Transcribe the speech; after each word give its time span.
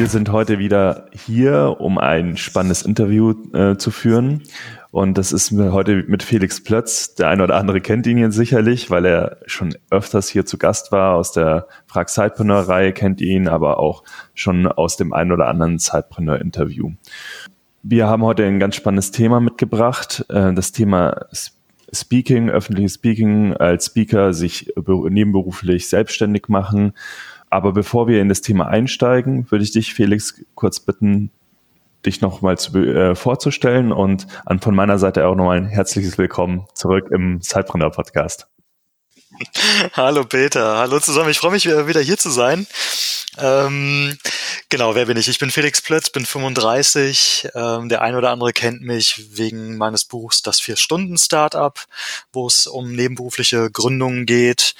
Wir 0.00 0.06
sind 0.06 0.32
heute 0.32 0.58
wieder 0.58 1.10
hier, 1.12 1.76
um 1.78 1.98
ein 1.98 2.38
spannendes 2.38 2.80
Interview 2.80 3.34
äh, 3.52 3.76
zu 3.76 3.90
führen. 3.90 4.42
Und 4.90 5.18
das 5.18 5.30
ist 5.30 5.52
heute 5.52 6.04
mit 6.08 6.22
Felix 6.22 6.64
Plötz. 6.64 7.16
Der 7.16 7.28
eine 7.28 7.44
oder 7.44 7.56
andere 7.56 7.82
kennt 7.82 8.06
ihn 8.06 8.16
jetzt 8.16 8.34
sicherlich, 8.34 8.90
weil 8.90 9.04
er 9.04 9.36
schon 9.44 9.76
öfters 9.90 10.30
hier 10.30 10.46
zu 10.46 10.56
Gast 10.56 10.90
war. 10.90 11.16
Aus 11.16 11.32
der 11.32 11.66
Frag 11.86 12.08
Sidepreneur 12.08 12.60
Reihe 12.60 12.94
kennt 12.94 13.20
ihn, 13.20 13.46
aber 13.46 13.78
auch 13.78 14.02
schon 14.32 14.66
aus 14.66 14.96
dem 14.96 15.12
einen 15.12 15.32
oder 15.32 15.48
anderen 15.48 15.78
Sidepreneur 15.78 16.40
Interview. 16.40 16.92
Wir 17.82 18.06
haben 18.06 18.22
heute 18.22 18.46
ein 18.46 18.58
ganz 18.58 18.76
spannendes 18.76 19.10
Thema 19.10 19.38
mitgebracht. 19.38 20.24
Äh, 20.30 20.54
das 20.54 20.72
Thema 20.72 21.26
Speaking, 21.92 22.48
öffentliches 22.48 22.94
Speaking 22.94 23.52
als 23.52 23.86
Speaker, 23.86 24.32
sich 24.32 24.72
nebenberuflich 24.78 25.90
selbstständig 25.90 26.48
machen. 26.48 26.94
Aber 27.50 27.72
bevor 27.72 28.06
wir 28.06 28.20
in 28.20 28.28
das 28.28 28.40
Thema 28.40 28.68
einsteigen, 28.68 29.50
würde 29.50 29.64
ich 29.64 29.72
dich, 29.72 29.92
Felix, 29.92 30.40
kurz 30.54 30.78
bitten, 30.78 31.30
dich 32.06 32.20
nochmal 32.20 32.54
äh, 32.54 33.14
vorzustellen 33.16 33.92
und 33.92 34.28
an 34.46 34.60
von 34.60 34.74
meiner 34.74 34.98
Seite 34.98 35.26
auch 35.26 35.34
nochmal 35.34 35.58
ein 35.58 35.66
herzliches 35.66 36.16
Willkommen 36.16 36.66
zurück 36.74 37.08
im 37.10 37.42
Zeitbrenner 37.42 37.90
Podcast. 37.90 38.46
Hallo 39.94 40.24
Peter, 40.24 40.78
hallo 40.78 41.00
zusammen. 41.00 41.30
Ich 41.30 41.38
freue 41.38 41.50
mich 41.50 41.66
wieder 41.66 42.00
hier 42.00 42.18
zu 42.18 42.30
sein. 42.30 42.66
Ähm, 43.38 44.16
genau, 44.68 44.94
wer 44.94 45.06
bin 45.06 45.16
ich? 45.16 45.28
Ich 45.28 45.38
bin 45.38 45.50
Felix 45.50 45.80
Plötz, 45.82 46.10
bin 46.10 46.26
35. 46.26 47.48
Ähm, 47.54 47.88
der 47.88 48.02
ein 48.02 48.14
oder 48.14 48.30
andere 48.30 48.52
kennt 48.52 48.82
mich 48.82 49.36
wegen 49.36 49.76
meines 49.76 50.04
Buchs 50.04 50.42
Das 50.42 50.60
Vier-Stunden-Startup, 50.60 51.78
wo 52.32 52.46
es 52.46 52.66
um 52.66 52.92
nebenberufliche 52.92 53.70
Gründungen 53.70 54.26
geht. 54.26 54.74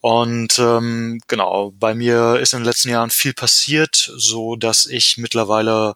Und 0.00 0.58
ähm, 0.58 1.20
genau, 1.28 1.72
bei 1.78 1.94
mir 1.94 2.38
ist 2.40 2.54
in 2.54 2.60
den 2.60 2.64
letzten 2.64 2.88
Jahren 2.88 3.10
viel 3.10 3.34
passiert, 3.34 4.10
so 4.16 4.56
dass 4.56 4.86
ich 4.86 5.18
mittlerweile 5.18 5.94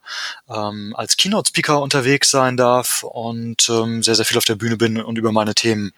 ähm, 0.48 0.94
als 0.94 1.16
Keynote-Speaker 1.16 1.80
unterwegs 1.80 2.30
sein 2.30 2.58
darf 2.58 3.02
und 3.02 3.68
ähm, 3.70 4.02
sehr, 4.02 4.14
sehr 4.14 4.26
viel 4.26 4.36
auf 4.36 4.44
der 4.44 4.56
Bühne 4.56 4.76
bin 4.76 5.00
und 5.00 5.16
über 5.16 5.32
meine 5.32 5.54
Themen 5.54 5.92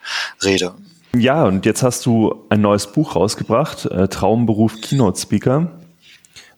rede. 0.45 0.75
Ja, 1.17 1.45
und 1.45 1.67
jetzt 1.67 1.83
hast 1.83 2.07
du 2.07 2.45
ein 2.49 2.61
neues 2.61 2.93
Buch 2.93 3.17
rausgebracht, 3.17 3.87
äh, 3.87 4.07
Traumberuf 4.07 4.81
Keynote-Speaker. 4.81 5.73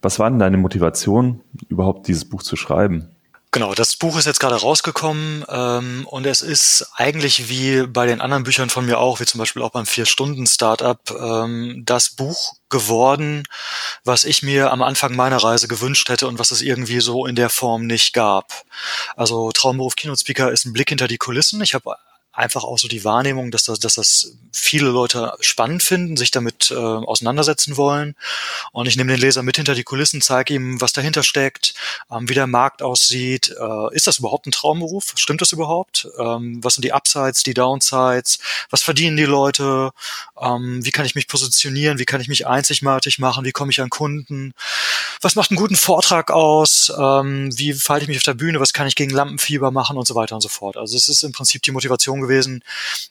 Was 0.02 0.18
war 0.18 0.28
denn 0.28 0.38
deine 0.38 0.58
Motivation, 0.58 1.40
überhaupt 1.68 2.08
dieses 2.08 2.24
Buch 2.28 2.42
zu 2.42 2.56
schreiben? 2.56 3.08
Genau, 3.50 3.72
das 3.72 3.96
Buch 3.96 4.18
ist 4.18 4.26
jetzt 4.26 4.40
gerade 4.40 4.56
rausgekommen 4.56 5.42
ähm, 5.48 6.06
und 6.06 6.26
es 6.26 6.42
ist 6.42 6.86
eigentlich 6.96 7.48
wie 7.48 7.86
bei 7.86 8.04
den 8.04 8.20
anderen 8.20 8.44
Büchern 8.44 8.68
von 8.68 8.84
mir 8.84 8.98
auch, 8.98 9.20
wie 9.20 9.24
zum 9.24 9.38
Beispiel 9.38 9.62
auch 9.62 9.70
beim 9.70 9.86
Vier-Stunden-Startup, 9.86 10.98
ähm, 11.10 11.82
das 11.86 12.10
Buch 12.10 12.56
geworden, 12.68 13.44
was 14.04 14.24
ich 14.24 14.42
mir 14.42 14.70
am 14.70 14.82
Anfang 14.82 15.16
meiner 15.16 15.38
Reise 15.38 15.66
gewünscht 15.66 16.10
hätte 16.10 16.28
und 16.28 16.38
was 16.38 16.50
es 16.50 16.60
irgendwie 16.60 17.00
so 17.00 17.24
in 17.24 17.36
der 17.36 17.48
Form 17.48 17.86
nicht 17.86 18.12
gab. 18.12 18.52
Also 19.16 19.50
Traumberuf 19.52 19.96
Keynote 19.96 20.20
Speaker 20.20 20.52
ist 20.52 20.66
ein 20.66 20.74
Blick 20.74 20.90
hinter 20.90 21.08
die 21.08 21.16
Kulissen. 21.18 21.62
Ich 21.62 21.72
habe 21.72 21.96
einfach 22.38 22.62
auch 22.62 22.78
so 22.78 22.86
die 22.86 23.04
Wahrnehmung, 23.04 23.50
dass 23.50 23.64
das, 23.64 23.80
dass 23.80 23.96
das 23.96 24.32
viele 24.52 24.88
Leute 24.88 25.34
spannend 25.40 25.82
finden, 25.82 26.16
sich 26.16 26.30
damit 26.30 26.70
äh, 26.70 26.74
auseinandersetzen 26.74 27.76
wollen. 27.76 28.14
Und 28.70 28.86
ich 28.86 28.96
nehme 28.96 29.12
den 29.12 29.20
Leser 29.20 29.42
mit 29.42 29.56
hinter 29.56 29.74
die 29.74 29.82
Kulissen, 29.82 30.22
zeige 30.22 30.54
ihm, 30.54 30.80
was 30.80 30.92
dahinter 30.92 31.24
steckt, 31.24 31.74
ähm, 32.10 32.28
wie 32.28 32.34
der 32.34 32.46
Markt 32.46 32.80
aussieht. 32.80 33.54
Äh, 33.58 33.94
ist 33.94 34.06
das 34.06 34.18
überhaupt 34.18 34.46
ein 34.46 34.52
Traumberuf? 34.52 35.14
Stimmt 35.16 35.40
das 35.40 35.50
überhaupt? 35.50 36.08
Ähm, 36.18 36.62
was 36.62 36.74
sind 36.74 36.84
die 36.84 36.92
Upsides, 36.92 37.42
die 37.42 37.54
Downsides? 37.54 38.38
Was 38.70 38.82
verdienen 38.82 39.16
die 39.16 39.24
Leute? 39.24 39.90
Ähm, 40.40 40.84
wie 40.84 40.92
kann 40.92 41.06
ich 41.06 41.16
mich 41.16 41.26
positionieren? 41.26 41.98
Wie 41.98 42.04
kann 42.04 42.20
ich 42.20 42.28
mich 42.28 42.46
einzigartig 42.46 43.18
machen? 43.18 43.44
Wie 43.44 43.52
komme 43.52 43.72
ich 43.72 43.80
an 43.80 43.90
Kunden? 43.90 44.54
Was 45.20 45.34
macht 45.34 45.50
einen 45.50 45.58
guten 45.58 45.76
Vortrag 45.76 46.30
aus? 46.30 46.92
Ähm, 46.96 47.50
wie 47.58 47.74
verhalte 47.74 48.04
ich 48.04 48.08
mich 48.08 48.18
auf 48.18 48.22
der 48.22 48.34
Bühne? 48.34 48.60
Was 48.60 48.72
kann 48.72 48.86
ich 48.86 48.94
gegen 48.94 49.10
Lampenfieber 49.10 49.72
machen? 49.72 49.96
Und 49.96 50.06
so 50.06 50.14
weiter 50.14 50.36
und 50.36 50.40
so 50.40 50.48
fort. 50.48 50.76
Also 50.76 50.96
es 50.96 51.08
ist 51.08 51.24
im 51.24 51.32
Prinzip 51.32 51.62
die 51.62 51.72
Motivation 51.72 52.27
gewesen, 52.28 52.62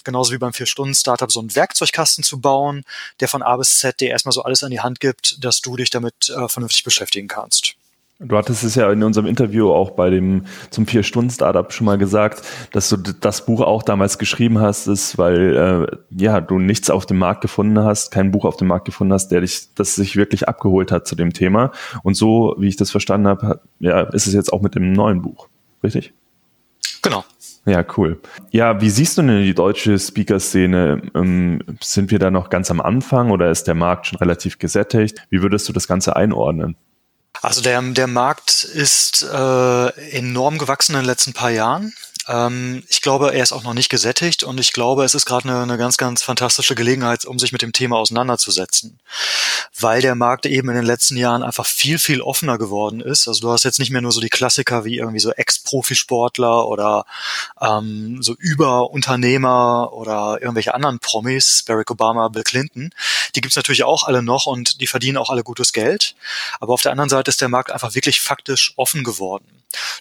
genauso 0.04 0.32
wie 0.34 0.38
beim 0.38 0.54
Vier-Stunden-Startup, 0.54 1.32
so 1.32 1.40
einen 1.40 1.56
Werkzeugkasten 1.56 2.24
zu 2.24 2.40
bauen, 2.40 2.84
der 3.20 3.28
von 3.28 3.44
A 3.44 3.58
bis 3.58 3.80
Z 3.80 4.00
dir 4.00 4.10
erstmal 4.10 4.34
so 4.34 4.44
alles 4.44 4.64
an 4.64 4.72
die 4.72 4.82
Hand 4.82 5.00
gibt, 5.00 5.44
dass 5.44 5.62
du 5.62 5.76
dich 5.76 5.90
damit 5.90 6.30
äh, 6.30 6.48
vernünftig 6.48 6.84
beschäftigen 6.84 7.28
kannst. 7.28 7.76
Du 8.20 8.36
hattest 8.36 8.64
es 8.64 8.74
ja 8.74 8.92
in 8.92 9.04
unserem 9.04 9.28
Interview 9.28 9.72
auch 9.72 9.92
bei 9.92 10.10
dem 10.10 10.46
zum 10.72 10.88
Vier-Stunden-Startup 10.88 11.72
schon 11.72 11.86
mal 11.86 12.00
gesagt, 12.00 12.42
dass 12.72 12.90
du 12.90 12.98
das 12.98 13.46
Buch 13.46 13.62
auch 13.62 13.84
damals 13.84 14.18
geschrieben 14.18 14.58
hast, 14.58 14.88
ist, 14.88 15.20
weil 15.20 15.88
äh, 15.92 15.98
ja 16.20 16.42
du 16.42 16.58
nichts 16.58 16.90
auf 16.90 17.06
dem 17.06 17.20
Markt 17.20 17.42
gefunden 17.42 17.78
hast, 17.78 18.10
kein 18.10 18.32
Buch 18.32 18.46
auf 18.46 18.58
dem 18.58 18.70
Markt 18.70 18.86
gefunden 18.86 19.14
hast, 19.14 19.28
der 19.28 19.42
dich, 19.42 19.68
das 19.76 19.94
sich 19.94 20.16
wirklich 20.16 20.48
abgeholt 20.48 20.92
hat 20.92 21.06
zu 21.06 21.16
dem 21.16 21.32
Thema. 21.32 21.72
Und 22.02 22.16
so, 22.16 22.56
wie 22.58 22.68
ich 22.68 22.76
das 22.76 22.90
verstanden 22.90 23.28
habe, 23.28 23.62
ja, 23.80 24.02
ist 24.02 24.26
es 24.26 24.34
jetzt 24.34 24.52
auch 24.52 24.62
mit 24.62 24.74
dem 24.74 24.94
neuen 24.94 25.22
Buch, 25.22 25.48
richtig? 25.84 26.12
Genau. 27.04 27.24
Ja, 27.68 27.84
cool. 27.98 28.22
Ja, 28.52 28.80
wie 28.80 28.90
siehst 28.90 29.18
du 29.18 29.24
denn 29.24 29.44
die 29.44 29.54
deutsche 29.54 30.00
Speaker-Szene? 30.00 31.02
Ähm, 31.14 31.62
sind 31.82 32.12
wir 32.12 32.18
da 32.18 32.32
noch 32.32 32.50
ganz 32.50 32.72
am 32.72 32.80
Anfang 32.80 33.30
oder 33.30 33.52
ist 33.52 33.66
der 33.68 33.76
Markt 33.76 34.08
schon 34.08 34.20
relativ 34.20 34.58
gesättigt? 34.58 35.18
Wie 35.30 35.42
würdest 35.42 35.68
du 35.68 35.74
das 35.74 35.86
Ganze 35.86 36.16
einordnen? 36.16 36.78
Also 37.42 37.62
der, 37.62 37.82
der 37.82 38.08
Markt 38.08 38.64
ist 38.64 39.22
äh, 39.22 39.88
enorm 40.12 40.58
gewachsen 40.58 40.94
in 40.94 41.02
den 41.02 41.08
letzten 41.08 41.34
paar 41.34 41.52
Jahren. 41.52 41.94
Ähm, 42.28 42.84
ich 42.90 43.02
glaube, 43.02 43.34
er 43.34 43.44
ist 43.44 43.54
auch 43.54 43.64
noch 43.64 43.74
nicht 43.74 43.90
gesättigt 43.90 44.44
und 44.44 44.60
ich 44.60 44.74
glaube, 44.74 45.04
es 45.06 45.16
ist 45.16 45.26
gerade 45.26 45.50
eine, 45.50 45.62
eine 45.62 45.78
ganz, 45.78 45.98
ganz 45.98 46.22
fantastische 46.22 46.76
Gelegenheit, 46.76 47.26
um 47.26 47.40
sich 47.40 47.52
mit 47.52 47.62
dem 47.62 47.74
Thema 47.74 47.98
auseinanderzusetzen. 47.98 49.00
Weil 49.80 50.02
der 50.02 50.16
Markt 50.16 50.46
eben 50.46 50.70
in 50.70 50.76
den 50.76 50.86
letzten 50.86 51.18
Jahren 51.18 51.44
einfach 51.44 51.66
viel, 51.66 52.00
viel 52.00 52.22
offener 52.22 52.58
geworden 52.58 53.00
ist. 53.00 53.28
Also 53.28 53.42
du 53.42 53.52
hast 53.52 53.64
jetzt 53.64 53.80
nicht 53.80 53.92
mehr 53.92 54.02
nur 54.02 54.12
so 54.12 54.22
die 54.22 54.30
Klassiker 54.30 54.84
wie 54.86 54.98
irgendwie 54.98 55.20
so 55.20 55.32
Ex-Profisportler 55.32 56.68
oder 56.68 57.06
ähm, 57.62 58.22
so 58.22 58.36
Überunternehmer 58.38 59.94
oder 59.94 60.40
irgendwelche 60.42 60.74
anderen 60.74 61.00
Promis, 61.00 61.64
Barack 61.66 61.92
Obama, 61.92 62.28
Bill 62.28 62.44
Clinton. 62.44 62.90
Die 63.36 63.42
gibt's 63.42 63.56
natürlich 63.56 63.84
auch 63.84 64.04
alle 64.04 64.22
noch 64.22 64.46
und 64.48 64.82
die 64.82 64.88
verdienen 64.88 65.18
auch 65.18 65.30
alle 65.30 65.44
gutes 65.44 65.72
Geld. 65.74 66.16
Aber 66.60 66.74
auf 66.74 66.82
der 66.82 66.92
anderen 66.92 67.10
Seite 67.10 67.30
ist 67.30 67.42
der 67.42 67.50
Markt 67.50 67.72
einfach 67.72 67.96
wirklich 67.96 68.20
faktisch 68.20 68.74
offen 68.76 69.04
geworden. 69.04 69.46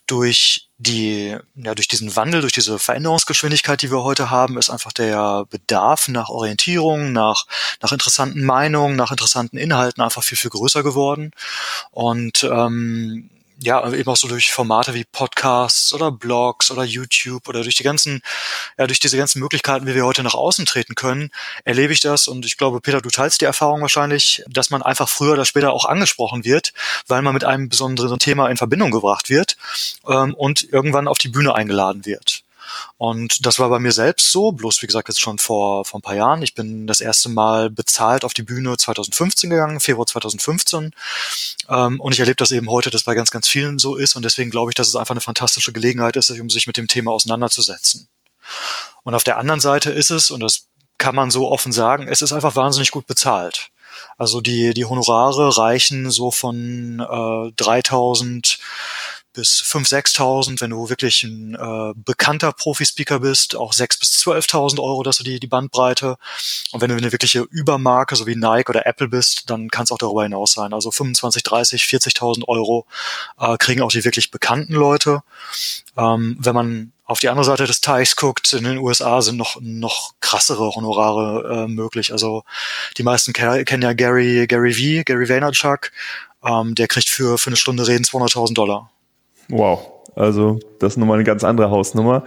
Durch 0.06 0.65
die, 0.78 1.36
ja, 1.54 1.74
durch 1.74 1.88
diesen 1.88 2.14
Wandel, 2.16 2.42
durch 2.42 2.52
diese 2.52 2.78
Veränderungsgeschwindigkeit, 2.78 3.80
die 3.80 3.90
wir 3.90 4.02
heute 4.02 4.30
haben, 4.30 4.58
ist 4.58 4.68
einfach 4.68 4.92
der 4.92 5.46
Bedarf 5.48 6.08
nach 6.08 6.28
Orientierung, 6.28 7.12
nach, 7.12 7.46
nach 7.80 7.92
interessanten 7.92 8.44
Meinungen, 8.44 8.96
nach 8.96 9.10
interessanten 9.10 9.56
Inhalten 9.56 10.02
einfach 10.02 10.22
viel, 10.22 10.36
viel 10.36 10.50
größer 10.50 10.82
geworden. 10.82 11.32
Und 11.92 12.44
ähm, 12.44 13.30
ja, 13.58 13.90
eben 13.92 14.10
auch 14.10 14.16
so 14.16 14.28
durch 14.28 14.52
Formate 14.52 14.94
wie 14.94 15.04
Podcasts 15.04 15.92
oder 15.94 16.12
Blogs 16.12 16.70
oder 16.70 16.84
YouTube 16.84 17.48
oder 17.48 17.62
durch 17.62 17.74
die 17.74 17.82
ganzen, 17.82 18.20
ja, 18.78 18.86
durch 18.86 19.00
diese 19.00 19.16
ganzen 19.16 19.40
Möglichkeiten, 19.40 19.86
wie 19.86 19.94
wir 19.94 20.04
heute 20.04 20.22
nach 20.22 20.34
außen 20.34 20.66
treten 20.66 20.94
können, 20.94 21.30
erlebe 21.64 21.92
ich 21.92 22.00
das 22.00 22.28
und 22.28 22.44
ich 22.44 22.56
glaube, 22.56 22.80
Peter, 22.80 23.00
du 23.00 23.08
teilst 23.08 23.40
die 23.40 23.46
Erfahrung 23.46 23.80
wahrscheinlich, 23.80 24.42
dass 24.48 24.70
man 24.70 24.82
einfach 24.82 25.08
früher 25.08 25.32
oder 25.32 25.44
später 25.44 25.72
auch 25.72 25.84
angesprochen 25.84 26.44
wird, 26.44 26.72
weil 27.06 27.22
man 27.22 27.34
mit 27.34 27.44
einem 27.44 27.68
besonderen 27.68 28.18
Thema 28.18 28.48
in 28.48 28.56
Verbindung 28.56 28.90
gebracht 28.90 29.30
wird 29.30 29.56
ähm, 30.06 30.34
und 30.34 30.62
irgendwann 30.72 31.08
auf 31.08 31.18
die 31.18 31.28
Bühne 31.28 31.54
eingeladen 31.54 32.04
wird. 32.04 32.45
Und 32.98 33.44
das 33.46 33.58
war 33.58 33.68
bei 33.68 33.78
mir 33.78 33.92
selbst 33.92 34.30
so, 34.30 34.52
bloß 34.52 34.82
wie 34.82 34.86
gesagt 34.86 35.08
jetzt 35.08 35.20
schon 35.20 35.38
vor, 35.38 35.84
vor 35.84 35.98
ein 35.98 36.02
paar 36.02 36.14
Jahren. 36.14 36.42
Ich 36.42 36.54
bin 36.54 36.86
das 36.86 37.00
erste 37.00 37.28
Mal 37.28 37.70
bezahlt 37.70 38.24
auf 38.24 38.34
die 38.34 38.42
Bühne 38.42 38.76
2015 38.76 39.50
gegangen, 39.50 39.80
Februar 39.80 40.06
2015. 40.06 40.92
Ähm, 41.68 42.00
und 42.00 42.12
ich 42.12 42.20
erlebe 42.20 42.36
das 42.36 42.52
eben 42.52 42.70
heute, 42.70 42.90
dass 42.90 43.04
bei 43.04 43.14
ganz, 43.14 43.30
ganz 43.30 43.48
vielen 43.48 43.78
so 43.78 43.96
ist. 43.96 44.16
Und 44.16 44.24
deswegen 44.24 44.50
glaube 44.50 44.70
ich, 44.70 44.74
dass 44.74 44.88
es 44.88 44.96
einfach 44.96 45.14
eine 45.14 45.20
fantastische 45.20 45.72
Gelegenheit 45.72 46.16
ist, 46.16 46.30
um 46.30 46.50
sich 46.50 46.66
mit 46.66 46.76
dem 46.76 46.88
Thema 46.88 47.12
auseinanderzusetzen. 47.12 48.08
Und 49.02 49.14
auf 49.14 49.24
der 49.24 49.38
anderen 49.38 49.60
Seite 49.60 49.90
ist 49.90 50.10
es, 50.10 50.30
und 50.30 50.40
das 50.40 50.66
kann 50.98 51.14
man 51.14 51.30
so 51.30 51.50
offen 51.50 51.72
sagen, 51.72 52.08
es 52.08 52.22
ist 52.22 52.32
einfach 52.32 52.56
wahnsinnig 52.56 52.90
gut 52.90 53.06
bezahlt. 53.06 53.70
Also 54.18 54.40
die, 54.40 54.74
die 54.74 54.84
Honorare 54.84 55.56
reichen 55.56 56.10
so 56.10 56.30
von 56.30 57.00
äh, 57.00 57.52
3000 57.56 58.58
bis 59.36 59.62
5.000, 59.62 60.16
6.000, 60.16 60.60
wenn 60.60 60.70
du 60.70 60.88
wirklich 60.88 61.22
ein 61.22 61.54
äh, 61.54 61.92
bekannter 61.94 62.52
Profi-Speaker 62.52 63.20
bist, 63.20 63.54
auch 63.54 63.72
6.000 63.72 64.00
bis 64.00 64.26
12.000 64.26 64.80
Euro, 64.80 65.02
dass 65.02 65.18
du 65.18 65.24
die, 65.24 65.38
die 65.38 65.46
Bandbreite. 65.46 66.16
Und 66.72 66.80
wenn 66.80 66.88
du 66.88 66.96
eine 66.96 67.12
wirkliche 67.12 67.42
Übermarke, 67.42 68.16
so 68.16 68.26
wie 68.26 68.34
Nike 68.34 68.70
oder 68.70 68.86
Apple 68.86 69.08
bist, 69.08 69.48
dann 69.50 69.68
kann 69.68 69.84
es 69.84 69.92
auch 69.92 69.98
darüber 69.98 70.24
hinaus 70.24 70.52
sein. 70.52 70.72
Also 70.72 70.90
25, 70.90 71.42
30, 71.44 71.82
40.000 71.82 72.48
Euro 72.48 72.86
äh, 73.38 73.56
kriegen 73.58 73.82
auch 73.82 73.92
die 73.92 74.04
wirklich 74.04 74.30
bekannten 74.30 74.72
Leute. 74.72 75.22
Ähm, 75.96 76.36
wenn 76.40 76.54
man 76.54 76.92
auf 77.04 77.20
die 77.20 77.28
andere 77.28 77.44
Seite 77.44 77.66
des 77.66 77.80
Teichs 77.80 78.16
guckt, 78.16 78.52
in 78.52 78.64
den 78.64 78.78
USA 78.78 79.22
sind 79.22 79.36
noch, 79.36 79.58
noch 79.60 80.14
krassere 80.20 80.74
Honorare 80.74 81.64
äh, 81.64 81.68
möglich. 81.68 82.10
Also 82.10 82.42
die 82.96 83.04
meisten 83.04 83.32
kennen 83.32 83.82
ja 83.82 83.92
Gary, 83.92 84.46
Gary 84.48 84.72
V, 84.72 85.04
Gary 85.04 85.28
Vaynerchuk. 85.28 85.92
Ähm, 86.44 86.74
der 86.74 86.88
kriegt 86.88 87.08
für, 87.08 87.38
für 87.38 87.48
eine 87.48 87.56
Stunde 87.56 87.86
Reden 87.86 88.04
200.000 88.04 88.54
Dollar. 88.54 88.90
Wow. 89.48 89.92
Also 90.14 90.58
das 90.78 90.94
ist 90.94 90.96
nochmal 90.96 91.16
eine 91.16 91.24
ganz 91.24 91.44
andere 91.44 91.70
Hausnummer. 91.70 92.24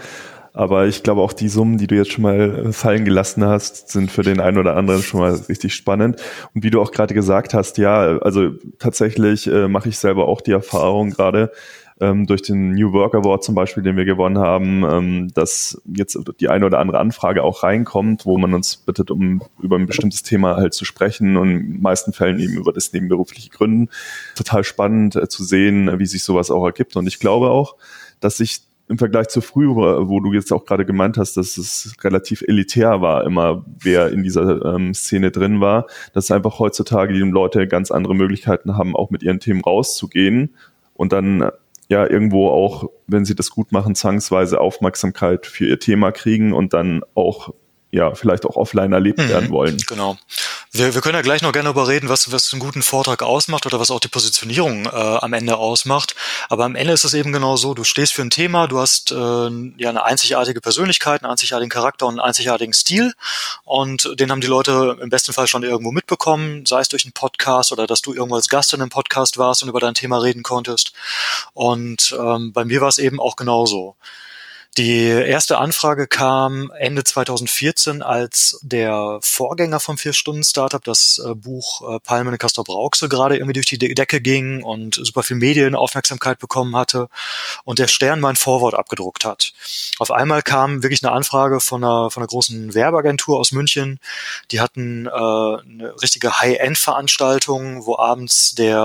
Aber 0.54 0.88
ich 0.88 1.04
glaube 1.04 1.22
auch 1.22 1.34
die 1.34 1.48
Summen, 1.48 1.78
die 1.78 1.88
du 1.88 1.96
jetzt 1.96 2.12
schon 2.12 2.24
mal 2.24 2.68
äh, 2.68 2.74
fallen 2.74 3.06
gelassen 3.06 3.46
hast, 3.46 3.90
sind 3.90 4.12
für 4.12 4.24
den 4.24 4.40
einen 4.40 4.58
oder 4.58 4.76
anderen 4.76 5.02
schon 5.02 5.20
mal 5.20 5.34
richtig 5.48 5.74
spannend. 5.74 6.22
Und 6.54 6.64
wie 6.64 6.72
du 6.72 6.82
auch 6.82 6.92
gerade 6.92 7.14
gesagt 7.14 7.54
hast, 7.54 7.78
ja, 7.78 8.18
also 8.18 8.52
tatsächlich 8.80 9.48
äh, 9.48 9.68
mache 9.68 9.90
ich 9.90 9.98
selber 9.98 10.28
auch 10.28 10.42
die 10.42 10.52
Erfahrung 10.52 11.12
gerade, 11.12 11.52
ähm, 12.00 12.26
durch 12.26 12.42
den 12.42 12.72
New 12.72 12.94
Work 12.94 13.16
Award 13.16 13.44
zum 13.44 13.56
Beispiel, 13.56 13.84
den 13.84 13.98
wir 13.98 14.06
gewonnen 14.06 14.38
haben, 14.38 14.84
ähm, 14.84 15.28
dass 15.34 15.82
jetzt 15.86 16.18
die 16.40 16.48
eine 16.48 16.66
oder 16.66 16.80
andere 16.80 17.00
Anfrage 17.00 17.44
auch 17.44 17.64
reinkommt, 17.64 18.26
wo 18.26 18.38
man 18.38 18.54
uns 18.54 18.78
bittet, 18.78 19.12
um 19.12 19.42
über 19.62 19.76
ein 19.76 19.86
bestimmtes 19.86 20.24
Thema 20.24 20.56
halt 20.56 20.74
zu 20.74 20.86
sprechen 20.86 21.36
und 21.36 21.50
in 21.50 21.74
den 21.74 21.82
meisten 21.82 22.14
Fällen 22.14 22.40
eben 22.40 22.54
über 22.54 22.72
das 22.72 22.94
nebenberufliche 22.94 23.50
Gründen. 23.50 23.90
Total 24.36 24.64
spannend 24.64 25.16
äh, 25.16 25.28
zu 25.28 25.44
sehen, 25.44 26.00
wie 26.00 26.06
sich 26.06 26.24
sowas 26.24 26.52
auch 26.52 26.66
ergibt. 26.66 26.96
Und 26.96 27.08
ich 27.08 27.20
glaube 27.20 27.50
auch, 27.50 27.76
dass 28.20 28.38
sich 28.38 28.62
im 28.88 28.98
Vergleich 28.98 29.28
zu 29.28 29.42
früher, 29.42 30.10
wo 30.10 30.20
du 30.20 30.34
jetzt 30.34 30.52
auch 30.52 30.66
gerade 30.66 30.84
gemeint 30.84 31.18
hast, 31.18 31.38
dass 31.38 31.58
es 31.58 31.94
relativ 32.04 32.42
elitär 32.42 33.02
war, 33.02 33.24
immer 33.24 33.64
wer 33.80 34.10
in 34.10 34.24
dieser 34.24 34.66
ähm, 34.66 34.96
Szene 34.96 35.30
drin 35.30 35.62
war, 35.62 35.86
dass 36.14 36.32
einfach 36.32 36.58
heutzutage 36.58 37.14
die 37.14 37.20
Leute 37.20 37.68
ganz 37.68 37.92
andere 37.92 38.16
Möglichkeiten 38.16 38.78
haben, 38.78 38.96
auch 38.96 39.12
mit 39.12 39.22
ihren 39.22 39.40
Themen 39.40 39.62
rauszugehen 39.62 40.56
und 40.96 41.14
dann 41.14 41.52
ja 41.90 42.10
irgendwo 42.10 42.50
auch, 42.50 42.90
wenn 43.08 43.26
sie 43.26 43.36
das 43.36 43.50
gut 43.50 43.72
machen, 43.72 43.96
zwangsweise 43.96 44.62
Aufmerksamkeit 44.62 45.46
für 45.46 45.68
ihr 45.68 45.80
Thema 45.80 46.12
kriegen 46.12 46.54
und 46.54 46.74
dann 46.74 47.02
auch 47.16 47.54
ja, 47.92 48.14
vielleicht 48.14 48.46
auch 48.46 48.56
offline 48.56 48.94
erlebt 48.94 49.18
mhm, 49.18 49.30
werden 49.30 49.50
wollen. 49.50 49.78
Genau. 49.88 50.16
Wir, 50.72 50.94
wir 50.94 51.02
können 51.02 51.16
ja 51.16 51.24
gleich 51.24 51.42
noch 51.42 51.52
gerne 51.52 51.70
überreden, 51.70 52.10
was, 52.10 52.32
was 52.32 52.54
einen 52.54 52.60
guten 52.60 52.84
Vortrag 52.84 53.24
ausmacht 53.24 53.66
oder 53.66 53.80
was 53.80 53.90
auch 53.90 54.00
die 54.00 54.08
Positionierung 54.08 54.86
äh, 54.86 54.90
am 54.90 55.34
Ende 55.34 55.58
ausmacht. 55.58 56.16
Aber 56.48 56.64
am 56.66 56.76
Ende 56.76 56.94
ist 56.94 57.04
es 57.04 57.16
eben 57.16 57.34
genau 57.34 57.58
so, 57.58 57.74
du 57.74 57.84
stehst 57.84 58.14
für 58.14 58.22
ein 58.22 58.30
Thema, 58.30 58.68
du 58.68 58.80
hast 58.80 59.12
äh, 59.12 59.16
ja 59.16 59.90
eine 59.90 60.04
einzigartige 60.04 60.62
Persönlichkeit, 60.62 61.24
einen 61.24 61.32
einzigartigen 61.32 61.72
Charakter 61.72 62.06
und 62.06 62.20
einen 62.20 62.28
einzigartigen 62.28 62.74
Stil. 62.74 63.14
Und 63.64 64.12
den 64.20 64.30
haben 64.30 64.42
die 64.42 64.48
Leute 64.48 64.96
im 65.02 65.10
besten 65.10 65.34
Fall 65.34 65.48
schon 65.48 65.64
irgendwo 65.64 65.92
mitbekommen, 65.92 66.68
sei 66.68 66.82
es 66.82 66.90
durch 66.90 67.04
einen 67.04 67.14
Podcast 67.14 67.72
oder 67.72 67.88
dass 67.88 68.04
du 68.04 68.14
irgendwo 68.14 68.36
als 68.36 68.48
Gast 68.48 68.72
in 68.74 68.82
einem 68.82 68.92
Podcast 68.92 69.40
warst 69.40 69.64
und 69.64 69.70
über 69.70 69.80
dein 69.80 69.96
Thema 69.96 70.20
reden 70.22 70.44
konntest. 70.44 70.94
Und 71.54 72.16
ähm, 72.20 72.54
bei 72.54 72.64
mir 72.64 72.80
war 72.80 72.90
es 72.90 73.00
eben 73.00 73.20
auch 73.20 73.36
genauso. 73.36 73.96
Die 74.78 75.08
erste 75.08 75.58
Anfrage 75.58 76.08
kam 76.08 76.72
Ende 76.78 77.04
2014, 77.04 78.02
als 78.02 78.60
der 78.62 79.20
Vorgänger 79.22 79.80
vom 79.80 79.98
Vier-Stunden-Startup, 79.98 80.82
das 80.84 81.20
äh, 81.26 81.34
Buch 81.34 81.82
äh, 81.96 82.00
Palmen 82.00 82.38
Castor 82.38 82.64
Brauxel, 82.64 83.10
gerade 83.10 83.36
irgendwie 83.36 83.54
durch 83.54 83.66
die 83.66 83.78
Decke 83.78 84.22
ging 84.22 84.64
und 84.64 84.96
super 84.96 85.24
viel 85.24 85.38
Medienaufmerksamkeit 85.38 86.40
bekommen 86.40 86.76
hatte 86.76 87.10
und 87.66 87.80
der 87.80 87.88
Stern 87.88 88.20
mein 88.20 88.36
Vorwort 88.36 88.76
abgedruckt 88.76 89.26
hat. 89.26 89.54
Auf 89.98 90.12
einmal 90.12 90.44
kam 90.44 90.84
wirklich 90.84 91.04
eine 91.04 91.14
Anfrage 91.14 91.60
von 91.60 91.84
einer, 91.84 92.12
von 92.12 92.22
einer 92.22 92.28
großen 92.28 92.74
Werbeagentur 92.74 93.40
aus 93.40 93.52
München. 93.52 94.00
Die 94.52 94.62
hatten 94.62 95.08
äh, 95.08 95.10
eine 95.10 95.94
richtige 96.02 96.40
High-End-Veranstaltung, 96.40 97.86
wo 97.86 97.98
abends 97.98 98.54
der 98.56 98.78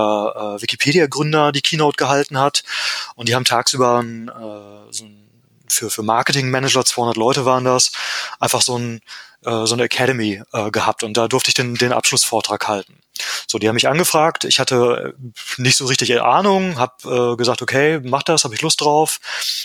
äh, 0.57 0.61
Wikipedia-Gründer 0.61 1.51
die 1.51 1.61
Keynote 1.61 1.95
gehalten 1.95 2.39
hat 2.39 2.63
und 3.15 3.29
die 3.29 3.35
haben 3.35 3.45
tagsüber 3.45 3.99
ein, 3.99 4.29
äh, 4.29 4.91
so 4.91 5.05
ein 5.05 5.24
für, 5.69 5.89
für 5.89 6.03
Marketing-Manager, 6.03 6.85
200 6.85 7.17
Leute 7.17 7.45
waren 7.45 7.65
das, 7.65 7.91
einfach 8.39 8.61
so, 8.61 8.77
ein, 8.77 9.01
äh, 9.43 9.65
so 9.65 9.73
eine 9.73 9.83
Academy 9.83 10.41
äh, 10.53 10.71
gehabt 10.71 11.03
und 11.03 11.15
da 11.15 11.27
durfte 11.27 11.49
ich 11.49 11.55
den, 11.55 11.75
den 11.75 11.93
Abschlussvortrag 11.93 12.67
halten. 12.67 12.99
So, 13.47 13.59
die 13.59 13.67
haben 13.67 13.75
mich 13.75 13.87
angefragt, 13.87 14.43
ich 14.43 14.59
hatte 14.59 15.15
nicht 15.57 15.77
so 15.77 15.85
richtig 15.85 16.21
Ahnung, 16.21 16.77
habe 16.77 17.33
äh, 17.33 17.37
gesagt, 17.37 17.61
okay, 17.61 18.01
mach 18.03 18.23
das, 18.23 18.43
habe 18.43 18.55
ich 18.55 18.61
Lust 18.61 18.81
drauf. 18.81 19.19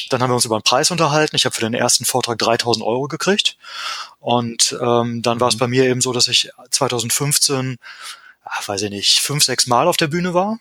Dann 0.09 0.23
haben 0.23 0.31
wir 0.31 0.35
uns 0.35 0.45
über 0.45 0.59
den 0.59 0.63
Preis 0.63 0.91
unterhalten. 0.91 1.35
Ich 1.35 1.45
habe 1.45 1.55
für 1.55 1.63
den 1.63 1.75
ersten 1.75 2.05
Vortrag 2.05 2.39
3000 2.39 2.85
Euro 2.85 3.09
gekriegt 3.09 3.57
und 4.21 4.77
ähm, 4.81 5.23
dann 5.23 5.41
war 5.41 5.49
es 5.49 5.55
mhm. 5.55 5.59
bei 5.59 5.67
mir 5.67 5.85
eben 5.85 6.01
so, 6.01 6.13
dass 6.13 6.29
ich 6.29 6.51
2015, 6.71 7.79
ach, 8.45 8.69
weiß 8.69 8.83
ich 8.83 8.91
nicht, 8.91 9.19
fünf, 9.21 9.45
sechs 9.45 9.67
Mal 9.67 9.89
auf 9.89 9.97
der 9.97 10.09
Bühne 10.09 10.35
war. 10.35 10.59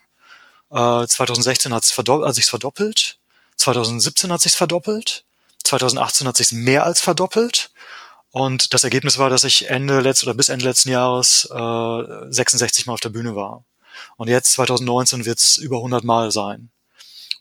Äh, 0.72 1.08
2016 1.08 1.74
hat 1.74 1.84
es 1.84 1.92
verdoppelt, 1.92 2.28
hat 2.28 2.36
sich's 2.36 2.50
verdoppelt. 2.50 3.18
2017 3.58 4.32
hat 4.32 4.42
sich's 4.42 4.56
verdoppelt. 4.56 5.26
2018 5.70 6.28
hat 6.28 6.38
sich 6.38 6.52
mehr 6.52 6.84
als 6.86 7.02
verdoppelt. 7.02 7.72
Und 8.32 8.74
das 8.74 8.84
Ergebnis 8.84 9.18
war, 9.18 9.30
dass 9.30 9.44
ich 9.44 9.70
Ende 9.70 10.02
letzten 10.02 10.28
oder 10.28 10.36
bis 10.36 10.50
Ende 10.50 10.66
letzten 10.66 10.90
Jahres 10.90 11.50
äh, 11.52 12.32
66 12.32 12.86
Mal 12.86 12.94
auf 12.94 13.00
der 13.00 13.10
Bühne 13.10 13.36
war. 13.36 13.64
Und 14.18 14.28
jetzt 14.28 14.52
2019 14.54 15.26
wird 15.26 15.40
es 15.40 15.58
über 15.58 15.78
100 15.78 16.04
Mal 16.04 16.32
sein. 16.32 16.70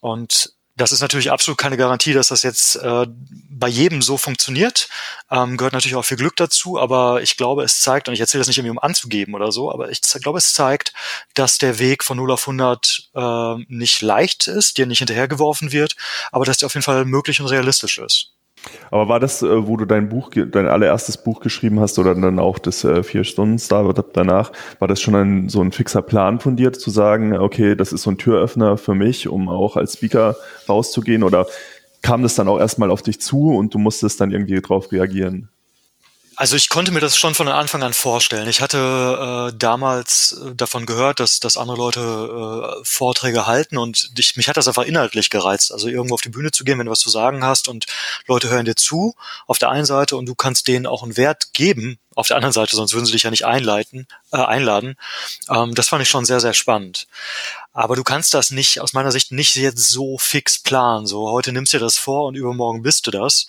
Und 0.00 0.54
das 0.78 0.92
ist 0.92 1.00
natürlich 1.00 1.30
absolut 1.30 1.58
keine 1.58 1.76
Garantie, 1.76 2.12
dass 2.12 2.28
das 2.28 2.42
jetzt 2.42 2.76
äh, 2.76 3.06
bei 3.50 3.68
jedem 3.68 4.00
so 4.00 4.16
funktioniert. 4.16 4.88
Ähm, 5.30 5.56
gehört 5.56 5.74
natürlich 5.74 5.96
auch 5.96 6.04
viel 6.04 6.16
Glück 6.16 6.36
dazu, 6.36 6.78
aber 6.78 7.20
ich 7.20 7.36
glaube, 7.36 7.64
es 7.64 7.80
zeigt, 7.80 8.08
und 8.08 8.14
ich 8.14 8.20
erzähle 8.20 8.40
das 8.40 8.48
nicht 8.48 8.58
irgendwie, 8.58 8.70
um 8.70 8.78
anzugeben 8.78 9.34
oder 9.34 9.50
so, 9.50 9.72
aber 9.72 9.90
ich 9.90 10.00
glaube, 10.00 10.38
es 10.38 10.52
zeigt, 10.52 10.92
dass 11.34 11.58
der 11.58 11.78
Weg 11.80 12.04
von 12.04 12.16
0 12.16 12.30
auf 12.30 12.42
100 12.48 13.10
äh, 13.14 13.54
nicht 13.68 14.00
leicht 14.02 14.46
ist, 14.46 14.78
dir 14.78 14.86
nicht 14.86 14.98
hinterhergeworfen 14.98 15.72
wird, 15.72 15.96
aber 16.30 16.44
dass 16.44 16.58
der 16.58 16.66
auf 16.66 16.74
jeden 16.74 16.84
Fall 16.84 17.04
möglich 17.04 17.40
und 17.40 17.48
realistisch 17.48 17.98
ist. 17.98 18.32
Aber 18.90 19.08
war 19.08 19.20
das, 19.20 19.42
äh, 19.42 19.66
wo 19.66 19.76
du 19.76 19.84
dein 19.84 20.08
Buch, 20.08 20.30
dein 20.30 20.66
allererstes 20.66 21.18
Buch 21.18 21.40
geschrieben 21.40 21.80
hast 21.80 21.98
oder 21.98 22.14
dann 22.14 22.38
auch 22.38 22.58
das 22.58 22.84
äh, 22.84 23.02
vier 23.02 23.24
Stunden 23.24 23.58
Startup 23.58 24.12
danach, 24.12 24.52
war 24.78 24.88
das 24.88 25.00
schon 25.00 25.14
ein, 25.14 25.48
so 25.48 25.60
ein 25.60 25.72
fixer 25.72 26.02
Plan 26.02 26.40
von 26.40 26.56
dir 26.56 26.72
zu 26.72 26.90
sagen, 26.90 27.36
okay, 27.36 27.74
das 27.76 27.92
ist 27.92 28.02
so 28.02 28.10
ein 28.10 28.18
Türöffner 28.18 28.76
für 28.76 28.94
mich, 28.94 29.28
um 29.28 29.48
auch 29.48 29.76
als 29.76 29.94
Speaker 29.94 30.36
rauszugehen 30.68 31.22
oder 31.22 31.46
kam 32.02 32.22
das 32.22 32.34
dann 32.34 32.48
auch 32.48 32.58
erstmal 32.58 32.90
auf 32.90 33.02
dich 33.02 33.20
zu 33.20 33.50
und 33.50 33.74
du 33.74 33.78
musstest 33.78 34.20
dann 34.20 34.30
irgendwie 34.30 34.60
drauf 34.60 34.92
reagieren? 34.92 35.48
Also 36.38 36.54
ich 36.54 36.68
konnte 36.68 36.92
mir 36.92 37.00
das 37.00 37.16
schon 37.16 37.34
von 37.34 37.48
Anfang 37.48 37.82
an 37.82 37.92
vorstellen. 37.92 38.48
Ich 38.48 38.60
hatte 38.60 39.50
äh, 39.50 39.56
damals 39.58 40.40
äh, 40.40 40.54
davon 40.54 40.86
gehört, 40.86 41.18
dass, 41.18 41.40
dass 41.40 41.56
andere 41.56 41.76
Leute 41.76 42.00
äh, 42.00 42.84
Vorträge 42.84 43.48
halten 43.48 43.76
und 43.76 44.12
ich, 44.16 44.36
mich 44.36 44.48
hat 44.48 44.56
das 44.56 44.68
einfach 44.68 44.84
inhaltlich 44.84 45.30
gereizt. 45.30 45.72
Also 45.72 45.88
irgendwo 45.88 46.14
auf 46.14 46.20
die 46.20 46.28
Bühne 46.28 46.52
zu 46.52 46.62
gehen, 46.62 46.78
wenn 46.78 46.86
du 46.86 46.92
was 46.92 47.00
zu 47.00 47.10
sagen 47.10 47.42
hast 47.42 47.66
und 47.66 47.86
Leute 48.28 48.50
hören 48.50 48.66
dir 48.66 48.76
zu 48.76 49.16
auf 49.48 49.58
der 49.58 49.70
einen 49.70 49.84
Seite 49.84 50.16
und 50.16 50.26
du 50.26 50.36
kannst 50.36 50.68
denen 50.68 50.86
auch 50.86 51.02
einen 51.02 51.16
Wert 51.16 51.54
geben 51.54 51.98
auf 52.18 52.26
der 52.26 52.36
anderen 52.36 52.52
Seite, 52.52 52.74
sonst 52.74 52.94
würden 52.94 53.06
sie 53.06 53.12
dich 53.12 53.22
ja 53.22 53.30
nicht 53.30 53.46
einleiten, 53.46 54.08
äh, 54.32 54.38
einladen. 54.38 54.96
Ähm, 55.48 55.76
das 55.76 55.88
fand 55.88 56.02
ich 56.02 56.08
schon 56.08 56.24
sehr, 56.24 56.40
sehr 56.40 56.52
spannend. 56.52 57.06
Aber 57.72 57.94
du 57.94 58.02
kannst 58.02 58.34
das 58.34 58.50
nicht, 58.50 58.80
aus 58.80 58.92
meiner 58.92 59.12
Sicht, 59.12 59.30
nicht 59.30 59.54
jetzt 59.54 59.88
so 59.88 60.18
fix 60.18 60.58
planen. 60.58 61.06
So, 61.06 61.30
heute 61.30 61.52
nimmst 61.52 61.72
du 61.72 61.78
dir 61.78 61.84
das 61.84 61.96
vor 61.96 62.26
und 62.26 62.34
übermorgen 62.34 62.82
bist 62.82 63.06
du 63.06 63.12
das. 63.12 63.46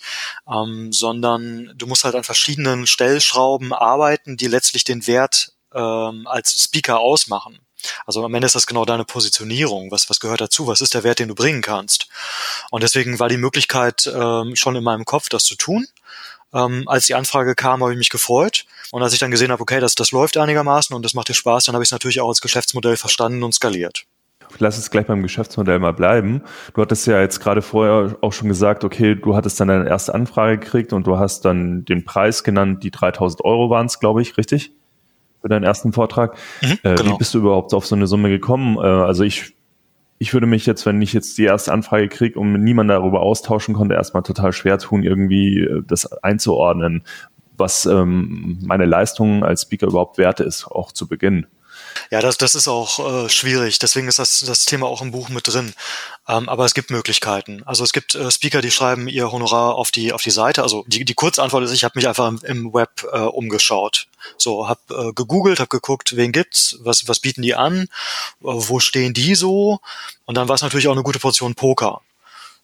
Ähm, 0.48 0.92
sondern 0.92 1.72
du 1.74 1.88
musst 1.88 2.04
halt 2.04 2.14
an 2.14 2.22
verschiedenen 2.22 2.86
Stellschrauben 2.86 3.72
arbeiten, 3.72 4.36
die 4.36 4.46
letztlich 4.46 4.84
den 4.84 5.08
Wert 5.08 5.52
ähm, 5.74 6.28
als 6.28 6.62
Speaker 6.62 7.00
ausmachen. 7.00 7.58
Also 8.06 8.24
am 8.24 8.34
Ende 8.34 8.46
ist 8.46 8.54
das 8.54 8.68
genau 8.68 8.84
deine 8.84 9.04
Positionierung. 9.04 9.90
Was, 9.90 10.08
was 10.08 10.20
gehört 10.20 10.40
dazu? 10.40 10.68
Was 10.68 10.80
ist 10.80 10.94
der 10.94 11.02
Wert, 11.02 11.18
den 11.18 11.28
du 11.28 11.34
bringen 11.34 11.62
kannst? 11.62 12.06
Und 12.70 12.84
deswegen 12.84 13.18
war 13.18 13.28
die 13.28 13.36
Möglichkeit 13.36 14.06
ähm, 14.06 14.54
schon 14.54 14.76
in 14.76 14.84
meinem 14.84 15.04
Kopf, 15.04 15.28
das 15.28 15.44
zu 15.44 15.56
tun. 15.56 15.88
Ähm, 16.52 16.84
als 16.86 17.06
die 17.06 17.14
Anfrage 17.14 17.54
kam, 17.54 17.82
habe 17.82 17.92
ich 17.92 17.98
mich 17.98 18.10
gefreut. 18.10 18.64
Und 18.90 19.02
als 19.02 19.12
ich 19.12 19.18
dann 19.18 19.30
gesehen 19.30 19.52
habe, 19.52 19.62
okay, 19.62 19.80
das, 19.80 19.94
das 19.94 20.10
läuft 20.10 20.36
einigermaßen 20.36 20.94
und 20.94 21.04
das 21.04 21.14
macht 21.14 21.28
dir 21.28 21.34
Spaß, 21.34 21.64
dann 21.64 21.74
habe 21.74 21.84
ich 21.84 21.88
es 21.88 21.92
natürlich 21.92 22.20
auch 22.20 22.28
als 22.28 22.40
Geschäftsmodell 22.40 22.96
verstanden 22.96 23.42
und 23.42 23.54
skaliert. 23.54 24.06
Lass 24.58 24.78
es 24.78 24.90
gleich 24.90 25.06
beim 25.06 25.22
Geschäftsmodell 25.22 25.78
mal 25.78 25.92
bleiben. 25.92 26.42
Du 26.74 26.82
hattest 26.82 27.06
ja 27.06 27.20
jetzt 27.20 27.40
gerade 27.40 27.62
vorher 27.62 28.16
auch 28.20 28.32
schon 28.32 28.48
gesagt, 28.48 28.82
okay, 28.82 29.14
du 29.14 29.36
hattest 29.36 29.60
dann 29.60 29.68
deine 29.68 29.88
erste 29.88 30.12
Anfrage 30.14 30.58
gekriegt 30.58 30.92
und 30.92 31.06
du 31.06 31.18
hast 31.18 31.44
dann 31.44 31.84
den 31.84 32.04
Preis 32.04 32.42
genannt, 32.42 32.82
die 32.82 32.90
3000 32.90 33.44
Euro 33.44 33.70
waren 33.70 33.86
es, 33.86 34.00
glaube 34.00 34.22
ich, 34.22 34.36
richtig? 34.36 34.72
Für 35.40 35.48
deinen 35.48 35.62
ersten 35.62 35.92
Vortrag. 35.92 36.36
Mhm, 36.62 36.78
äh, 36.82 36.94
genau. 36.96 37.14
Wie 37.14 37.18
bist 37.18 37.32
du 37.32 37.38
überhaupt 37.38 37.72
auf 37.74 37.86
so 37.86 37.94
eine 37.94 38.06
Summe 38.06 38.28
gekommen? 38.28 38.76
Äh, 38.76 38.80
also 38.80 39.22
ich 39.22 39.54
ich 40.22 40.34
würde 40.34 40.46
mich 40.46 40.66
jetzt, 40.66 40.84
wenn 40.84 41.00
ich 41.00 41.14
jetzt 41.14 41.38
die 41.38 41.44
erste 41.44 41.72
Anfrage 41.72 42.08
kriege 42.08 42.38
und 42.38 42.52
mit 42.52 42.60
niemand 42.60 42.90
darüber 42.90 43.22
austauschen 43.22 43.74
konnte, 43.74 43.94
erstmal 43.94 44.22
total 44.22 44.52
schwer 44.52 44.76
tun, 44.76 45.02
irgendwie 45.02 45.60
äh, 45.60 45.82
das 45.86 46.12
einzuordnen, 46.22 47.04
was 47.56 47.86
ähm, 47.86 48.58
meine 48.62 48.84
Leistung 48.84 49.42
als 49.42 49.62
Speaker 49.62 49.86
überhaupt 49.86 50.18
wert 50.18 50.40
ist, 50.40 50.66
auch 50.66 50.92
zu 50.92 51.08
Beginn. 51.08 51.46
Ja, 52.10 52.20
das, 52.20 52.38
das 52.38 52.54
ist 52.54 52.66
auch 52.66 53.24
äh, 53.24 53.28
schwierig. 53.28 53.78
Deswegen 53.78 54.08
ist 54.08 54.18
das, 54.18 54.40
das 54.40 54.64
Thema 54.64 54.86
auch 54.86 55.02
im 55.02 55.12
Buch 55.12 55.28
mit 55.28 55.46
drin. 55.46 55.74
Ähm, 56.28 56.48
aber 56.48 56.64
es 56.64 56.74
gibt 56.74 56.90
Möglichkeiten. 56.90 57.62
Also 57.66 57.84
es 57.84 57.92
gibt 57.92 58.14
äh, 58.14 58.30
Speaker, 58.30 58.60
die 58.60 58.70
schreiben 58.70 59.06
ihr 59.08 59.30
Honorar 59.30 59.74
auf 59.76 59.90
die 59.90 60.12
auf 60.12 60.22
die 60.22 60.30
Seite. 60.30 60.62
Also 60.62 60.84
die, 60.88 61.04
die 61.04 61.14
Kurzantwort 61.14 61.64
ist, 61.64 61.72
ich 61.72 61.84
habe 61.84 61.98
mich 61.98 62.08
einfach 62.08 62.28
im, 62.28 62.40
im 62.44 62.74
Web 62.74 63.06
äh, 63.12 63.18
umgeschaut. 63.18 64.06
So, 64.36 64.68
habe 64.68 64.80
äh, 64.90 65.12
gegoogelt, 65.12 65.60
habe 65.60 65.68
geguckt, 65.68 66.16
wen 66.16 66.32
gibt's, 66.32 66.78
was 66.80 67.06
was 67.08 67.20
bieten 67.20 67.42
die 67.42 67.54
an, 67.54 67.82
äh, 67.82 67.86
wo 68.40 68.80
stehen 68.80 69.14
die 69.14 69.34
so. 69.34 69.80
Und 70.26 70.36
dann 70.36 70.48
war 70.48 70.54
es 70.54 70.62
natürlich 70.62 70.88
auch 70.88 70.92
eine 70.92 71.02
gute 71.02 71.20
Portion 71.20 71.54
Poker. 71.54 72.00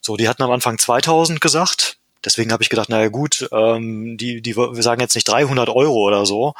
So, 0.00 0.16
die 0.16 0.28
hatten 0.28 0.42
am 0.42 0.50
Anfang 0.50 0.78
2000 0.78 1.40
gesagt 1.40 1.95
Deswegen 2.24 2.52
habe 2.52 2.62
ich 2.62 2.68
gedacht, 2.68 2.88
naja 2.88 3.08
gut, 3.08 3.48
ähm, 3.52 4.16
die, 4.16 4.40
die, 4.40 4.56
wir 4.56 4.82
sagen 4.82 5.00
jetzt 5.00 5.14
nicht 5.14 5.28
300 5.28 5.68
Euro 5.68 6.06
oder 6.06 6.26
so. 6.26 6.54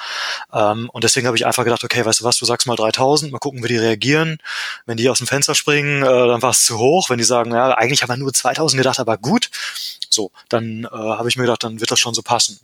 Ähm, 0.53 0.89
und 0.93 1.05
deswegen 1.05 1.27
habe 1.27 1.37
ich 1.37 1.47
einfach 1.47 1.65
gedacht, 1.65 1.83
okay, 1.83 2.05
weißt 2.05 2.21
du 2.21 2.25
was, 2.25 2.39
du 2.39 2.45
sagst 2.45 2.67
mal 2.67 2.77
3000, 2.77 3.33
mal 3.33 3.39
gucken, 3.39 3.63
wie 3.65 3.69
die 3.69 3.79
reagieren. 3.79 4.39
Wenn 4.87 4.97
die 4.97 5.09
aus 5.09 5.19
dem 5.19 5.27
Fenster 5.27 5.55
springen, 5.55 6.03
äh, 6.03 6.07
dann 6.07 6.43
war 6.43 6.51
es 6.51 6.65
zu 6.65 6.79
hoch. 6.79 7.11
Wenn 7.11 7.19
die 7.19 7.25
sagen, 7.25 7.53
ja, 7.53 7.75
eigentlich 7.75 8.03
haben 8.03 8.11
wir 8.11 8.17
nur 8.17 8.33
2000 8.33 8.79
gedacht, 8.79 9.01
aber 9.01 9.19
gut, 9.19 9.51
so, 10.09 10.31
dann 10.49 10.85
äh, 10.85 10.89
habe 10.97 11.29
ich 11.29 11.37
mir 11.37 11.45
gedacht, 11.45 11.65
dann 11.65 11.81
wird 11.81 11.91
das 11.91 12.01
schon 12.01 12.15
so 12.15 12.23
passen. 12.23 12.61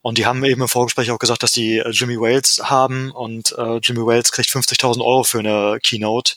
Und 0.00 0.18
die 0.18 0.26
haben 0.26 0.44
eben 0.44 0.62
im 0.62 0.68
Vorgespräch 0.68 1.10
auch 1.10 1.18
gesagt, 1.18 1.42
dass 1.42 1.52
die 1.52 1.78
äh, 1.78 1.90
Jimmy 1.90 2.18
Wales 2.18 2.60
haben 2.64 3.10
und 3.10 3.52
äh, 3.58 3.78
Jimmy 3.78 4.04
Wales 4.06 4.32
kriegt 4.32 4.50
50.000 4.50 5.00
Euro 5.00 5.24
für 5.24 5.38
eine 5.38 5.78
Keynote. 5.82 6.34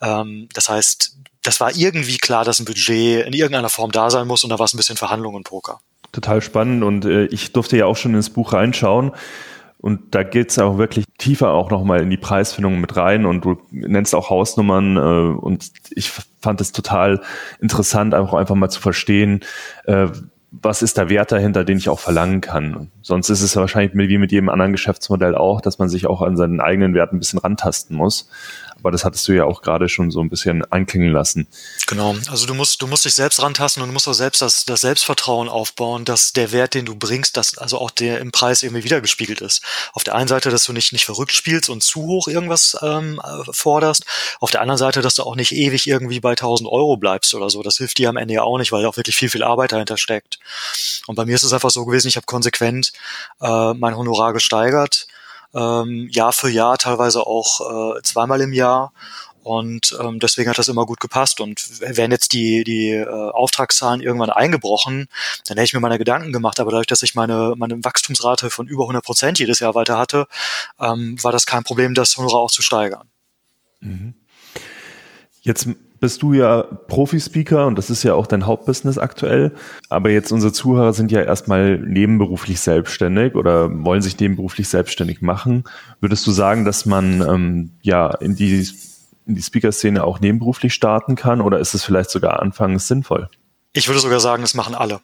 Ähm, 0.00 0.48
das 0.54 0.68
heißt, 0.68 1.16
das 1.42 1.60
war 1.60 1.74
irgendwie 1.74 2.18
klar, 2.18 2.44
dass 2.44 2.60
ein 2.60 2.64
Budget 2.64 3.26
in 3.26 3.32
irgendeiner 3.32 3.68
Form 3.68 3.90
da 3.90 4.10
sein 4.10 4.26
muss 4.26 4.44
und 4.44 4.50
da 4.50 4.58
war 4.58 4.64
es 4.64 4.74
ein 4.74 4.76
bisschen 4.76 4.96
Verhandlungen 4.96 5.36
und 5.36 5.44
Poker. 5.44 5.80
Total 6.12 6.42
spannend 6.42 6.84
und 6.84 7.04
äh, 7.04 7.26
ich 7.26 7.52
durfte 7.52 7.76
ja 7.76 7.86
auch 7.86 7.96
schon 7.96 8.14
ins 8.14 8.30
Buch 8.30 8.52
reinschauen. 8.52 9.12
Und 9.82 10.14
da 10.14 10.22
geht's 10.22 10.60
auch 10.60 10.78
wirklich 10.78 11.06
tiefer 11.18 11.50
auch 11.50 11.68
nochmal 11.72 12.02
in 12.02 12.10
die 12.10 12.16
Preisfindung 12.16 12.80
mit 12.80 12.96
rein 12.96 13.26
und 13.26 13.44
du 13.44 13.60
nennst 13.72 14.14
auch 14.14 14.30
Hausnummern 14.30 14.96
äh, 14.96 15.40
und 15.40 15.72
ich 15.90 16.12
fand 16.40 16.60
es 16.60 16.70
total 16.70 17.20
interessant, 17.60 18.14
einfach 18.14 18.34
einfach 18.34 18.54
mal 18.54 18.70
zu 18.70 18.80
verstehen, 18.80 19.40
äh, 19.86 20.06
was 20.52 20.82
ist 20.82 20.98
der 20.98 21.08
Wert 21.08 21.32
dahinter, 21.32 21.64
den 21.64 21.78
ich 21.78 21.88
auch 21.88 21.98
verlangen 21.98 22.42
kann. 22.42 22.90
Sonst 23.00 23.30
ist 23.30 23.40
es 23.40 23.56
wahrscheinlich 23.56 23.94
wie 23.94 24.18
mit 24.18 24.32
jedem 24.32 24.50
anderen 24.50 24.72
Geschäftsmodell 24.72 25.34
auch, 25.34 25.62
dass 25.62 25.78
man 25.78 25.88
sich 25.88 26.06
auch 26.06 26.20
an 26.20 26.36
seinen 26.36 26.60
eigenen 26.60 26.94
Wert 26.94 27.12
ein 27.12 27.18
bisschen 27.18 27.38
rantasten 27.38 27.96
muss. 27.96 28.28
Aber 28.82 28.90
das 28.90 29.04
hattest 29.04 29.28
du 29.28 29.32
ja 29.32 29.44
auch 29.44 29.62
gerade 29.62 29.88
schon 29.88 30.10
so 30.10 30.20
ein 30.20 30.28
bisschen 30.28 30.64
anklingen 30.72 31.12
lassen. 31.12 31.46
Genau. 31.86 32.16
Also 32.28 32.46
du 32.46 32.54
musst, 32.54 32.82
du 32.82 32.88
musst 32.88 33.04
dich 33.04 33.14
selbst 33.14 33.40
rantasten 33.40 33.80
und 33.80 33.88
du 33.88 33.92
musst 33.92 34.08
auch 34.08 34.12
selbst 34.12 34.42
das, 34.42 34.64
das 34.64 34.80
Selbstvertrauen 34.80 35.48
aufbauen, 35.48 36.04
dass 36.04 36.32
der 36.32 36.50
Wert, 36.50 36.74
den 36.74 36.84
du 36.84 36.96
bringst, 36.96 37.36
dass 37.36 37.56
also 37.56 37.78
auch 37.78 37.92
der 37.92 38.18
im 38.18 38.32
Preis 38.32 38.64
irgendwie 38.64 38.82
wiedergespiegelt 38.82 39.40
ist. 39.40 39.62
Auf 39.92 40.02
der 40.02 40.16
einen 40.16 40.26
Seite, 40.26 40.50
dass 40.50 40.64
du 40.64 40.72
nicht, 40.72 40.92
nicht 40.92 41.04
verrückt 41.04 41.32
spielst 41.32 41.70
und 41.70 41.84
zu 41.84 42.02
hoch 42.02 42.26
irgendwas 42.26 42.76
ähm, 42.82 43.20
forderst. 43.52 44.04
Auf 44.40 44.50
der 44.50 44.60
anderen 44.60 44.78
Seite, 44.78 45.00
dass 45.00 45.14
du 45.14 45.22
auch 45.22 45.36
nicht 45.36 45.52
ewig 45.52 45.86
irgendwie 45.86 46.18
bei 46.18 46.30
1000 46.30 46.68
Euro 46.68 46.96
bleibst 46.96 47.34
oder 47.34 47.50
so. 47.50 47.62
Das 47.62 47.76
hilft 47.76 47.98
dir 47.98 48.08
am 48.08 48.16
Ende 48.16 48.34
ja 48.34 48.42
auch 48.42 48.58
nicht, 48.58 48.72
weil 48.72 48.84
auch 48.84 48.96
wirklich 48.96 49.14
viel, 49.14 49.30
viel 49.30 49.44
Arbeit 49.44 49.70
dahinter 49.70 49.96
steckt. 49.96 50.40
Und 51.06 51.14
bei 51.14 51.24
mir 51.24 51.36
ist 51.36 51.44
es 51.44 51.52
einfach 51.52 51.70
so 51.70 51.84
gewesen, 51.84 52.08
ich 52.08 52.16
habe 52.16 52.26
konsequent 52.26 52.92
äh, 53.40 53.74
mein 53.74 53.96
Honorar 53.96 54.32
gesteigert 54.32 55.06
ähm, 55.54 56.08
Jahr 56.10 56.32
für 56.32 56.48
Jahr, 56.48 56.78
teilweise 56.78 57.26
auch 57.26 57.96
äh, 57.96 58.02
zweimal 58.02 58.40
im 58.40 58.52
Jahr. 58.52 58.92
Und 59.42 59.98
ähm, 60.00 60.20
deswegen 60.20 60.48
hat 60.48 60.58
das 60.58 60.68
immer 60.68 60.86
gut 60.86 61.00
gepasst. 61.00 61.40
Und 61.40 61.80
wären 61.80 62.12
jetzt 62.12 62.32
die, 62.32 62.62
die 62.64 62.90
äh, 62.90 63.06
Auftragszahlen 63.06 64.00
irgendwann 64.00 64.30
eingebrochen, 64.30 65.08
dann 65.46 65.56
hätte 65.56 65.64
ich 65.64 65.72
mir 65.74 65.80
meine 65.80 65.98
Gedanken 65.98 66.32
gemacht. 66.32 66.60
Aber 66.60 66.70
dadurch, 66.70 66.86
dass 66.86 67.02
ich 67.02 67.14
meine, 67.14 67.54
meine 67.56 67.82
Wachstumsrate 67.82 68.50
von 68.50 68.68
über 68.68 68.84
100 68.84 69.04
Prozent 69.04 69.38
jedes 69.38 69.58
Jahr 69.58 69.74
weiter 69.74 69.98
hatte, 69.98 70.28
ähm, 70.78 71.22
war 71.22 71.32
das 71.32 71.46
kein 71.46 71.64
Problem, 71.64 71.94
das 71.94 72.16
Honorar 72.16 72.40
auch 72.40 72.50
zu 72.50 72.62
steigern. 72.62 73.08
Mhm. 73.80 74.14
Jetzt 75.40 75.66
bist 76.02 76.20
du 76.20 76.32
ja 76.32 76.64
Profi-Speaker 76.64 77.64
und 77.68 77.78
das 77.78 77.88
ist 77.88 78.02
ja 78.02 78.14
auch 78.14 78.26
dein 78.26 78.44
Hauptbusiness 78.44 78.98
aktuell. 78.98 79.52
Aber 79.88 80.10
jetzt 80.10 80.32
unsere 80.32 80.52
Zuhörer 80.52 80.92
sind 80.94 81.12
ja 81.12 81.22
erstmal 81.22 81.78
nebenberuflich 81.78 82.58
selbstständig 82.58 83.36
oder 83.36 83.70
wollen 83.84 84.02
sich 84.02 84.18
nebenberuflich 84.18 84.68
selbstständig 84.68 85.22
machen. 85.22 85.62
Würdest 86.00 86.26
du 86.26 86.32
sagen, 86.32 86.64
dass 86.64 86.86
man 86.86 87.20
ähm, 87.20 87.70
ja 87.82 88.12
in 88.16 88.34
die, 88.34 88.68
in 89.26 89.36
die 89.36 89.42
Speaker-Szene 89.42 90.02
auch 90.02 90.18
nebenberuflich 90.18 90.74
starten 90.74 91.14
kann 91.14 91.40
oder 91.40 91.60
ist 91.60 91.72
es 91.72 91.84
vielleicht 91.84 92.10
sogar 92.10 92.42
anfangs 92.42 92.88
sinnvoll? 92.88 93.28
Ich 93.72 93.86
würde 93.86 94.00
sogar 94.00 94.18
sagen, 94.18 94.42
das 94.42 94.54
machen 94.54 94.74
alle. 94.74 95.02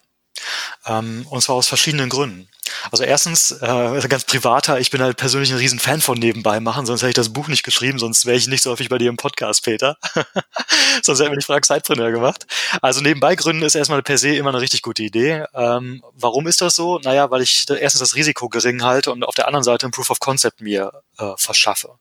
Ähm, 0.86 1.26
und 1.28 1.42
zwar 1.42 1.56
aus 1.56 1.66
verschiedenen 1.66 2.08
Gründen. 2.08 2.48
Also 2.90 3.04
erstens, 3.04 3.50
äh, 3.50 4.08
ganz 4.08 4.24
privater, 4.24 4.78
ich 4.78 4.90
bin 4.90 5.02
halt 5.02 5.16
persönlich 5.16 5.50
ein 5.50 5.58
riesen 5.58 5.78
Fan 5.78 6.00
von 6.00 6.18
nebenbei 6.18 6.60
machen, 6.60 6.86
sonst 6.86 7.02
hätte 7.02 7.10
ich 7.10 7.14
das 7.14 7.32
Buch 7.32 7.48
nicht 7.48 7.62
geschrieben, 7.62 7.98
sonst 7.98 8.26
wäre 8.26 8.36
ich 8.36 8.46
nicht 8.46 8.62
so 8.62 8.70
häufig 8.70 8.88
bei 8.88 8.98
dir 8.98 9.08
im 9.08 9.16
Podcast, 9.16 9.64
Peter. 9.64 9.96
sonst 11.02 11.20
hätten 11.20 11.30
wir 11.30 11.36
nicht 11.36 11.46
Frag 11.46 11.64
Zeitpreneur 11.64 12.10
gemacht. 12.10 12.46
Also 12.82 13.00
nebenbei 13.00 13.34
gründen 13.34 13.62
ist 13.62 13.74
erstmal 13.74 14.02
per 14.02 14.18
se 14.18 14.34
immer 14.34 14.50
eine 14.50 14.60
richtig 14.60 14.82
gute 14.82 15.02
Idee. 15.02 15.44
Ähm, 15.54 16.02
warum 16.12 16.46
ist 16.46 16.60
das 16.60 16.74
so? 16.74 16.98
Naja, 16.98 17.30
weil 17.30 17.42
ich 17.42 17.66
erstens 17.68 18.00
das 18.00 18.14
Risiko 18.14 18.48
gering 18.48 18.82
halte 18.82 19.12
und 19.12 19.24
auf 19.24 19.34
der 19.34 19.46
anderen 19.46 19.64
Seite 19.64 19.86
ein 19.86 19.90
Proof 19.90 20.10
of 20.10 20.20
Concept 20.20 20.60
mir 20.60 20.92
äh, 21.18 21.32
verschaffe. 21.36 21.94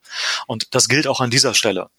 Und 0.48 0.76
das 0.76 0.88
gilt 0.88 1.08
auch 1.08 1.22
an 1.22 1.30
dieser 1.30 1.54
Stelle. 1.54 1.90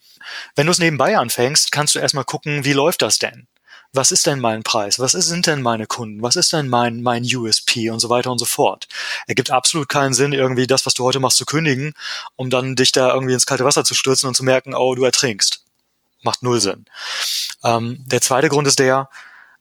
Wenn 0.54 0.66
du 0.66 0.72
es 0.72 0.78
nebenbei 0.78 1.16
anfängst, 1.16 1.72
kannst 1.72 1.94
du 1.94 1.98
erstmal 1.98 2.24
gucken, 2.24 2.64
wie 2.64 2.72
läuft 2.72 3.02
das 3.02 3.18
denn? 3.18 3.46
Was 3.92 4.10
ist 4.12 4.26
denn 4.26 4.40
mein 4.40 4.62
Preis? 4.62 4.98
Was 4.98 5.12
sind 5.12 5.46
denn 5.46 5.62
meine 5.62 5.86
Kunden? 5.86 6.22
Was 6.22 6.36
ist 6.36 6.52
denn 6.52 6.68
mein, 6.68 7.02
mein 7.02 7.24
USP 7.24 7.90
und 7.90 8.00
so 8.00 8.10
weiter 8.10 8.30
und 8.30 8.38
so 8.38 8.44
fort? 8.44 8.86
Ergibt 9.26 9.50
absolut 9.50 9.88
keinen 9.88 10.14
Sinn, 10.14 10.32
irgendwie 10.32 10.66
das, 10.66 10.84
was 10.86 10.94
du 10.94 11.04
heute 11.04 11.20
machst, 11.20 11.38
zu 11.38 11.46
kündigen, 11.46 11.94
um 12.36 12.50
dann 12.50 12.76
dich 12.76 12.92
da 12.92 13.12
irgendwie 13.12 13.34
ins 13.34 13.46
kalte 13.46 13.64
Wasser 13.64 13.84
zu 13.84 13.94
stürzen 13.94 14.28
und 14.28 14.34
zu 14.34 14.44
merken, 14.44 14.74
oh, 14.74 14.94
du 14.94 15.04
ertrinkst. 15.04 15.64
Macht 16.22 16.42
null 16.42 16.60
Sinn. 16.60 16.84
Ähm, 17.64 18.04
der 18.06 18.20
zweite 18.20 18.48
Grund 18.48 18.66
ist 18.66 18.78
der, 18.78 19.08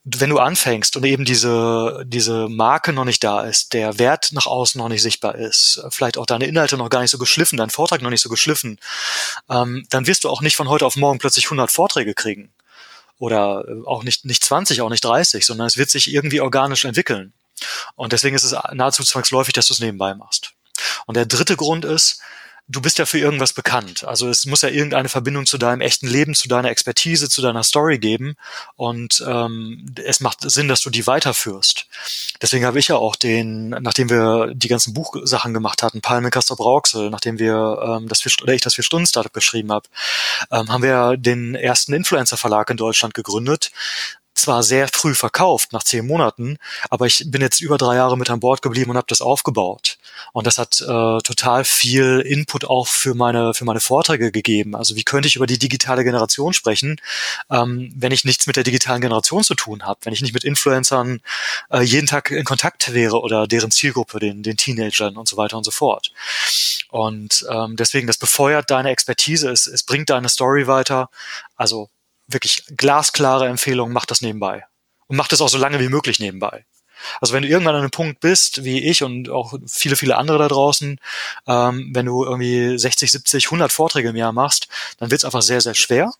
wenn 0.04 0.30
du 0.30 0.40
anfängst 0.40 0.96
und 0.96 1.06
eben 1.06 1.26
diese, 1.26 2.04
diese 2.06 2.48
Marke 2.50 2.94
noch 2.94 3.06
nicht 3.06 3.24
da 3.24 3.42
ist, 3.42 3.74
der 3.74 4.00
Wert 4.00 4.30
nach 4.32 4.46
außen 4.46 4.80
noch 4.80 4.88
nicht 4.88 5.02
sichtbar 5.02 5.36
ist, 5.36 5.84
vielleicht 5.90 6.18
auch 6.18 6.26
deine 6.26 6.46
Inhalte 6.48 6.78
noch 6.78 6.90
gar 6.90 7.02
nicht 7.02 7.12
so 7.12 7.18
geschliffen, 7.18 7.58
dein 7.58 7.70
Vortrag 7.70 8.02
noch 8.02 8.10
nicht 8.10 8.22
so 8.22 8.30
geschliffen, 8.30 8.80
ähm, 9.50 9.86
dann 9.90 10.08
wirst 10.08 10.24
du 10.24 10.30
auch 10.30 10.42
nicht 10.42 10.56
von 10.56 10.70
heute 10.70 10.86
auf 10.86 10.96
morgen 10.96 11.20
plötzlich 11.20 11.46
100 11.46 11.70
Vorträge 11.70 12.14
kriegen 12.14 12.54
oder 13.20 13.66
äh, 13.68 13.86
auch 13.86 14.04
nicht, 14.04 14.26
nicht 14.26 14.44
20, 14.44 14.82
auch 14.82 14.90
nicht 14.90 15.04
30, 15.04 15.46
sondern 15.46 15.68
es 15.68 15.78
wird 15.78 15.90
sich 15.90 16.12
irgendwie 16.12 16.42
organisch 16.42 16.86
entwickeln. 16.86 17.34
Und 17.96 18.14
deswegen 18.14 18.36
ist 18.36 18.44
es 18.44 18.56
nahezu 18.74 19.04
zwangsläufig, 19.04 19.54
dass 19.54 19.68
du 19.68 19.74
es 19.74 19.80
nebenbei 19.80 20.14
machst. 20.14 20.52
Und 21.06 21.18
der 21.18 21.26
dritte 21.26 21.56
Grund 21.56 21.86
ist, 21.86 22.22
du 22.70 22.82
bist 22.82 22.98
ja 22.98 23.06
für 23.06 23.18
irgendwas 23.18 23.54
bekannt. 23.54 24.04
Also 24.04 24.30
es 24.30 24.46
muss 24.46 24.62
ja 24.62 24.70
irgendeine 24.70 25.08
Verbindung 25.08 25.46
zu 25.46 25.58
deinem 25.58 25.82
echten 25.82 26.08
Leben, 26.08 26.36
zu 26.36 26.48
deiner 26.48 26.70
Expertise, 26.70 27.30
zu 27.30 27.42
deiner 27.42 27.64
Story 27.64 27.98
geben. 27.98 28.36
Und 28.76 29.24
ähm, 29.26 29.86
es 30.04 30.20
macht 30.20 30.42
Sinn, 30.50 30.68
dass 30.68 30.82
du 30.82 30.90
die 30.90 31.08
weiterführst. 31.08 31.88
Deswegen 32.42 32.66
habe 32.66 32.80
ich 32.80 32.90
ja 32.90 32.98
auch 32.98 33.16
den, 33.16 33.70
nachdem 33.70 34.10
wir 34.10 34.54
die 34.54 34.68
ganzen 34.68 34.94
Buchsachen 34.94 35.54
gemacht 35.54 35.82
hatten, 35.82 36.02
Palme 36.02 36.30
Castor 36.30 36.58
Brauxel, 36.58 37.10
nachdem 37.10 37.40
wir 37.40 37.80
ähm, 37.82 38.10
das 38.10 38.22
vier, 38.22 38.32
oder 38.42 38.54
ich 38.54 38.62
das 38.62 38.76
vier 38.76 38.84
Stunden 38.84 39.08
Startup 39.08 39.34
geschrieben 39.34 39.72
habe, 39.72 39.88
ähm, 40.52 40.70
haben 40.70 40.84
wir 40.84 41.16
den 41.18 41.56
ersten 41.56 41.94
Influencer 41.94 42.38
Verlag 42.38 42.70
in 42.70 42.78
Deutschland 42.78 43.14
gegründet, 43.14 43.72
zwar 44.38 44.64
sehr 44.64 44.88
früh 44.88 45.16
verkauft, 45.16 45.74
nach 45.74 45.84
zehn 45.84 46.06
Monaten, 46.06 46.58
aber 46.90 47.06
ich 47.06 47.24
bin 47.28 47.42
jetzt 47.42 47.62
über 47.62 47.78
drei 47.78 47.96
Jahre 47.96 48.18
mit 48.18 48.30
an 48.30 48.40
Bord 48.40 48.62
geblieben 48.62 48.92
und 48.92 48.98
habe 48.98 49.08
das 49.10 49.22
aufgebaut. 49.22 49.98
Und 50.34 50.48
das 50.48 50.58
hat 50.58 50.82
äh, 50.82 51.20
total 51.22 51.64
viel 51.64 52.20
Input 52.20 52.66
auch 52.66 52.88
für 52.88 53.16
meine, 53.16 53.54
für 53.54 53.66
meine 53.66 53.80
Vorträge 53.80 54.32
gegeben. 54.32 54.76
Also 54.76 54.96
wie 54.96 55.04
könnte 55.04 55.28
ich 55.28 55.36
über 55.36 55.48
die 55.48 55.60
digitale 55.60 56.04
Generation 56.04 56.54
sprechen, 56.54 57.00
ähm, 57.50 57.94
wenn 57.96 58.12
ich 58.12 58.24
nichts 58.24 58.48
mit 58.48 58.56
der 58.56 58.64
digitalen 58.64 59.02
Generation 59.02 59.44
zu 59.44 59.56
tun 59.56 59.84
habe, 59.84 60.00
wenn 60.04 60.14
ich 60.14 60.22
nicht 60.22 60.34
mit 60.34 60.44
Influencern 60.44 61.22
äh, 61.72 61.82
jeden 61.82 62.08
Tag 62.08 62.32
in 62.32 62.46
Kontakt 62.46 62.94
wäre 62.94 63.22
oder 63.22 63.48
deren 63.48 63.72
Zielgruppe, 63.72 64.20
den, 64.20 64.44
den 64.44 64.58
Teenagern 64.58 65.18
und 65.18 65.28
so 65.28 65.38
weiter 65.38 65.58
und 65.58 65.64
so 65.64 65.72
fort. 65.72 66.12
Und 66.90 67.46
ähm, 67.50 67.76
deswegen, 67.76 68.08
das 68.08 68.18
befeuert 68.18 68.72
deine 68.72 68.90
Expertise, 68.90 69.50
es, 69.50 69.68
es 69.68 69.84
bringt 69.84 70.10
deine 70.10 70.30
Story 70.30 70.68
weiter. 70.68 71.10
Also 71.56 71.90
wirklich 72.28 72.64
glasklare 72.76 73.48
Empfehlung, 73.48 73.92
mach 73.92 74.06
das 74.06 74.22
nebenbei. 74.22 74.66
Und 75.08 75.16
mach 75.16 75.28
das 75.28 75.42
auch 75.42 75.50
so 75.50 75.58
lange 75.58 75.80
wie 75.80 75.90
möglich 75.90 76.20
nebenbei. 76.20 76.66
Also 77.22 77.34
wenn 77.34 77.44
du 77.44 77.50
irgendwann 77.50 77.76
an 77.76 77.82
einem 77.82 77.92
Punkt 77.92 78.20
bist, 78.20 78.64
wie 78.64 78.84
ich 78.84 79.04
und 79.04 79.30
auch 79.30 79.54
viele, 79.68 79.96
viele 79.96 80.18
andere 80.18 80.38
da 80.40 80.48
draußen, 80.48 81.00
ähm, 81.48 81.92
wenn 81.94 82.06
du 82.06 82.24
irgendwie 82.24 82.78
60, 82.78 83.12
70, 83.12 83.46
100 83.46 83.72
Vorträge 83.72 84.10
im 84.10 84.16
Jahr 84.16 84.34
machst, 84.34 84.68
dann 84.98 85.12
wird 85.12 85.22
es 85.22 85.26
einfach 85.26 85.42
sehr, 85.42 85.62
sehr 85.62 85.76
schwer, 85.76 86.12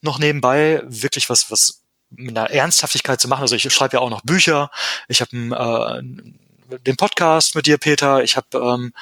noch 0.00 0.18
nebenbei 0.18 0.82
wirklich 0.84 1.30
was, 1.30 1.50
was 1.50 1.80
mit 2.10 2.36
einer 2.36 2.50
Ernsthaftigkeit 2.50 3.20
zu 3.20 3.28
machen. 3.28 3.42
Also 3.42 3.56
ich 3.56 3.72
schreibe 3.72 3.96
ja 3.96 4.00
auch 4.00 4.10
noch 4.10 4.22
Bücher, 4.22 4.70
ich 5.08 5.20
habe 5.20 5.36
ein, 5.36 5.52
äh, 5.52 6.34
den 6.80 6.96
Podcast 6.96 7.54
mit 7.54 7.66
dir, 7.66 7.78
Peter, 7.78 8.22
ich 8.22 8.36
habe 8.36 8.46
ähm, 8.54 8.92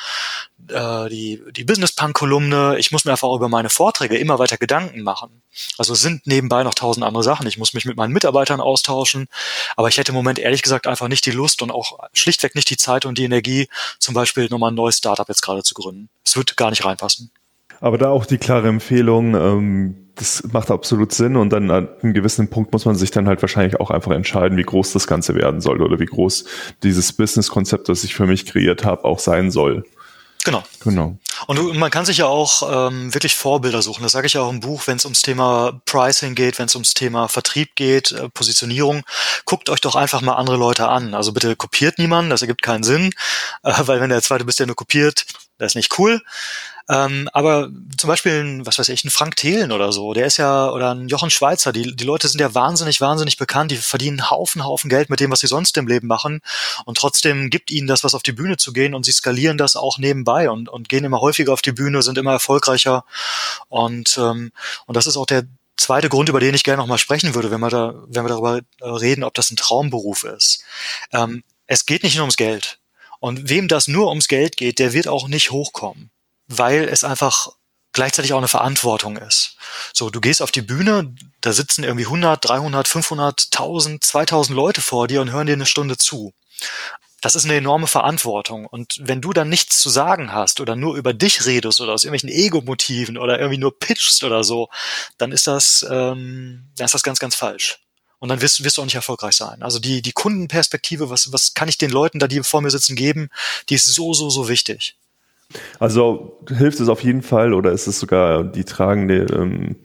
äh, 0.69 1.09
die, 1.09 1.43
die 1.52 1.64
Business 1.64 1.93
Punk 1.93 2.14
Kolumne. 2.14 2.76
Ich 2.79 2.93
muss 2.93 3.05
mir 3.05 3.12
einfach 3.12 3.33
über 3.35 3.49
meine 3.49 3.71
Vorträge 3.71 4.17
immer 4.17 4.38
weiter 4.38 4.57
Gedanken 4.57 5.02
machen. 5.02 5.43
Also 5.79 5.95
sind 5.95 6.26
nebenbei 6.26 6.62
noch 6.62 6.75
tausend 6.75 7.05
andere 7.05 7.23
Sachen. 7.23 7.47
Ich 7.47 7.59
muss 7.59 7.75
mich 7.75 7.85
mit 7.85 7.97
meinen 7.97 8.12
Mitarbeitern 8.12 8.61
austauschen. 8.61 9.29
Aber 9.76 9.88
ich 9.88 9.97
hätte 9.97 10.12
im 10.12 10.17
Moment 10.17 10.38
ehrlich 10.38 10.62
gesagt 10.62 10.87
einfach 10.87 11.09
nicht 11.09 11.26
die 11.26 11.31
Lust 11.31 11.62
und 11.62 11.71
auch 11.71 11.99
schlichtweg 12.12 12.55
nicht 12.55 12.71
die 12.71 12.76
Zeit 12.76 13.05
und 13.05 13.19
die 13.19 13.25
Energie, 13.25 13.69
zum 13.99 14.14
Beispiel 14.14 14.49
nochmal 14.50 14.71
ein 14.71 14.76
neues 14.76 14.99
Startup 14.99 15.29
jetzt 15.29 15.43
gerade 15.43 15.62
zu 15.62 15.75
gründen. 15.75 16.09
Es 16.25 16.37
wird 16.37 16.57
gar 16.57 16.71
nicht 16.71 16.85
reinpassen. 16.85 17.31
Aber 17.81 17.99
da 17.99 18.11
auch 18.11 18.26
die 18.26 18.38
klare 18.38 18.69
Empfehlung, 18.69 19.35
ähm, 19.35 20.02
das 20.23 20.45
macht 20.52 20.71
absolut 20.71 21.12
Sinn 21.12 21.37
und 21.37 21.50
dann 21.50 21.71
an 21.71 21.88
einem 22.00 22.14
gewissen 22.14 22.49
Punkt 22.49 22.73
muss 22.73 22.85
man 22.85 22.95
sich 22.95 23.11
dann 23.11 23.26
halt 23.26 23.43
wahrscheinlich 23.43 23.81
auch 23.81 23.91
einfach 23.91 24.12
entscheiden, 24.12 24.57
wie 24.57 24.62
groß 24.62 24.93
das 24.93 25.09
Ganze 25.09 25.35
werden 25.35 25.61
soll 25.61 25.83
oder 25.83 25.99
wie 25.99 26.07
groß 26.07 26.45
dieses 26.85 27.12
Business-Konzept, 27.12 27.88
das 27.88 28.05
ich 28.05 28.14
für 28.14 28.26
mich 28.26 28.47
kreiert 28.47 28.85
habe, 28.85 29.05
auch 29.05 29.19
sein 29.19 29.50
soll. 29.50 29.85
Genau. 30.45 30.62
Genau. 30.81 31.17
Und, 31.47 31.59
du, 31.59 31.73
man 31.73 31.91
kann 31.91 32.05
sich 32.05 32.19
ja 32.19 32.26
auch 32.26 32.88
ähm, 32.88 33.12
wirklich 33.14 33.35
Vorbilder 33.35 33.83
suchen. 33.83 34.02
Das 34.02 34.12
sage 34.12 34.26
ich 34.26 34.35
ja 34.35 34.43
auch 34.43 34.50
im 34.50 34.61
Buch, 34.61 34.87
wenn 34.87 34.97
es 34.97 35.05
ums 35.05 35.23
Thema 35.23 35.81
Pricing 35.87 36.35
geht, 36.35 36.59
wenn 36.59 36.67
es 36.67 36.75
ums 36.75 36.95
Thema 36.95 37.29
Vertrieb 37.29 37.75
geht, 37.75 38.12
äh, 38.12 38.29
Positionierung. 38.29 39.02
Guckt 39.45 39.71
euch 39.71 39.81
doch 39.81 39.97
einfach 39.97 40.21
mal 40.21 40.35
andere 40.35 40.57
Leute 40.57 40.88
an. 40.88 41.14
Also 41.14 41.33
bitte 41.33 41.55
kopiert 41.57 41.99
niemanden, 41.99 42.31
das 42.31 42.43
ergibt 42.43 42.62
keinen 42.62 42.83
Sinn, 42.83 43.12
äh, 43.62 43.73
weil 43.87 44.00
wenn 44.00 44.11
der 44.11 44.23
zweite 44.23 44.45
bist, 44.45 44.59
der 44.59 44.67
nur 44.67 44.76
kopiert, 44.76 45.26
das 45.59 45.73
ist 45.73 45.76
nicht 45.76 45.99
cool. 45.99 46.21
Ähm, 46.89 47.29
aber 47.33 47.71
zum 47.97 48.09
Beispiel, 48.09 48.43
ein, 48.43 48.67
was 48.67 48.79
weiß 48.79 48.89
ich, 48.89 49.05
ein 49.05 49.11
Frank 49.11 49.37
Thelen 49.37 49.73
oder 49.73 49.93
so, 49.93 50.12
der 50.12 50.27
ist 50.27 50.37
ja, 50.37 50.71
oder 50.71 50.95
ein 50.95 51.09
Jochen 51.09 51.31
Schweizer, 51.31 51.73
die, 51.73 51.95
die 51.95 52.05
Leute 52.05 52.29
sind 52.29 52.41
ja 52.41 52.55
wahnsinnig, 52.55 53.01
wahnsinnig 53.01 53.37
bekannt, 53.37 53.71
die 53.71 53.77
verdienen 53.77 54.31
Haufen, 54.31 54.65
Haufen 54.65 54.91
Geld 54.91 55.09
mit 55.09 55.21
dem, 55.21 55.31
was 55.31 55.41
sie 55.41 55.47
sonst 55.47 55.77
im 55.77 55.87
Leben 55.87 56.09
machen 56.09 56.41
und 56.85 56.99
trotzdem 56.99 57.51
gibt 57.51 57.71
ihnen 57.71 57.87
das, 57.87 58.05
was 58.05 58.15
auf 58.15 58.23
die 58.23 58.33
Bühne 58.33 58.57
zu 58.57 58.73
gehen 58.73 58.95
und 58.95 59.05
sie 59.05 59.12
skalieren 59.12 59.59
das 59.59 59.77
auch 59.77 59.99
nebenbei 59.99 60.51
und, 60.51 60.69
und 60.69 60.89
gehen 60.89 61.05
immer 61.05 61.21
häufiger 61.21 61.53
auf 61.53 61.62
die 61.62 61.73
Bühne, 61.73 62.03
sind 62.03 62.19
immer 62.19 62.33
erfolgreicher 62.33 63.05
und, 63.69 64.17
ähm, 64.19 64.53
und 64.87 64.97
das 64.97 65.07
ist 65.07 65.17
auch 65.17 65.27
der 65.27 65.45
zweite 65.77 66.09
Grund, 66.09 66.29
über 66.29 66.41
den 66.41 66.55
ich 66.55 66.65
gerne 66.65 66.81
nochmal 66.81 66.99
sprechen 66.99 67.35
würde, 67.35 67.51
wenn 67.51 67.61
wir 67.61 67.71
da, 67.71 67.95
wenn 68.09 68.25
wir 68.25 68.29
darüber 68.29 68.59
äh, 68.81 68.89
reden, 68.89 69.25
ob 69.25 69.35
das 69.35 69.51
ein 69.51 69.57
Traumberuf 69.57 70.25
ist. 70.25 70.62
Ähm, 71.12 71.43
es 71.67 71.87
geht 71.87 72.03
nicht 72.03 72.17
nur 72.17 72.25
ums 72.25 72.37
Geld. 72.37 72.79
Und 73.19 73.49
wem 73.49 73.69
das 73.69 73.89
nur 73.89 74.09
ums 74.09 74.29
Geld 74.29 74.57
geht, 74.57 74.79
der 74.79 74.93
wird 74.93 75.07
auch 75.07 75.29
nicht 75.29 75.53
hochkommen 75.53 76.11
weil 76.49 76.89
es 76.89 77.05
einfach 77.05 77.49
gleichzeitig 77.93 78.33
auch 78.33 78.39
eine 78.39 78.49
Verantwortung 78.49 79.17
ist. 79.17 79.57
So, 79.93 80.11
du 80.11 80.21
gehst 80.21 80.43
auf 80.43 80.51
die 80.51 80.63
Bühne, 80.63 81.15
da 81.41 81.53
sitzen 81.53 81.85
irgendwie 81.85 82.07
100, 82.07 82.49
300, 82.49 82.89
500, 82.89 83.49
1000, 83.53 84.03
2000 84.03 84.57
Leute 84.57 84.81
vor 84.81 85.09
dir 85.09 85.21
und 85.21 85.31
hören 85.31 85.47
dir 85.47 85.53
eine 85.53 85.67
Stunde 85.67 85.97
zu. 85.97 86.33
Das 87.21 87.37
ist 87.37 87.45
eine 87.45 87.55
enorme 87.55 87.87
Verantwortung. 87.87 88.67
Und 88.67 88.97
wenn 89.01 89.21
du 89.21 89.33
dann 89.33 89.49
nichts 89.49 89.81
zu 89.81 89.91
sagen 89.91 90.33
hast 90.33 90.61
oder 90.61 90.75
nur 90.75 90.97
über 90.97 91.15
dich 91.15 91.47
redest 91.47 91.81
oder 91.81 91.93
aus 91.93 92.03
irgendwelchen 92.05 92.37
Ego-Motiven 92.37 93.17
oder 93.17 93.39
irgendwie 93.39 93.59
nur 93.59 93.79
pitchst 93.79 94.25
oder 94.25 94.43
so, 94.43 94.69
dann 95.19 95.31
ist 95.31 95.47
das, 95.47 95.87
ähm, 95.89 96.71
dann 96.77 96.87
ist 96.87 96.95
das 96.95 97.05
ganz, 97.05 97.21
ganz 97.21 97.37
falsch. 97.37 97.79
Und 98.19 98.29
dann 98.29 98.41
wirst, 98.41 98.65
wirst 98.65 98.77
du 98.77 98.83
auch 98.83 98.87
nicht 98.87 98.97
erfolgreich 98.97 99.37
sein. 99.37 99.63
Also 99.63 99.79
die, 99.79 100.03
die 100.03 100.13
Kundenperspektive, 100.13 101.11
was, 101.11 101.33
was 101.33 101.55
kann 101.55 101.69
ich 101.69 101.79
den 101.79 101.91
Leuten 101.91 102.19
da, 102.19 102.27
die 102.27 102.43
vor 102.43 102.61
mir 102.61 102.71
sitzen, 102.71 102.97
geben, 102.97 103.31
die 103.69 103.75
ist 103.75 103.87
so, 103.87 104.15
so, 104.15 104.31
so 104.31 104.49
wichtig. 104.49 104.97
Also 105.79 106.39
hilft 106.49 106.81
es 106.81 106.89
auf 106.89 107.03
jeden 107.03 107.23
Fall 107.23 107.53
oder 107.53 107.73
ist 107.73 107.87
es 107.87 108.01
sogar 108.01 108.45
die 108.45 108.65
tragende, 108.65 109.27
ähm, 109.35 109.77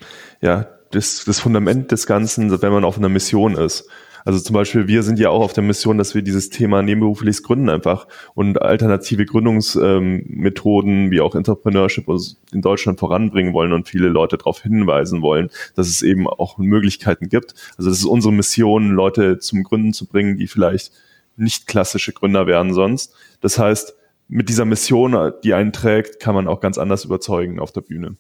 ja, 0.41 0.67
das, 0.91 1.25
das 1.25 1.39
Fundament 1.39 1.91
des 1.91 2.07
Ganzen, 2.07 2.61
wenn 2.61 2.71
man 2.71 2.85
auf 2.85 2.97
einer 2.97 3.09
Mission 3.09 3.55
ist. 3.55 3.89
Also 4.27 4.41
zum 4.41 4.55
Beispiel, 4.55 4.89
wir 4.89 5.03
sind 5.03 5.19
ja 5.19 5.29
auch 5.29 5.39
auf 5.41 5.53
der 5.53 5.63
Mission, 5.63 5.97
dass 5.97 6.13
wir 6.13 6.21
dieses 6.21 6.49
Thema 6.49 6.81
nebenberufliches 6.81 7.43
Gründen 7.43 7.69
einfach 7.69 8.07
und 8.35 8.61
alternative 8.61 9.25
Gründungsmethoden 9.25 11.05
ähm, 11.05 11.11
wie 11.11 11.21
auch 11.21 11.33
Entrepreneurship 11.33 12.07
in 12.51 12.61
Deutschland 12.61 12.99
voranbringen 12.99 13.53
wollen 13.53 13.71
und 13.71 13.87
viele 13.87 14.09
Leute 14.09 14.37
darauf 14.37 14.61
hinweisen 14.61 15.21
wollen, 15.21 15.49
dass 15.75 15.87
es 15.87 16.01
eben 16.01 16.27
auch 16.27 16.57
Möglichkeiten 16.57 17.29
gibt. 17.29 17.53
Also 17.77 17.89
das 17.89 17.99
ist 17.99 18.05
unsere 18.05 18.33
Mission, 18.33 18.89
Leute 18.89 19.39
zum 19.39 19.63
Gründen 19.63 19.93
zu 19.93 20.05
bringen, 20.07 20.35
die 20.35 20.47
vielleicht 20.47 20.91
nicht 21.37 21.65
klassische 21.65 22.11
Gründer 22.11 22.47
werden 22.47 22.73
sonst. 22.73 23.13
Das 23.39 23.57
heißt, 23.57 23.95
mit 24.27 24.49
dieser 24.49 24.65
Mission, 24.65 25.33
die 25.43 25.53
einen 25.53 25.73
trägt, 25.73 26.19
kann 26.19 26.35
man 26.35 26.47
auch 26.47 26.59
ganz 26.59 26.77
anders 26.77 27.05
überzeugen 27.05 27.59
auf 27.59 27.71
der 27.71 27.81
Bühne. 27.81 28.17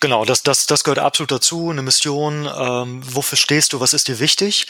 Genau, 0.00 0.24
das, 0.24 0.42
das, 0.42 0.66
das 0.66 0.84
gehört 0.84 1.00
absolut 1.00 1.32
dazu. 1.32 1.70
Eine 1.70 1.82
Mission, 1.82 2.48
ähm, 2.56 3.02
wofür 3.04 3.36
stehst 3.36 3.72
du, 3.72 3.80
was 3.80 3.92
ist 3.92 4.06
dir 4.06 4.20
wichtig? 4.20 4.66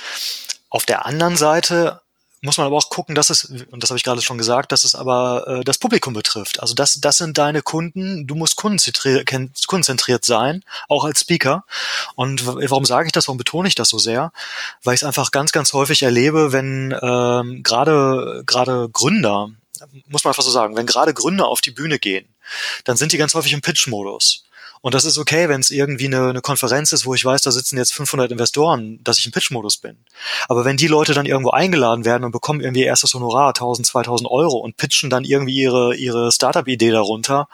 Auf 0.71 0.87
der 0.87 1.05
anderen 1.05 1.37
Seite 1.37 2.01
muss 2.41 2.57
man 2.57 2.67
aber 2.67 2.77
auch 2.77 2.89
gucken, 2.89 3.15
dass 3.15 3.31
es, 3.31 3.45
und 3.45 3.83
das 3.83 3.91
habe 3.91 3.99
ich 3.99 4.05
gerade 4.05 4.23
schon 4.23 4.39
gesagt, 4.39 4.71
dass 4.71 4.85
es 4.85 4.95
aber 4.95 5.45
äh, 5.49 5.65
das 5.65 5.79
Publikum 5.79 6.15
betrifft. 6.15 6.61
Also 6.61 6.75
das, 6.75 7.01
das 7.01 7.19
sind 7.19 7.37
deine 7.37 7.63
Kunden, 7.63 8.27
du 8.27 8.37
musst 8.37 8.57
kundenzentriert 8.57 10.25
sein, 10.25 10.65
auch 10.89 11.05
als 11.05 11.21
Speaker. 11.21 11.65
Und 12.15 12.47
warum 12.47 12.85
sage 12.85 13.07
ich 13.07 13.13
das, 13.13 13.27
warum 13.27 13.39
betone 13.39 13.69
ich 13.69 13.75
das 13.75 13.89
so 13.89 13.99
sehr? 13.99 14.33
Weil 14.85 14.95
ich 14.95 15.03
es 15.03 15.07
einfach 15.07 15.33
ganz, 15.33 15.53
ganz 15.53 15.73
häufig 15.73 16.03
erlebe, 16.03 16.53
wenn 16.53 16.97
ähm, 17.03 17.63
gerade 17.65 18.45
gerade 18.47 18.89
Gründer 18.93 19.51
muss 20.07 20.25
man 20.25 20.31
einfach 20.31 20.43
so 20.43 20.51
sagen, 20.51 20.77
wenn 20.77 20.87
gerade 20.87 21.15
Gründer 21.15 21.47
auf 21.47 21.61
die 21.61 21.71
Bühne 21.71 21.99
gehen, 21.99 22.35
dann 22.85 22.97
sind 22.97 23.13
die 23.13 23.19
ganz 23.19 23.35
häufig 23.35 23.53
im 23.53 23.61
Pitch-Modus. 23.61 24.45
Und 24.81 24.95
das 24.95 25.05
ist 25.05 25.19
okay, 25.19 25.49
wenn 25.49 25.61
es 25.61 25.71
irgendwie 25.71 26.07
eine, 26.07 26.29
eine 26.29 26.41
Konferenz 26.41 26.93
ist, 26.93 27.05
wo 27.05 27.15
ich 27.15 27.25
weiß, 27.25 27.43
da 27.43 27.51
sitzen 27.51 27.79
jetzt 27.79 27.95
500 27.95 28.31
Investoren, 28.31 29.03
dass 29.03 29.19
ich 29.19 29.27
im 29.27 29.33
Pitch-Modus 29.33 29.79
bin. 29.79 29.97
Aber 30.49 30.65
wenn 30.65 30.77
die 30.77 30.87
Leute 30.87 31.15
dann 31.15 31.27
irgendwo 31.27 31.51
eingeladen 31.51 32.05
werden 32.05 32.25
und 32.25 32.31
bekommen 32.31 32.61
irgendwie 32.61 32.85
erstes 32.85 33.15
Honorar, 33.15 33.49
1000, 33.49 33.87
2000 33.87 34.31
Euro 34.31 34.59
und 34.59 34.77
pitchen 34.77 35.11
dann 35.11 35.25
irgendwie 35.25 35.57
ihre, 35.57 35.97
ihre 35.97 36.31
Startup-Idee 36.31 36.91
darunter, 36.91 37.49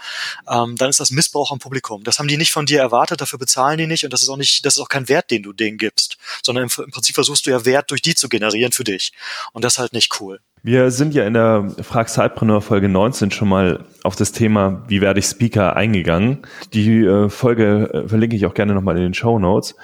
ähm, 0.49 0.77
dann 0.77 0.91
ist 0.91 1.01
das 1.01 1.11
Missbrauch 1.11 1.51
am 1.51 1.59
Publikum. 1.59 2.05
Das 2.05 2.19
haben 2.19 2.29
die 2.29 2.37
nicht 2.37 2.53
von 2.53 2.67
dir 2.67 2.81
erwartet, 2.81 3.21
dafür 3.21 3.39
bezahlen 3.39 3.79
die 3.79 3.87
nicht 3.87 4.05
und 4.05 4.13
das 4.13 4.23
ist 4.23 4.29
auch 4.29 4.37
nicht, 4.37 4.65
das 4.67 4.75
ist 4.75 4.81
auch 4.81 4.89
kein 4.89 5.09
Wert, 5.09 5.31
den 5.31 5.43
du 5.43 5.53
denen 5.53 5.79
gibst, 5.79 6.19
sondern 6.43 6.65
im, 6.65 6.85
im 6.85 6.91
Prinzip 6.91 7.15
versuchst 7.15 7.47
du 7.47 7.51
ja 7.51 7.65
Wert 7.65 7.91
durch 7.91 8.03
die 8.03 8.15
zu 8.15 8.29
generieren 8.29 8.73
für 8.73 8.85
dich. 8.85 9.13
Und 9.53 9.65
das 9.65 9.75
ist 9.75 9.79
halt 9.79 9.93
nicht 9.93 10.21
cool. 10.21 10.41
Wir 10.67 10.91
sind 10.91 11.13
ja 11.13 11.27
in 11.27 11.35
der 11.35 11.69
Frag 11.83 12.09
Sidepreneur 12.09 12.63
Folge 12.63 12.89
19 12.89 13.31
schon 13.31 13.51
mal 13.51 13.85
auf 14.03 14.17
das 14.17 14.33
Thema, 14.33 14.83
wie 14.89 15.03
werde 15.03 15.21
ich 15.21 15.27
Speaker 15.27 15.77
eingegangen. 15.77 16.39
Die 16.73 17.05
äh, 17.05 17.29
Folge 17.29 17.91
äh, 17.93 18.09
verlinke 18.09 18.35
ich 18.35 18.47
auch 18.47 18.55
gerne 18.55 18.73
nochmal 18.73 18.97
in 18.97 19.03
den 19.03 19.13
Show 19.13 19.39
Notes. 19.39 19.77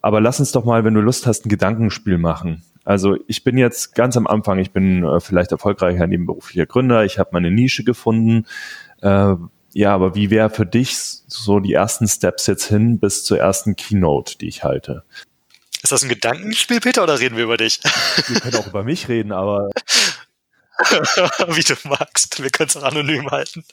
Aber 0.00 0.20
lass 0.20 0.38
uns 0.38 0.52
doch 0.52 0.64
mal, 0.64 0.84
wenn 0.84 0.94
du 0.94 1.00
Lust 1.00 1.26
hast, 1.26 1.44
ein 1.44 1.48
Gedankenspiel 1.48 2.18
machen. 2.18 2.62
Also 2.84 3.16
ich 3.26 3.42
bin 3.42 3.58
jetzt 3.58 3.96
ganz 3.96 4.16
am 4.16 4.28
Anfang, 4.28 4.60
ich 4.60 4.70
bin 4.70 5.02
äh, 5.02 5.18
vielleicht 5.18 5.50
erfolgreicher 5.50 6.06
nebenberuflicher 6.06 6.66
Gründer, 6.66 7.04
ich 7.04 7.18
habe 7.18 7.30
meine 7.32 7.50
Nische 7.50 7.82
gefunden. 7.82 8.46
Ja, 9.00 9.94
aber 9.94 10.16
wie 10.16 10.30
wäre 10.30 10.50
für 10.50 10.66
dich 10.66 10.96
so 10.96 11.60
die 11.60 11.72
ersten 11.72 12.08
Steps 12.08 12.48
jetzt 12.48 12.64
hin 12.64 12.98
bis 12.98 13.22
zur 13.22 13.38
ersten 13.38 13.76
Keynote, 13.76 14.36
die 14.38 14.48
ich 14.48 14.64
halte? 14.64 15.04
Ist 15.82 15.92
das 15.92 16.02
ein 16.02 16.08
Gedankenspiel, 16.08 16.80
Peter, 16.80 17.04
oder 17.04 17.20
reden 17.20 17.36
wir 17.36 17.44
über 17.44 17.56
dich? 17.56 17.80
Wir 18.26 18.40
können 18.40 18.56
auch 18.56 18.66
über 18.66 18.82
mich 18.82 19.08
reden, 19.08 19.30
aber 19.30 19.70
Wie 21.48 21.62
du 21.62 21.74
magst. 21.88 22.42
Wir 22.42 22.50
können 22.50 22.68
es 22.68 22.76
auch 22.76 22.84
anonym 22.84 23.30
halten. 23.30 23.64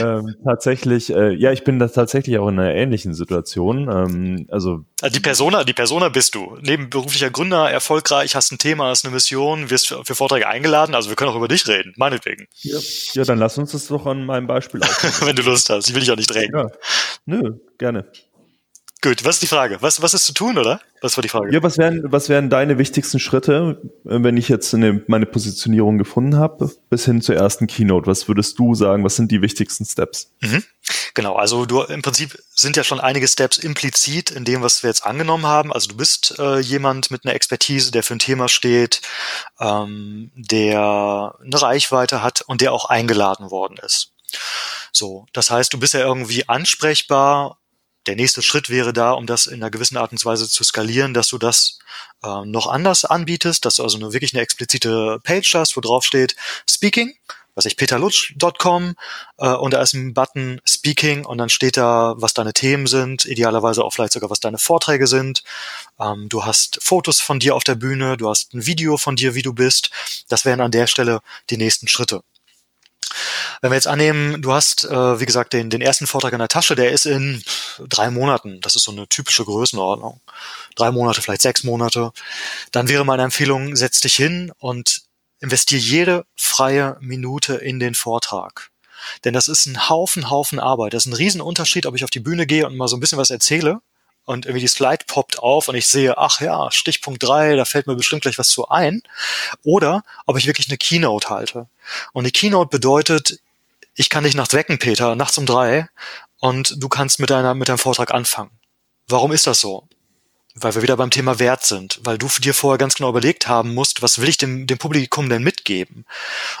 Ähm, 0.00 0.34
tatsächlich, 0.44 1.10
äh, 1.10 1.32
ja, 1.32 1.50
ich 1.50 1.64
bin 1.64 1.78
da 1.78 1.88
tatsächlich 1.88 2.38
auch 2.38 2.48
in 2.48 2.58
einer 2.58 2.74
ähnlichen 2.74 3.14
Situation. 3.14 3.88
Ähm, 3.90 4.46
also 4.50 4.84
ah, 5.00 5.08
die 5.08 5.20
Persona, 5.20 5.64
die 5.64 5.72
Persona 5.72 6.10
bist 6.10 6.34
du. 6.34 6.58
Nebenberuflicher 6.60 7.30
Gründer, 7.30 7.70
erfolgreich, 7.70 8.34
hast 8.34 8.52
ein 8.52 8.58
Thema, 8.58 8.88
hast 8.88 9.04
eine 9.04 9.14
Mission, 9.14 9.70
wirst 9.70 9.88
für, 9.88 10.04
für 10.04 10.14
Vorträge 10.14 10.48
eingeladen. 10.48 10.94
Also 10.94 11.08
wir 11.08 11.16
können 11.16 11.30
auch 11.30 11.36
über 11.36 11.48
dich 11.48 11.66
reden, 11.66 11.94
meinetwegen. 11.96 12.46
Ja, 12.60 12.78
ja 13.14 13.24
dann 13.24 13.38
lass 13.38 13.56
uns 13.56 13.72
das 13.72 13.86
doch 13.86 14.04
an 14.06 14.26
meinem 14.26 14.46
Beispiel. 14.46 14.80
Wenn 15.20 15.36
du 15.36 15.42
Lust 15.42 15.70
hast, 15.70 15.88
ich 15.88 15.94
will 15.94 16.00
dich 16.00 16.10
auch 16.10 16.16
nicht 16.16 16.32
drängen. 16.32 16.54
Ja. 16.54 16.70
Nö, 17.24 17.54
gerne. 17.78 18.06
Gut, 19.04 19.22
was 19.22 19.36
ist 19.36 19.42
die 19.42 19.48
Frage? 19.48 19.76
Was, 19.82 20.00
was 20.00 20.14
ist 20.14 20.24
zu 20.24 20.32
tun, 20.32 20.56
oder? 20.56 20.80
Was 21.02 21.18
war 21.18 21.22
die 21.22 21.28
Frage? 21.28 21.52
Ja, 21.52 21.62
was 21.62 21.76
wären, 21.76 22.10
was 22.10 22.30
wären 22.30 22.48
deine 22.48 22.78
wichtigsten 22.78 23.20
Schritte, 23.20 23.82
wenn 24.02 24.38
ich 24.38 24.48
jetzt 24.48 24.72
eine, 24.72 25.04
meine 25.08 25.26
Positionierung 25.26 25.98
gefunden 25.98 26.38
habe, 26.38 26.72
bis 26.88 27.04
hin 27.04 27.20
zur 27.20 27.36
ersten 27.36 27.66
Keynote? 27.66 28.06
Was 28.06 28.28
würdest 28.28 28.58
du 28.58 28.74
sagen? 28.74 29.04
Was 29.04 29.16
sind 29.16 29.30
die 29.30 29.42
wichtigsten 29.42 29.84
Steps? 29.84 30.32
Mhm. 30.40 30.64
Genau, 31.12 31.36
also 31.36 31.66
du 31.66 31.82
im 31.82 32.00
Prinzip 32.00 32.38
sind 32.54 32.78
ja 32.78 32.82
schon 32.82 32.98
einige 32.98 33.28
Steps 33.28 33.58
implizit 33.58 34.30
in 34.30 34.46
dem, 34.46 34.62
was 34.62 34.82
wir 34.82 34.88
jetzt 34.88 35.04
angenommen 35.04 35.44
haben. 35.44 35.70
Also 35.70 35.88
du 35.88 35.98
bist 35.98 36.38
äh, 36.38 36.60
jemand 36.60 37.10
mit 37.10 37.26
einer 37.26 37.34
Expertise, 37.34 37.90
der 37.90 38.04
für 38.04 38.14
ein 38.14 38.20
Thema 38.20 38.48
steht, 38.48 39.02
ähm, 39.60 40.30
der 40.34 41.34
eine 41.44 41.60
Reichweite 41.60 42.22
hat 42.22 42.40
und 42.40 42.62
der 42.62 42.72
auch 42.72 42.86
eingeladen 42.86 43.50
worden 43.50 43.76
ist. 43.84 44.14
So, 44.92 45.26
das 45.34 45.50
heißt, 45.50 45.74
du 45.74 45.78
bist 45.78 45.92
ja 45.92 46.00
irgendwie 46.00 46.48
ansprechbar 46.48 47.58
der 48.06 48.16
nächste 48.16 48.42
Schritt 48.42 48.70
wäre 48.70 48.92
da, 48.92 49.12
um 49.12 49.26
das 49.26 49.46
in 49.46 49.62
einer 49.62 49.70
gewissen 49.70 49.96
Art 49.96 50.12
und 50.12 50.24
Weise 50.24 50.48
zu 50.48 50.64
skalieren, 50.64 51.14
dass 51.14 51.28
du 51.28 51.38
das 51.38 51.78
äh, 52.22 52.44
noch 52.44 52.66
anders 52.66 53.04
anbietest, 53.04 53.64
dass 53.64 53.76
du 53.76 53.82
also 53.82 53.98
eine, 53.98 54.12
wirklich 54.12 54.34
eine 54.34 54.42
explizite 54.42 55.20
Page 55.22 55.54
hast, 55.54 55.76
wo 55.76 55.80
drauf 55.80 56.04
steht 56.04 56.36
Speaking, 56.68 57.14
was 57.54 57.66
ich 57.66 57.76
peterlutsch.com 57.76 58.94
äh, 59.38 59.48
und 59.48 59.72
da 59.72 59.80
ist 59.80 59.94
ein 59.94 60.12
Button 60.12 60.60
Speaking 60.64 61.24
und 61.24 61.38
dann 61.38 61.48
steht 61.48 61.76
da, 61.76 62.14
was 62.16 62.34
deine 62.34 62.52
Themen 62.52 62.86
sind, 62.86 63.24
idealerweise 63.24 63.84
auch 63.84 63.92
vielleicht 63.92 64.12
sogar, 64.12 64.30
was 64.30 64.40
deine 64.40 64.58
Vorträge 64.58 65.06
sind. 65.06 65.44
Ähm, 66.00 66.28
du 66.28 66.44
hast 66.44 66.78
Fotos 66.82 67.20
von 67.20 67.38
dir 67.38 67.54
auf 67.54 67.64
der 67.64 67.76
Bühne, 67.76 68.16
du 68.16 68.28
hast 68.28 68.54
ein 68.54 68.66
Video 68.66 68.96
von 68.96 69.16
dir, 69.16 69.34
wie 69.34 69.42
du 69.42 69.52
bist. 69.52 69.90
Das 70.28 70.44
wären 70.44 70.60
an 70.60 70.72
der 70.72 70.86
Stelle 70.86 71.20
die 71.50 71.56
nächsten 71.56 71.88
Schritte. 71.88 72.22
Wenn 73.64 73.70
wir 73.70 73.76
jetzt 73.76 73.88
annehmen, 73.88 74.42
du 74.42 74.52
hast, 74.52 74.84
äh, 74.84 75.20
wie 75.20 75.24
gesagt, 75.24 75.54
den, 75.54 75.70
den 75.70 75.80
ersten 75.80 76.06
Vortrag 76.06 76.34
in 76.34 76.38
der 76.38 76.48
Tasche, 76.48 76.74
der 76.74 76.92
ist 76.92 77.06
in 77.06 77.42
drei 77.88 78.10
Monaten. 78.10 78.60
Das 78.60 78.76
ist 78.76 78.84
so 78.84 78.92
eine 78.92 79.08
typische 79.08 79.42
Größenordnung. 79.42 80.20
Drei 80.76 80.90
Monate, 80.90 81.22
vielleicht 81.22 81.40
sechs 81.40 81.64
Monate. 81.64 82.12
Dann 82.72 82.90
wäre 82.90 83.06
meine 83.06 83.22
Empfehlung, 83.22 83.74
setz 83.74 84.00
dich 84.00 84.16
hin 84.16 84.52
und 84.58 85.04
investier 85.40 85.78
jede 85.78 86.26
freie 86.36 86.98
Minute 87.00 87.54
in 87.54 87.80
den 87.80 87.94
Vortrag. 87.94 88.70
Denn 89.24 89.32
das 89.32 89.48
ist 89.48 89.64
ein 89.64 89.88
Haufen, 89.88 90.28
Haufen 90.28 90.60
Arbeit. 90.60 90.92
Das 90.92 91.06
ist 91.06 91.12
ein 91.12 91.16
Riesenunterschied, 91.16 91.86
ob 91.86 91.94
ich 91.94 92.04
auf 92.04 92.10
die 92.10 92.20
Bühne 92.20 92.46
gehe 92.46 92.66
und 92.66 92.76
mal 92.76 92.88
so 92.88 92.98
ein 92.98 93.00
bisschen 93.00 93.16
was 93.16 93.30
erzähle 93.30 93.80
und 94.26 94.46
irgendwie 94.46 94.60
die 94.60 94.68
Slide 94.68 95.04
poppt 95.06 95.38
auf 95.38 95.68
und 95.68 95.74
ich 95.74 95.86
sehe, 95.86 96.16
ach 96.16 96.40
ja, 96.40 96.70
Stichpunkt 96.70 97.22
drei, 97.22 97.56
da 97.56 97.64
fällt 97.64 97.86
mir 97.86 97.94
bestimmt 97.96 98.22
gleich 98.22 98.38
was 98.38 98.48
zu 98.48 98.68
ein. 98.68 99.02
Oder 99.62 100.02
ob 100.26 100.38
ich 100.38 100.46
wirklich 100.46 100.68
eine 100.68 100.78
Keynote 100.78 101.28
halte. 101.28 101.66
Und 102.12 102.24
eine 102.24 102.30
Keynote 102.30 102.70
bedeutet, 102.70 103.40
ich 103.94 104.08
kann 104.08 104.24
dich 104.24 104.34
nachts 104.34 104.54
wecken, 104.54 104.78
Peter, 104.78 105.14
nachts 105.14 105.38
um 105.38 105.46
drei 105.46 105.88
und 106.40 106.82
du 106.82 106.88
kannst 106.88 107.20
mit 107.20 107.30
deiner, 107.30 107.54
mit 107.54 107.68
deinem 107.68 107.78
Vortrag 107.78 108.12
anfangen. 108.12 108.50
Warum 109.08 109.32
ist 109.32 109.46
das 109.46 109.60
so? 109.60 109.88
Weil 110.56 110.74
wir 110.76 110.82
wieder 110.82 110.96
beim 110.96 111.10
Thema 111.10 111.40
Wert 111.40 111.64
sind, 111.66 111.98
weil 112.04 112.16
du 112.16 112.28
dir 112.38 112.54
vorher 112.54 112.78
ganz 112.78 112.94
genau 112.94 113.08
überlegt 113.08 113.48
haben 113.48 113.74
musst, 113.74 114.02
was 114.02 114.20
will 114.20 114.28
ich 114.28 114.36
dem, 114.36 114.68
dem 114.68 114.78
Publikum 114.78 115.28
denn 115.28 115.42
mitgeben? 115.42 116.06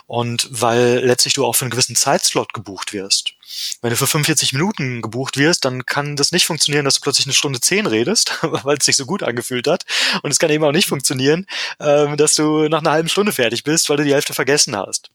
Und 0.06 0.48
weil 0.50 1.00
letztlich 1.04 1.34
du 1.34 1.44
auch 1.44 1.54
für 1.54 1.64
einen 1.64 1.70
gewissen 1.70 1.94
Zeitslot 1.94 2.54
gebucht 2.54 2.92
wirst. 2.92 3.34
Wenn 3.82 3.90
du 3.90 3.96
für 3.96 4.08
45 4.08 4.52
Minuten 4.52 5.00
gebucht 5.00 5.36
wirst, 5.36 5.64
dann 5.64 5.86
kann 5.86 6.16
das 6.16 6.32
nicht 6.32 6.44
funktionieren, 6.44 6.84
dass 6.84 6.96
du 6.96 7.02
plötzlich 7.02 7.26
eine 7.26 7.34
Stunde 7.34 7.60
zehn 7.60 7.86
redest, 7.86 8.38
weil 8.42 8.78
es 8.78 8.84
sich 8.84 8.96
so 8.96 9.06
gut 9.06 9.22
angefühlt 9.22 9.68
hat. 9.68 9.84
Und 10.22 10.32
es 10.32 10.40
kann 10.40 10.50
eben 10.50 10.64
auch 10.64 10.72
nicht 10.72 10.88
funktionieren, 10.88 11.46
ähm, 11.78 12.16
dass 12.16 12.34
du 12.34 12.68
nach 12.68 12.80
einer 12.80 12.90
halben 12.90 13.08
Stunde 13.08 13.30
fertig 13.30 13.62
bist, 13.62 13.88
weil 13.88 13.98
du 13.98 14.04
die 14.04 14.14
Hälfte 14.14 14.34
vergessen 14.34 14.74
hast. 14.76 15.10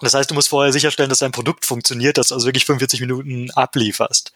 Das 0.00 0.14
heißt, 0.14 0.30
du 0.30 0.34
musst 0.34 0.48
vorher 0.48 0.72
sicherstellen, 0.72 1.08
dass 1.08 1.20
dein 1.20 1.32
Produkt 1.32 1.64
funktioniert, 1.64 2.18
dass 2.18 2.28
du 2.28 2.34
also 2.34 2.46
wirklich 2.46 2.66
45 2.66 3.00
Minuten 3.00 3.50
ablieferst. 3.52 4.32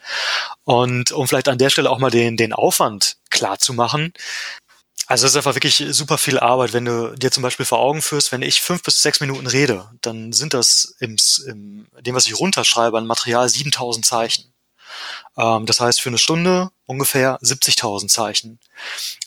Und 0.64 1.12
um 1.12 1.28
vielleicht 1.28 1.48
an 1.48 1.58
der 1.58 1.70
Stelle 1.70 1.90
auch 1.90 1.98
mal 1.98 2.10
den, 2.10 2.36
den 2.36 2.52
Aufwand 2.52 3.16
klar 3.30 3.58
zu 3.58 3.74
machen, 3.74 4.12
also 5.06 5.26
es 5.26 5.32
ist 5.32 5.36
einfach 5.36 5.56
wirklich 5.56 5.84
super 5.90 6.18
viel 6.18 6.38
Arbeit, 6.38 6.72
wenn 6.72 6.84
du 6.84 7.16
dir 7.16 7.32
zum 7.32 7.42
Beispiel 7.42 7.66
vor 7.66 7.80
Augen 7.80 8.00
führst, 8.00 8.30
wenn 8.30 8.42
ich 8.42 8.60
fünf 8.60 8.84
bis 8.84 9.02
sechs 9.02 9.18
Minuten 9.18 9.48
rede, 9.48 9.90
dann 10.02 10.32
sind 10.32 10.54
das 10.54 10.94
im, 11.00 11.16
im 11.48 11.88
dem, 12.00 12.14
was 12.14 12.26
ich 12.26 12.38
runterschreibe, 12.38 12.96
an 12.96 13.08
Material 13.08 13.48
7000 13.48 14.06
Zeichen. 14.06 14.49
Ähm, 15.40 15.64
das 15.66 15.80
heißt, 15.80 16.00
für 16.00 16.10
eine 16.10 16.18
Stunde 16.18 16.70
ungefähr 16.86 17.38
70.000 17.40 18.08
Zeichen. 18.08 18.58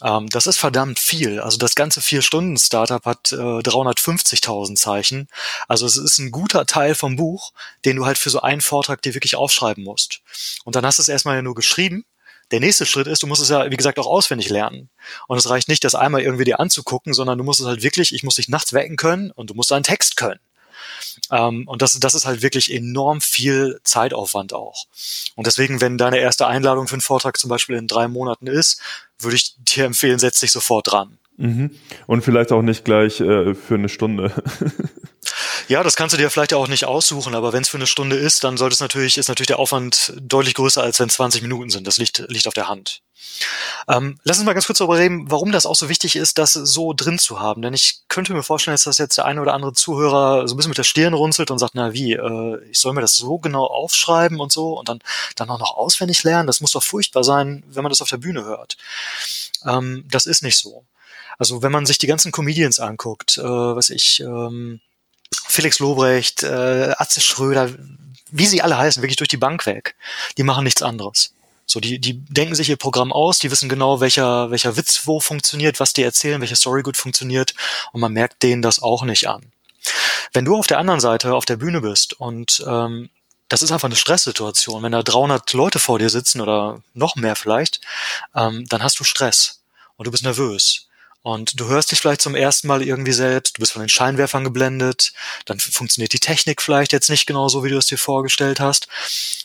Ähm, 0.04 0.30
das 0.30 0.48
ist 0.48 0.58
verdammt 0.58 1.00
viel. 1.00 1.40
Also 1.40 1.58
das 1.58 1.76
ganze 1.76 2.02
Vier-Stunden-Startup 2.02 3.04
hat 3.04 3.32
äh, 3.32 3.36
350.000 3.36 4.76
Zeichen. 4.76 5.28
Also 5.68 5.86
es 5.86 5.98
ist 5.98 6.20
ein 6.20 6.32
guter 6.32 6.66
Teil 6.66 6.94
vom 6.94 7.16
Buch, 7.16 7.52
den 7.86 7.96
du 7.96 8.06
halt 8.06 8.18
für 8.18 8.30
so 8.30 8.42
einen 8.42 8.62
Vortrag 8.62 9.02
dir 9.02 9.16
wirklich 9.16 9.36
aufschreiben 9.36 9.84
musst. 9.84 10.22
Und 10.66 10.76
dann 10.76 10.86
hast 10.86 11.00
du 11.00 11.02
es 11.02 11.10
erstmal 11.10 11.38
ja 11.38 11.42
nur 11.42 11.56
geschrieben. 11.56 12.06
Der 12.52 12.60
nächste 12.60 12.86
Schritt 12.86 13.08
ist, 13.08 13.24
du 13.24 13.28
musst 13.28 13.42
es 13.42 13.50
ja, 13.50 13.72
wie 13.72 13.78
gesagt, 13.78 13.98
auch 13.98 14.06
auswendig 14.06 14.50
lernen. 14.50 14.90
Und 15.28 15.38
es 15.38 15.50
reicht 15.50 15.70
nicht, 15.70 15.84
das 15.84 15.96
einmal 15.96 16.22
irgendwie 16.22 16.44
dir 16.44 16.60
anzugucken, 16.60 17.14
sondern 17.14 17.38
du 17.38 17.44
musst 17.44 17.62
es 17.62 17.66
halt 17.66 17.82
wirklich, 17.82 18.14
ich 18.14 18.22
muss 18.24 18.36
dich 18.36 18.50
nachts 18.50 18.74
wecken 18.74 18.98
können 18.98 19.32
und 19.32 19.50
du 19.50 19.56
musst 19.56 19.72
deinen 19.72 19.84
Text 19.84 20.18
können. 20.18 20.40
Ähm, 21.32 21.68
und 21.68 21.82
das, 21.82 22.00
das 22.00 22.14
ist 22.14 22.26
halt 22.26 22.42
wirklich 22.42 22.74
enorm 22.74 23.22
viel 23.22 23.80
Zeitaufwand 23.84 24.54
auch. 24.54 24.86
Und 25.36 25.48
deswegen, 25.48 25.82
wenn 25.82 25.98
deine 25.98 26.20
erste 26.20 26.48
Einladung 26.48 26.88
für 26.88 26.94
einen 26.94 27.02
Vortrag 27.02 27.38
zum 27.38 27.50
Beispiel 27.50 27.76
in 27.76 27.88
drei 27.88 28.08
Monaten 28.08 28.48
ist, 28.48 28.82
würde 29.20 29.36
ich 29.36 29.56
dir 29.58 29.86
empfehlen, 29.86 30.20
setz 30.20 30.40
dich 30.40 30.52
sofort 30.52 30.92
dran. 30.92 31.18
Mhm. 31.38 31.72
Und 32.08 32.24
vielleicht 32.24 32.52
auch 32.52 32.62
nicht 32.62 32.86
gleich 32.86 33.20
äh, 33.20 33.56
für 33.56 33.76
eine 33.76 33.90
Stunde. 33.90 34.32
Ja, 35.68 35.84
das 35.84 35.96
kannst 35.96 36.14
du 36.14 36.18
dir 36.18 36.30
vielleicht 36.30 36.54
auch 36.54 36.68
nicht 36.68 36.86
aussuchen, 36.86 37.36
aber 37.36 37.54
wenn 37.54 37.62
es 37.62 37.70
für 37.70 37.78
eine 37.78 37.88
Stunde 37.88 38.16
ist, 38.16 38.44
dann 38.44 38.58
sollte 38.58 38.74
es 38.74 38.80
natürlich, 38.82 39.18
ist 39.18 39.30
natürlich 39.30 39.48
der 39.48 39.60
Aufwand 39.60 40.14
deutlich 40.22 40.56
größer, 40.56 40.84
als 40.84 41.00
wenn 41.00 41.10
20 41.10 41.42
Minuten 41.42 41.70
sind. 41.70 41.88
Das 41.88 41.98
liegt, 41.98 42.20
liegt 42.28 42.48
auf 42.48 42.54
der 42.54 42.68
Hand. 42.68 43.02
Ähm, 43.88 44.18
lass 44.24 44.38
uns 44.38 44.46
mal 44.46 44.54
ganz 44.54 44.66
kurz 44.66 44.78
darüber 44.78 44.98
reden, 44.98 45.30
warum 45.30 45.52
das 45.52 45.66
auch 45.66 45.76
so 45.76 45.90
wichtig 45.90 46.16
ist, 46.16 46.38
das 46.38 46.54
so 46.54 46.94
drin 46.94 47.20
zu 47.20 47.40
haben. 47.40 47.62
Denn 47.62 47.74
ich 47.74 48.00
könnte 48.08 48.34
mir 48.34 48.44
vorstellen, 48.44 48.74
dass 48.74 48.84
das 48.84 48.98
jetzt 48.98 49.18
der 49.18 49.26
eine 49.26 49.42
oder 49.42 49.54
andere 49.54 49.74
Zuhörer 49.74 50.48
so 50.48 50.54
ein 50.54 50.58
bisschen 50.58 50.70
mit 50.70 50.78
der 50.78 50.84
Stirn 50.84 51.14
runzelt 51.14 51.52
und 51.52 51.60
sagt, 51.60 51.76
na 51.76 51.94
wie, 51.94 52.14
äh, 52.14 52.64
ich 52.70 52.80
soll 52.80 52.94
mir 52.94 53.02
das 53.02 53.16
so 53.16 53.40
genau 53.40 53.66
aufschreiben 53.66 54.40
und 54.40 54.52
so 54.52 54.78
und 54.78 54.90
dann, 54.90 55.00
dann 55.36 55.50
auch 55.50 55.60
noch 55.60 55.76
auswendig 55.76 56.24
lernen. 56.24 56.48
Das 56.48 56.62
muss 56.62 56.72
doch 56.72 56.84
furchtbar 56.84 57.24
sein, 57.24 57.64
wenn 57.68 57.84
man 57.84 57.90
das 57.90 58.02
auf 58.02 58.10
der 58.10 58.18
Bühne 58.18 58.46
hört. 58.46 58.78
Ähm, 59.66 60.06
das 60.10 60.26
ist 60.26 60.44
nicht 60.44 60.58
so. 60.58 60.86
Also 61.38 61.62
wenn 61.62 61.72
man 61.72 61.86
sich 61.86 61.98
die 61.98 62.08
ganzen 62.08 62.32
Comedians 62.32 62.80
anguckt, 62.80 63.38
äh, 63.38 63.44
was 63.44 63.90
ich, 63.90 64.22
ähm, 64.22 64.80
Felix 65.48 65.80
Lobrecht, 65.80 66.44
äh, 66.44 66.94
Atze 66.98 67.22
Schröder, 67.22 67.70
wie 68.32 68.46
sie 68.46 68.62
alle 68.62 68.78
heißen, 68.78 69.02
wirklich 69.02 69.18
durch 69.18 69.30
die 69.30 69.38
Bank 69.38 69.66
weg, 69.66 69.96
die 70.38 70.44
machen 70.44 70.64
nichts 70.64 70.82
anderes. 70.82 71.34
So, 71.66 71.80
die, 71.80 72.00
die 72.00 72.20
denken 72.26 72.56
sich 72.56 72.70
ihr 72.70 72.78
Programm 72.78 73.14
aus, 73.14 73.40
die 73.40 73.50
wissen 73.50 73.70
genau, 73.70 74.00
welcher, 74.00 74.52
welcher 74.52 74.76
Witz 74.78 75.08
wo 75.08 75.20
funktioniert, 75.20 75.80
was 75.80 75.94
die 75.94 76.04
erzählen, 76.04 76.42
welche 76.42 76.56
Story 76.56 76.84
gut 76.84 76.98
funktioniert 76.98 77.54
und 77.92 78.02
man 78.02 78.14
merkt 78.14 78.44
denen 78.44 78.62
das 78.62 78.82
auch 78.82 79.04
nicht 79.04 79.28
an. 79.28 79.52
Wenn 80.34 80.46
du 80.46 80.56
auf 80.56 80.68
der 80.68 80.80
anderen 80.80 81.00
Seite 81.00 81.34
auf 81.36 81.46
der 81.46 81.58
Bühne 81.58 81.82
bist 81.82 82.14
und 82.14 82.64
ähm, 82.68 83.10
das 83.50 83.62
ist 83.62 83.72
einfach 83.72 83.88
eine 83.88 83.96
Stresssituation, 83.96 84.82
wenn 84.84 84.92
da 84.92 85.04
300 85.04 85.52
Leute 85.54 85.80
vor 85.80 86.00
dir 86.00 86.10
sitzen 86.10 86.42
oder 86.42 86.82
noch 86.94 87.16
mehr 87.16 87.36
vielleicht, 87.36 87.82
ähm, 88.36 88.66
dann 88.68 88.84
hast 88.84 89.00
du 89.00 89.04
Stress 89.04 89.62
und 89.96 90.08
du 90.08 90.12
bist 90.12 90.24
nervös 90.24 90.88
und 91.24 91.58
du 91.58 91.68
hörst 91.70 91.92
dich 91.92 92.00
vielleicht 92.00 92.22
zum 92.22 92.36
ersten 92.36 92.68
Mal 92.68 92.84
irgendwie 92.84 93.14
selbst, 93.14 93.58
du 93.58 93.62
bist 93.62 93.72
von 93.72 93.82
den 93.82 93.90
Scheinwerfern 93.90 94.44
geblendet, 94.44 95.14
dann 95.46 95.58
funktioniert 95.58 96.12
die 96.12 96.20
Technik 96.20 96.62
vielleicht 96.62 96.92
jetzt 96.92 97.10
nicht 97.10 97.26
genau 97.26 97.48
so, 97.48 97.64
wie 97.64 97.70
du 97.70 97.78
es 97.78 97.88
dir 97.88 97.98
vorgestellt 97.98 98.60
hast. 98.60 98.90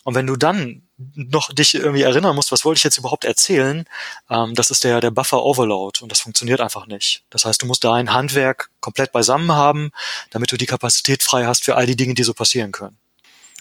Und 0.02 0.16
wenn 0.16 0.26
du 0.26 0.36
dann 0.36 0.82
noch 1.14 1.52
dich 1.52 1.76
irgendwie 1.76 2.02
erinnern 2.02 2.34
musst, 2.34 2.50
was 2.50 2.64
wollte 2.64 2.78
ich 2.78 2.84
jetzt 2.84 2.98
überhaupt 2.98 3.24
erzählen, 3.24 3.84
ähm, 4.28 4.56
das 4.56 4.70
ist 4.70 4.82
der, 4.82 5.00
der 5.00 5.12
Buffer 5.12 5.44
Overload 5.44 6.00
und 6.02 6.10
das 6.10 6.20
funktioniert 6.20 6.60
einfach 6.60 6.88
nicht. 6.88 7.22
Das 7.30 7.44
heißt, 7.44 7.62
du 7.62 7.66
musst 7.66 7.84
dein 7.84 8.12
Handwerk 8.12 8.70
komplett 8.80 9.12
beisammen 9.12 9.52
haben, 9.52 9.92
damit 10.30 10.50
du 10.50 10.56
die 10.56 10.66
Kapazität 10.66 11.22
frei 11.22 11.46
hast 11.46 11.64
für 11.64 11.76
all 11.76 11.86
die 11.86 11.96
Dinge, 11.96 12.14
die 12.14 12.24
so 12.24 12.34
passieren 12.34 12.72
können. 12.72 12.98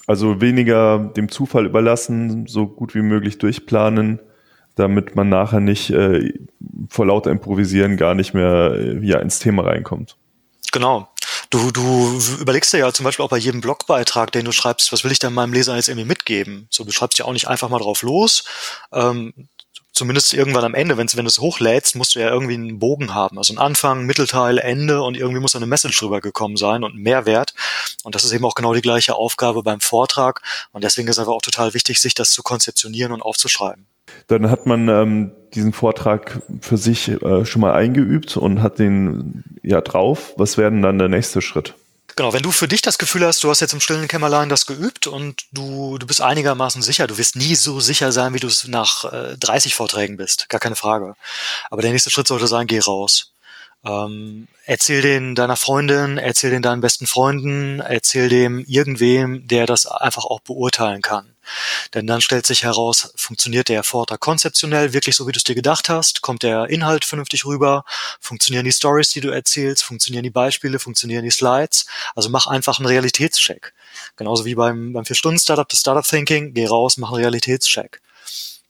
Also 0.07 0.41
weniger 0.41 0.97
dem 1.15 1.29
Zufall 1.29 1.67
überlassen, 1.67 2.47
so 2.47 2.65
gut 2.65 2.95
wie 2.95 3.01
möglich 3.01 3.37
durchplanen 3.37 4.19
damit 4.77 5.15
man 5.15 5.29
nachher 5.29 5.59
nicht 5.59 5.89
äh, 5.89 6.33
vor 6.89 7.05
lauter 7.05 7.31
Improvisieren 7.31 7.97
gar 7.97 8.15
nicht 8.15 8.33
mehr 8.33 8.73
äh, 8.75 9.05
ja, 9.05 9.19
ins 9.19 9.39
Thema 9.39 9.63
reinkommt. 9.63 10.15
Genau. 10.71 11.07
Du, 11.49 11.71
du 11.71 12.19
überlegst 12.39 12.73
dir 12.73 12.79
ja 12.79 12.91
zum 12.91 13.05
Beispiel 13.05 13.23
auch 13.23 13.29
bei 13.29 13.37
jedem 13.37 13.61
Blogbeitrag, 13.61 14.31
den 14.31 14.45
du 14.45 14.51
schreibst, 14.51 14.91
was 14.91 15.03
will 15.03 15.11
ich 15.11 15.19
denn 15.19 15.33
meinem 15.33 15.53
Leser 15.53 15.75
jetzt 15.75 15.87
irgendwie 15.87 16.07
mitgeben? 16.07 16.67
So, 16.69 16.83
du 16.83 16.91
schreibst 16.91 17.17
ja 17.19 17.25
auch 17.25 17.33
nicht 17.33 17.47
einfach 17.47 17.69
mal 17.69 17.79
drauf 17.79 18.01
los. 18.01 18.43
Ähm, 18.91 19.33
zumindest 19.97 20.33
irgendwann 20.33 20.63
am 20.63 20.75
Ende, 20.75 20.97
wenn's, 20.97 21.17
wenn 21.17 21.25
du 21.25 21.29
es 21.29 21.39
hochlädst, 21.39 21.95
musst 21.95 22.15
du 22.15 22.19
ja 22.19 22.29
irgendwie 22.29 22.53
einen 22.53 22.79
Bogen 22.79 23.13
haben. 23.13 23.37
Also 23.37 23.53
ein 23.53 23.57
Anfang, 23.57 24.05
Mittelteil, 24.05 24.59
Ende 24.59 25.01
und 25.01 25.17
irgendwie 25.17 25.41
muss 25.41 25.55
eine 25.55 25.65
Message 25.65 26.01
rübergekommen 26.01 26.55
sein 26.55 26.83
und 26.83 26.95
ein 26.95 27.01
Mehrwert. 27.01 27.53
Und 28.03 28.15
das 28.15 28.23
ist 28.23 28.31
eben 28.31 28.45
auch 28.45 28.55
genau 28.55 28.73
die 28.73 28.81
gleiche 28.81 29.15
Aufgabe 29.15 29.63
beim 29.63 29.81
Vortrag. 29.81 30.41
Und 30.71 30.83
deswegen 30.83 31.07
ist 31.07 31.19
einfach 31.19 31.33
auch 31.33 31.41
total 31.41 31.73
wichtig, 31.73 31.99
sich 31.99 32.13
das 32.13 32.31
zu 32.31 32.43
konzeptionieren 32.43 33.11
und 33.11 33.21
aufzuschreiben. 33.21 33.87
Dann 34.27 34.49
hat 34.49 34.65
man 34.65 34.87
ähm, 34.87 35.31
diesen 35.53 35.73
Vortrag 35.73 36.41
für 36.61 36.77
sich 36.77 37.09
äh, 37.09 37.45
schon 37.45 37.61
mal 37.61 37.73
eingeübt 37.73 38.37
und 38.37 38.61
hat 38.61 38.79
den 38.79 39.43
ja 39.63 39.81
drauf. 39.81 40.33
Was 40.37 40.57
wäre 40.57 40.71
denn 40.71 40.81
dann 40.81 40.99
der 40.99 41.09
nächste 41.09 41.41
Schritt? 41.41 41.73
Genau, 42.17 42.33
wenn 42.33 42.41
du 42.41 42.51
für 42.51 42.67
dich 42.67 42.81
das 42.81 42.97
Gefühl 42.97 43.23
hast, 43.27 43.43
du 43.43 43.49
hast 43.51 43.59
jetzt 43.59 43.73
im 43.73 43.79
stillen 43.79 44.07
Kämmerlein 44.07 44.49
das 44.49 44.65
geübt 44.65 45.05
und 45.05 45.45
du, 45.51 45.99
du 45.99 46.07
bist 46.07 46.19
einigermaßen 46.19 46.81
sicher, 46.81 47.05
du 47.05 47.19
wirst 47.19 47.35
nie 47.35 47.53
so 47.53 47.79
sicher 47.79 48.11
sein, 48.11 48.33
wie 48.33 48.39
du 48.39 48.47
es 48.47 48.67
nach 48.67 49.05
äh, 49.05 49.37
30 49.37 49.75
Vorträgen 49.75 50.17
bist, 50.17 50.49
gar 50.49 50.59
keine 50.59 50.75
Frage. 50.75 51.13
Aber 51.69 51.83
der 51.83 51.91
nächste 51.91 52.09
Schritt 52.09 52.27
sollte 52.27 52.47
sein, 52.47 52.65
geh 52.65 52.79
raus. 52.79 53.33
Ähm, 53.85 54.47
erzähl 54.65 55.03
den 55.03 55.35
deiner 55.35 55.57
Freundin, 55.57 56.17
erzähl 56.17 56.49
den 56.49 56.63
deinen 56.63 56.81
besten 56.81 57.05
Freunden, 57.05 57.81
erzähl 57.81 58.29
dem 58.29 58.65
irgendwem, 58.65 59.47
der 59.47 59.67
das 59.67 59.85
einfach 59.85 60.25
auch 60.25 60.39
beurteilen 60.39 61.03
kann. 61.03 61.36
Denn 61.93 62.07
dann 62.07 62.21
stellt 62.21 62.45
sich 62.45 62.63
heraus, 62.63 63.11
funktioniert 63.15 63.69
der 63.69 63.83
Vortrag 63.83 64.19
konzeptionell 64.19 64.93
wirklich 64.93 65.15
so, 65.15 65.27
wie 65.27 65.31
du 65.31 65.37
es 65.37 65.43
dir 65.43 65.55
gedacht 65.55 65.89
hast? 65.89 66.21
Kommt 66.21 66.43
der 66.43 66.69
Inhalt 66.69 67.05
vernünftig 67.05 67.45
rüber? 67.45 67.83
Funktionieren 68.19 68.65
die 68.65 68.71
Stories, 68.71 69.09
die 69.11 69.21
du 69.21 69.29
erzählst? 69.29 69.83
Funktionieren 69.83 70.23
die 70.23 70.29
Beispiele? 70.29 70.79
Funktionieren 70.79 71.23
die 71.23 71.31
Slides? 71.31 71.85
Also 72.15 72.29
mach 72.29 72.47
einfach 72.47 72.79
einen 72.79 72.87
Realitätscheck. 72.87 73.73
Genauso 74.15 74.45
wie 74.45 74.55
beim, 74.55 74.93
beim 74.93 75.05
Vier-Stunden-Startup, 75.05 75.67
das 75.67 75.79
Startup 75.79 76.05
Thinking. 76.05 76.53
Geh 76.53 76.67
raus, 76.67 76.97
mach 76.97 77.09
einen 77.09 77.21
Realitätscheck. 77.21 78.01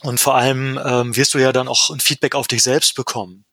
Und 0.03 0.19
vor 0.19 0.35
allem 0.35 0.79
ähm, 0.83 1.15
wirst 1.15 1.33
du 1.33 1.39
ja 1.39 1.51
dann 1.51 1.67
auch 1.67 1.89
ein 1.89 1.99
Feedback 1.99 2.35
auf 2.35 2.47
dich 2.47 2.61
selbst 2.61 2.95
bekommen. 2.95 3.45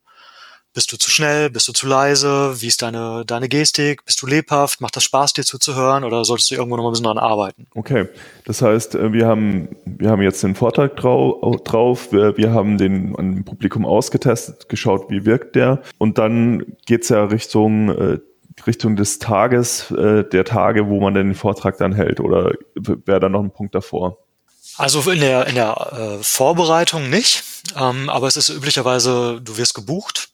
Bist 0.74 0.90
du 0.90 0.96
zu 0.96 1.08
schnell? 1.08 1.50
Bist 1.50 1.68
du 1.68 1.72
zu 1.72 1.86
leise? 1.86 2.60
Wie 2.60 2.66
ist 2.66 2.82
deine, 2.82 3.22
deine 3.24 3.48
Gestik? 3.48 4.04
Bist 4.04 4.20
du 4.20 4.26
lebhaft? 4.26 4.80
Macht 4.80 4.96
das 4.96 5.04
Spaß, 5.04 5.32
dir 5.32 5.44
zuzuhören? 5.44 6.02
Oder 6.02 6.24
solltest 6.24 6.50
du 6.50 6.56
irgendwo 6.56 6.76
noch 6.76 6.82
mal 6.82 6.88
ein 6.88 6.92
bisschen 6.92 7.04
dran 7.04 7.18
arbeiten? 7.18 7.68
Okay. 7.76 8.08
Das 8.44 8.60
heißt, 8.60 8.96
äh, 8.96 9.12
wir 9.12 9.28
haben, 9.28 9.68
wir 9.84 10.10
haben 10.10 10.20
jetzt 10.20 10.42
den 10.42 10.56
Vortrag 10.56 10.96
drauf. 10.96 12.10
Wir, 12.10 12.36
wir 12.36 12.52
haben 12.52 12.76
den 12.76 13.14
an 13.14 13.36
dem 13.36 13.44
Publikum 13.44 13.86
ausgetestet, 13.86 14.68
geschaut, 14.68 15.08
wie 15.10 15.24
wirkt 15.24 15.54
der. 15.54 15.80
Und 15.98 16.18
dann 16.18 16.64
geht's 16.86 17.08
ja 17.08 17.22
Richtung, 17.22 17.90
äh, 17.90 18.18
Richtung 18.66 18.96
des 18.96 19.20
Tages, 19.20 19.92
äh, 19.92 20.24
der 20.24 20.44
Tage, 20.44 20.88
wo 20.88 21.00
man 21.00 21.14
den 21.14 21.36
Vortrag 21.36 21.78
dann 21.78 21.92
hält. 21.94 22.18
Oder 22.18 22.50
wäre 22.74 23.20
da 23.20 23.28
noch 23.28 23.44
ein 23.44 23.52
Punkt 23.52 23.76
davor? 23.76 24.18
Also 24.76 25.08
in 25.08 25.20
der, 25.20 25.46
in 25.46 25.54
der 25.54 26.18
äh, 26.18 26.22
Vorbereitung 26.24 27.10
nicht, 27.10 27.44
ähm, 27.80 28.10
aber 28.10 28.26
es 28.26 28.36
ist 28.36 28.48
üblicherweise, 28.48 29.40
du 29.40 29.56
wirst 29.56 29.74
gebucht 29.74 30.30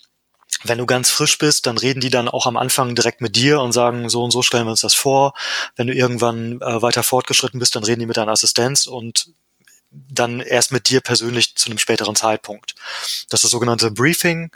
wenn 0.64 0.78
du 0.78 0.86
ganz 0.86 1.10
frisch 1.10 1.38
bist, 1.38 1.66
dann 1.66 1.78
reden 1.78 2.00
die 2.00 2.10
dann 2.10 2.28
auch 2.28 2.46
am 2.46 2.56
Anfang 2.56 2.94
direkt 2.94 3.20
mit 3.20 3.36
dir 3.36 3.60
und 3.60 3.72
sagen, 3.72 4.08
so 4.08 4.22
und 4.22 4.30
so 4.30 4.42
stellen 4.42 4.66
wir 4.66 4.72
uns 4.72 4.82
das 4.82 4.94
vor. 4.94 5.34
Wenn 5.76 5.86
du 5.86 5.94
irgendwann 5.94 6.60
äh, 6.60 6.82
weiter 6.82 7.02
fortgeschritten 7.02 7.60
bist, 7.60 7.76
dann 7.76 7.84
reden 7.84 8.00
die 8.00 8.06
mit 8.06 8.16
deiner 8.16 8.32
Assistenz 8.32 8.86
und 8.86 9.32
dann 9.90 10.40
erst 10.40 10.70
mit 10.70 10.88
dir 10.88 11.00
persönlich 11.00 11.56
zu 11.56 11.68
einem 11.68 11.78
späteren 11.78 12.14
Zeitpunkt. 12.14 12.74
Das 13.28 13.38
ist 13.38 13.44
das 13.44 13.50
sogenannte 13.50 13.90
Briefing. 13.90 14.50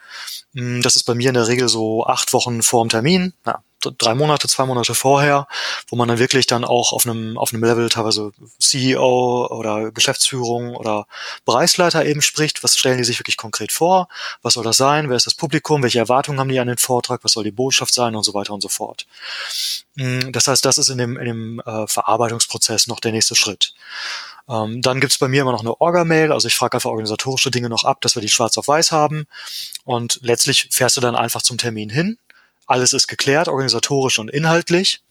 Hm, 0.54 0.82
das 0.82 0.96
ist 0.96 1.04
bei 1.04 1.14
mir 1.14 1.28
in 1.28 1.34
der 1.34 1.48
Regel 1.48 1.68
so 1.68 2.06
acht 2.06 2.32
Wochen 2.32 2.62
vor 2.62 2.84
dem 2.84 2.90
Termin. 2.90 3.34
Na, 3.44 3.62
drei 3.98 4.14
Monate, 4.14 4.48
zwei 4.48 4.64
Monate 4.64 4.94
vorher, 4.94 5.46
wo 5.88 5.96
man 5.96 6.08
dann 6.08 6.18
wirklich 6.18 6.46
dann 6.46 6.64
auch 6.64 6.92
auf 6.92 7.06
einem, 7.06 7.38
auf 7.38 7.52
einem 7.52 7.64
Level 7.64 7.88
teilweise 7.88 8.32
CEO 8.58 9.46
oder 9.50 9.90
Geschäftsführung 9.90 10.74
oder 10.74 11.06
Bereichsleiter 11.44 12.04
eben 12.04 12.22
spricht. 12.22 12.62
Was 12.62 12.76
stellen 12.76 12.98
die 12.98 13.04
sich 13.04 13.18
wirklich 13.20 13.36
konkret 13.36 13.72
vor? 13.72 14.08
Was 14.42 14.54
soll 14.54 14.64
das 14.64 14.76
sein? 14.76 15.08
Wer 15.08 15.16
ist 15.16 15.26
das 15.26 15.34
Publikum? 15.34 15.82
Welche 15.82 15.98
Erwartungen 15.98 16.38
haben 16.38 16.48
die 16.48 16.60
an 16.60 16.68
den 16.68 16.78
Vortrag? 16.78 17.24
Was 17.24 17.32
soll 17.32 17.44
die 17.44 17.50
Botschaft 17.50 17.94
sein? 17.94 18.14
Und 18.16 18.24
so 18.24 18.34
weiter 18.34 18.52
und 18.54 18.62
so 18.62 18.68
fort. 18.68 19.06
Mm, 19.96 20.32
das 20.32 20.48
heißt, 20.48 20.64
das 20.64 20.78
ist 20.78 20.88
in 20.88 20.98
dem, 20.98 21.16
in 21.16 21.24
dem 21.24 21.60
äh, 21.60 21.86
Verarbeitungsprozess 21.86 22.86
noch 22.86 23.00
der 23.00 23.12
nächste 23.12 23.34
Schritt. 23.34 23.74
Ähm, 24.48 24.82
dann 24.82 25.00
gibt's 25.00 25.18
bei 25.18 25.28
mir 25.28 25.42
immer 25.42 25.52
noch 25.52 25.60
eine 25.60 25.80
Orga-Mail, 25.80 26.32
also 26.32 26.48
ich 26.48 26.54
frage 26.54 26.74
einfach 26.76 26.90
organisatorische 26.90 27.50
Dinge 27.50 27.70
noch 27.70 27.84
ab, 27.84 28.00
dass 28.02 28.14
wir 28.14 28.20
die 28.20 28.28
schwarz 28.28 28.58
auf 28.58 28.68
weiß 28.68 28.92
haben. 28.92 29.26
Und 29.84 30.18
letztlich 30.22 30.68
fährst 30.70 30.96
du 30.96 31.00
dann 31.00 31.16
einfach 31.16 31.42
zum 31.42 31.58
Termin 31.58 31.90
hin. 31.90 32.18
Alles 32.66 32.92
ist 32.92 33.08
geklärt, 33.08 33.48
organisatorisch 33.48 34.18
und 34.18 34.30
inhaltlich. 34.30 35.02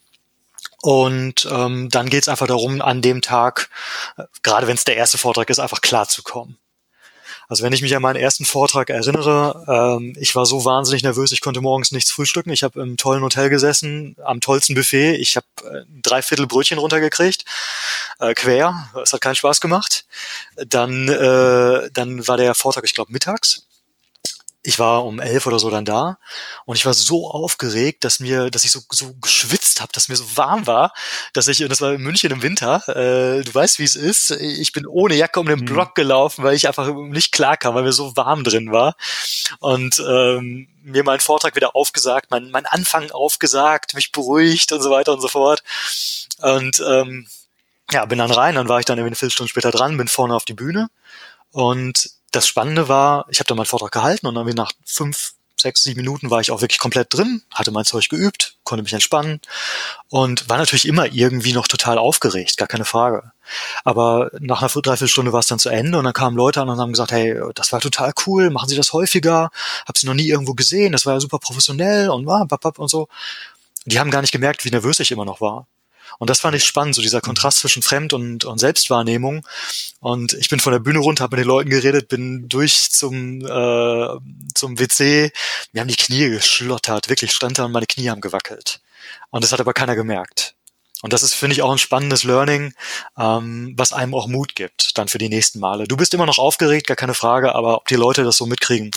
Und 0.82 1.48
ähm, 1.50 1.88
dann 1.88 2.10
geht's 2.10 2.28
einfach 2.28 2.46
darum, 2.46 2.82
an 2.82 3.00
dem 3.00 3.22
Tag, 3.22 3.70
äh, 4.16 4.24
gerade 4.42 4.66
wenn 4.66 4.76
es 4.76 4.84
der 4.84 4.96
erste 4.96 5.18
Vortrag 5.18 5.48
ist, 5.50 5.58
einfach 5.58 5.80
klar 5.80 6.08
zu 6.08 6.22
kommen. 6.22 6.58
Also 7.48 7.62
wenn 7.62 7.72
ich 7.72 7.82
mich 7.82 7.94
an 7.94 8.02
meinen 8.02 8.16
ersten 8.16 8.44
Vortrag 8.44 8.90
erinnere, 8.90 9.98
ähm, 9.98 10.14
ich 10.18 10.34
war 10.34 10.46
so 10.46 10.64
wahnsinnig 10.64 11.02
nervös, 11.02 11.32
ich 11.32 11.40
konnte 11.40 11.60
morgens 11.60 11.92
nichts 11.92 12.10
frühstücken. 12.10 12.50
Ich 12.50 12.62
habe 12.62 12.80
im 12.80 12.96
tollen 12.96 13.22
Hotel 13.22 13.50
gesessen, 13.50 14.16
am 14.24 14.40
tollsten 14.40 14.74
Buffet. 14.74 15.16
Ich 15.16 15.36
habe 15.36 15.46
äh, 15.64 15.84
drei 16.02 16.22
Viertel 16.22 16.46
Brötchen 16.46 16.78
runtergekriegt, 16.78 17.44
äh, 18.18 18.34
quer. 18.34 18.90
Es 19.02 19.12
hat 19.12 19.20
keinen 19.20 19.34
Spaß 19.34 19.60
gemacht. 19.60 20.06
Dann, 20.56 21.08
äh, 21.08 21.90
dann 21.92 22.26
war 22.26 22.36
der 22.36 22.54
Vortrag, 22.54 22.84
ich 22.84 22.94
glaube, 22.94 23.12
mittags 23.12 23.66
ich 24.66 24.78
war 24.78 25.04
um 25.04 25.20
elf 25.20 25.46
oder 25.46 25.58
so 25.58 25.68
dann 25.68 25.84
da 25.84 26.18
und 26.64 26.76
ich 26.76 26.86
war 26.86 26.94
so 26.94 27.30
aufgeregt, 27.30 28.02
dass 28.02 28.18
mir, 28.18 28.50
dass 28.50 28.64
ich 28.64 28.70
so, 28.70 28.80
so 28.90 29.14
geschwitzt 29.20 29.82
habe, 29.82 29.92
dass 29.92 30.08
mir 30.08 30.16
so 30.16 30.24
warm 30.36 30.66
war, 30.66 30.94
dass 31.34 31.48
ich, 31.48 31.62
und 31.62 31.68
das 31.68 31.82
war 31.82 31.92
in 31.92 32.00
München 32.00 32.30
im 32.30 32.42
Winter, 32.42 32.82
äh, 32.88 33.42
du 33.42 33.54
weißt, 33.54 33.78
wie 33.78 33.84
es 33.84 33.94
ist, 33.94 34.30
ich 34.30 34.72
bin 34.72 34.86
ohne 34.86 35.14
Jacke 35.16 35.38
um 35.38 35.46
den 35.46 35.60
mhm. 35.60 35.66
Block 35.66 35.94
gelaufen, 35.94 36.42
weil 36.44 36.56
ich 36.56 36.66
einfach 36.66 36.92
nicht 36.94 37.30
klar 37.30 37.58
kam, 37.58 37.74
weil 37.74 37.82
mir 37.82 37.92
so 37.92 38.16
warm 38.16 38.42
drin 38.42 38.72
war. 38.72 38.96
Und 39.60 39.98
ähm, 39.98 40.68
mir 40.82 41.04
meinen 41.04 41.20
Vortrag 41.20 41.54
wieder 41.56 41.76
aufgesagt, 41.76 42.30
mein, 42.30 42.50
mein 42.50 42.64
Anfang 42.64 43.10
aufgesagt, 43.10 43.94
mich 43.94 44.12
beruhigt 44.12 44.72
und 44.72 44.80
so 44.80 44.90
weiter 44.90 45.12
und 45.12 45.20
so 45.20 45.28
fort. 45.28 45.62
Und 46.38 46.82
ähm, 46.86 47.26
ja, 47.92 48.06
bin 48.06 48.18
dann 48.18 48.30
rein, 48.30 48.54
dann 48.54 48.68
war 48.68 48.78
ich 48.80 48.86
dann 48.86 48.96
irgendwie 48.96 49.10
eine 49.10 49.16
Viertelstunde 49.16 49.50
später 49.50 49.70
dran, 49.70 49.98
bin 49.98 50.08
vorne 50.08 50.34
auf 50.34 50.46
die 50.46 50.54
Bühne 50.54 50.88
und 51.52 52.13
das 52.34 52.46
Spannende 52.46 52.88
war, 52.88 53.26
ich 53.30 53.38
habe 53.38 53.48
da 53.48 53.54
meinen 53.54 53.66
Vortrag 53.66 53.92
gehalten 53.92 54.26
und 54.26 54.34
dann 54.34 54.46
nach 54.48 54.72
fünf, 54.84 55.34
sechs, 55.56 55.82
sieben 55.82 56.00
Minuten 56.00 56.30
war 56.30 56.40
ich 56.40 56.50
auch 56.50 56.60
wirklich 56.60 56.78
komplett 56.78 57.14
drin, 57.14 57.42
hatte 57.50 57.70
mein 57.70 57.84
Zeug 57.84 58.08
geübt, 58.08 58.56
konnte 58.64 58.82
mich 58.82 58.92
entspannen 58.92 59.40
und 60.08 60.48
war 60.48 60.58
natürlich 60.58 60.86
immer 60.86 61.06
irgendwie 61.06 61.52
noch 61.52 61.68
total 61.68 61.96
aufgeregt, 61.96 62.56
gar 62.56 62.68
keine 62.68 62.84
Frage. 62.84 63.32
Aber 63.82 64.30
nach 64.38 64.60
einer 64.60 64.68
Dreiviertelstunde 64.68 65.32
war 65.32 65.40
es 65.40 65.46
dann 65.46 65.58
zu 65.58 65.70
Ende 65.70 65.98
und 65.98 66.04
dann 66.04 66.12
kamen 66.12 66.36
Leute 66.36 66.60
an 66.60 66.68
und 66.68 66.78
haben 66.78 66.92
gesagt, 66.92 67.12
hey, 67.12 67.40
das 67.54 67.72
war 67.72 67.80
total 67.80 68.12
cool, 68.26 68.50
machen 68.50 68.68
Sie 68.68 68.76
das 68.76 68.92
häufiger, 68.92 69.50
hab 69.86 69.96
Sie 69.96 70.06
noch 70.06 70.14
nie 70.14 70.28
irgendwo 70.28 70.54
gesehen, 70.54 70.92
das 70.92 71.06
war 71.06 71.14
ja 71.14 71.20
super 71.20 71.38
professionell 71.38 72.10
und, 72.10 72.26
und 72.26 72.88
so. 72.88 73.08
Die 73.86 73.98
haben 73.98 74.10
gar 74.10 74.22
nicht 74.22 74.32
gemerkt, 74.32 74.64
wie 74.64 74.70
nervös 74.70 75.00
ich 75.00 75.12
immer 75.12 75.24
noch 75.24 75.40
war. 75.40 75.66
Und 76.18 76.30
das 76.30 76.40
fand 76.40 76.56
ich 76.56 76.64
spannend, 76.64 76.94
so 76.94 77.02
dieser. 77.02 77.20
Kontrast 77.20 77.58
zwischen 77.58 77.82
Fremd- 77.82 78.12
und, 78.12 78.44
und 78.44 78.58
Selbstwahrnehmung. 78.58 79.46
Und 80.00 80.34
ich 80.34 80.48
bin 80.48 80.60
von 80.60 80.72
der 80.72 80.80
Bühne 80.80 80.98
runter, 80.98 81.24
habe 81.24 81.36
mit 81.36 81.44
den 81.44 81.48
Leuten 81.48 81.70
geredet, 81.70 82.08
bin 82.08 82.48
durch 82.48 82.90
zum, 82.90 83.40
äh, 83.40 84.08
zum 84.54 84.78
WC. 84.78 85.32
Mir 85.72 85.80
haben 85.80 85.88
die 85.88 85.96
Knie 85.96 86.28
geschlottert, 86.28 87.08
wirklich 87.08 87.32
stand 87.32 87.58
da 87.58 87.64
und 87.64 87.72
meine 87.72 87.86
Knie 87.86 88.10
haben 88.10 88.20
gewackelt. 88.20 88.80
Und 89.30 89.42
das 89.42 89.52
hat 89.52 89.60
aber 89.60 89.72
keiner 89.72 89.96
gemerkt. 89.96 90.54
Und 91.02 91.12
das 91.12 91.22
ist, 91.22 91.34
finde 91.34 91.54
ich, 91.54 91.62
auch 91.62 91.70
ein 91.70 91.78
spannendes 91.78 92.24
Learning, 92.24 92.72
ähm, 93.18 93.74
was 93.76 93.92
einem 93.92 94.14
auch 94.14 94.26
Mut 94.26 94.54
gibt, 94.54 94.96
dann 94.96 95.08
für 95.08 95.18
die 95.18 95.28
nächsten 95.28 95.60
Male. 95.60 95.86
Du 95.86 95.96
bist 95.96 96.14
immer 96.14 96.24
noch 96.24 96.38
aufgeregt, 96.38 96.86
gar 96.86 96.96
keine 96.96 97.14
Frage, 97.14 97.54
aber 97.54 97.76
ob 97.76 97.88
die 97.88 97.96
Leute 97.96 98.24
das 98.24 98.38
so 98.38 98.46
mitkriegen, 98.46 98.90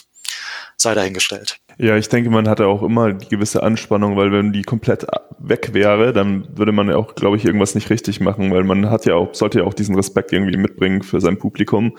sei 0.78 0.94
dahingestellt. 0.94 1.60
Ja, 1.80 1.96
ich 1.96 2.10
denke, 2.10 2.32
man 2.32 2.50
hatte 2.50 2.68
auch 2.68 2.82
immer 2.82 3.14
die 3.14 3.28
gewisse 3.28 3.62
Anspannung, 3.62 4.18
weil 4.18 4.32
wenn 4.32 4.52
die 4.52 4.64
komplett 4.64 5.06
weg 5.38 5.74
wäre, 5.74 6.12
dann 6.12 6.48
würde 6.58 6.72
man 6.72 6.90
ja 6.90 6.96
auch, 6.96 7.14
glaube 7.14 7.38
ich, 7.38 7.46
irgendwas 7.46 7.76
nicht 7.76 7.92
richtig 7.92 8.20
machen, 8.20 8.52
weil 8.52 8.64
man 8.64 8.90
hat 8.90 9.06
ja 9.06 9.14
auch, 9.14 9.36
sollte 9.36 9.60
ja 9.60 9.66
auch 9.66 9.76
diesen 9.76 9.96
Respekt 9.96 10.34
irgendwie 10.34 10.58
mitbringen 10.58 11.04
für 11.04 11.22
sein 11.22 11.38
Publikum. 11.38 11.96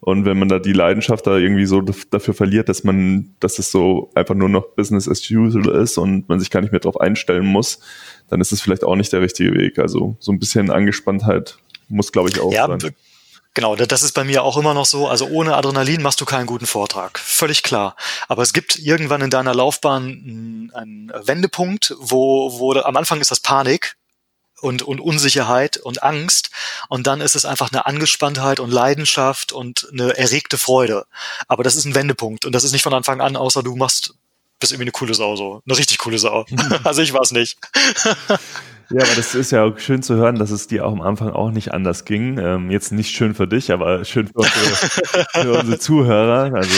Und 0.00 0.24
wenn 0.24 0.38
man 0.38 0.48
da 0.48 0.58
die 0.60 0.72
Leidenschaft 0.72 1.26
da 1.26 1.36
irgendwie 1.36 1.66
so 1.66 1.82
dafür 1.82 2.32
verliert, 2.32 2.68
dass 2.68 2.84
man, 2.84 3.34
dass 3.40 3.58
es 3.58 3.70
so 3.70 4.10
einfach 4.14 4.34
nur 4.34 4.48
noch 4.48 4.68
Business 4.76 5.08
as 5.08 5.28
usual 5.28 5.68
ist 5.82 5.98
und 5.98 6.28
man 6.28 6.38
sich 6.38 6.50
gar 6.50 6.60
nicht 6.60 6.70
mehr 6.70 6.80
darauf 6.80 7.00
einstellen 7.00 7.46
muss, 7.46 7.80
dann 8.28 8.40
ist 8.40 8.52
es 8.52 8.60
vielleicht 8.62 8.84
auch 8.84 8.94
nicht 8.94 9.12
der 9.12 9.20
richtige 9.20 9.52
Weg. 9.54 9.78
Also 9.78 10.16
so 10.20 10.32
ein 10.32 10.38
bisschen 10.38 10.70
Angespanntheit 10.70 11.58
muss, 11.88 12.12
glaube 12.12 12.28
ich, 12.28 12.40
auch 12.40 12.52
ja, 12.52 12.66
sein. 12.66 12.94
Genau, 13.54 13.74
das 13.74 14.02
ist 14.02 14.12
bei 14.12 14.24
mir 14.24 14.44
auch 14.44 14.56
immer 14.56 14.74
noch 14.74 14.86
so. 14.86 15.08
Also 15.08 15.26
ohne 15.26 15.56
Adrenalin 15.56 16.02
machst 16.02 16.20
du 16.20 16.24
keinen 16.24 16.46
guten 16.46 16.66
Vortrag. 16.66 17.18
Völlig 17.18 17.62
klar. 17.62 17.96
Aber 18.28 18.42
es 18.42 18.52
gibt 18.52 18.76
irgendwann 18.76 19.20
in 19.20 19.30
deiner 19.30 19.54
Laufbahn 19.54 20.70
einen 20.74 21.12
Wendepunkt, 21.24 21.94
wo, 21.98 22.58
wo 22.58 22.74
am 22.74 22.96
Anfang 22.96 23.20
ist 23.20 23.30
das 23.30 23.40
Panik 23.40 23.96
und, 24.60 24.82
und 24.82 25.00
Unsicherheit 25.00 25.76
und 25.76 26.02
Angst. 26.02 26.50
Und 26.88 27.06
dann 27.06 27.20
ist 27.20 27.34
es 27.34 27.44
einfach 27.44 27.72
eine 27.72 27.86
Angespanntheit 27.86 28.60
und 28.60 28.70
Leidenschaft 28.70 29.52
und 29.52 29.88
eine 29.92 30.16
erregte 30.16 30.58
Freude. 30.58 31.06
Aber 31.46 31.62
das 31.62 31.76
ist 31.76 31.84
ein 31.84 31.94
Wendepunkt. 31.94 32.44
Und 32.44 32.52
das 32.52 32.64
ist 32.64 32.72
nicht 32.72 32.82
von 32.82 32.94
Anfang 32.94 33.20
an, 33.20 33.36
außer 33.36 33.62
du 33.62 33.76
machst, 33.76 34.14
bist 34.58 34.72
irgendwie 34.72 34.84
eine 34.84 34.92
coole 34.92 35.14
Sau 35.14 35.36
so. 35.36 35.62
Eine 35.66 35.78
richtig 35.78 35.98
coole 35.98 36.18
Sau. 36.18 36.46
also 36.84 37.02
ich 37.02 37.12
war 37.12 37.22
es 37.22 37.32
nicht. 37.32 37.58
Ja, 38.90 39.02
aber 39.02 39.16
das 39.16 39.34
ist 39.34 39.52
ja 39.52 39.64
auch 39.64 39.78
schön 39.78 40.02
zu 40.02 40.14
hören, 40.14 40.36
dass 40.36 40.50
es 40.50 40.66
dir 40.66 40.86
auch 40.86 40.92
am 40.92 41.02
Anfang 41.02 41.28
auch 41.28 41.50
nicht 41.50 41.74
anders 41.74 42.06
ging. 42.06 42.38
Ähm, 42.38 42.70
jetzt 42.70 42.90
nicht 42.90 43.14
schön 43.14 43.34
für 43.34 43.46
dich, 43.46 43.70
aber 43.70 44.02
schön 44.06 44.28
für 44.28 44.38
unsere, 44.38 44.76
für 45.32 45.58
unsere 45.60 45.78
Zuhörer. 45.78 46.54
Also 46.54 46.74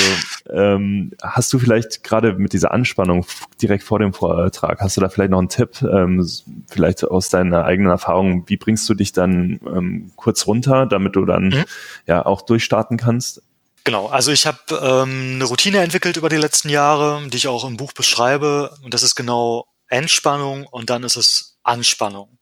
ähm, 0.51 1.13
hast 1.23 1.53
du 1.53 1.61
vielleicht 1.61 2.03
gerade 2.03 2.33
mit 2.33 2.53
dieser 2.53 2.73
Anspannung 2.73 3.27
direkt 3.63 3.85
vor 3.85 4.01
dem 4.01 4.13
Vortrag, 4.13 4.81
hast 4.81 4.97
du 4.97 5.01
da 5.01 5.09
vielleicht 5.09 5.31
noch 5.31 5.39
einen 5.39 5.51
Tipp, 5.51 5.83
ähm, 5.83 6.29
vielleicht 6.69 7.05
aus 7.05 7.29
deiner 7.29 7.65
eigenen 7.65 7.93
Erfahrung, 7.93 8.43
wie 8.49 8.57
bringst 8.57 8.89
du 8.89 8.95
dich 8.95 9.13
dann 9.13 9.61
ähm, 9.73 10.11
kurz 10.17 10.49
runter, 10.49 10.87
damit 10.87 11.15
du 11.15 11.25
dann 11.25 11.51
mhm. 11.51 11.65
ja 12.09 12.27
auch 12.27 12.43
durchstarten 12.43 12.97
kannst? 12.97 13.41
Genau, 13.85 14.09
also 14.09 14.31
ich 14.31 14.47
habe 14.47 14.59
ähm, 14.71 15.35
eine 15.37 15.45
Routine 15.45 15.79
entwickelt 15.79 16.17
über 16.17 16.29
die 16.29 16.37
letzten 16.37 16.69
Jahre, 16.69 17.27
die 17.29 17.37
ich 17.37 17.49
auch 17.49 17.65
im 17.65 17.77
Buch 17.77 17.93
beschreibe. 17.93 18.77
Und 18.83 18.93
das 18.93 19.03
ist 19.03 19.15
genau 19.15 19.67
Entspannung 19.89 20.67
und 20.67 20.91
dann 20.91 21.03
ist 21.03 21.17
es 21.17 21.59
Anspannung. 21.63 22.39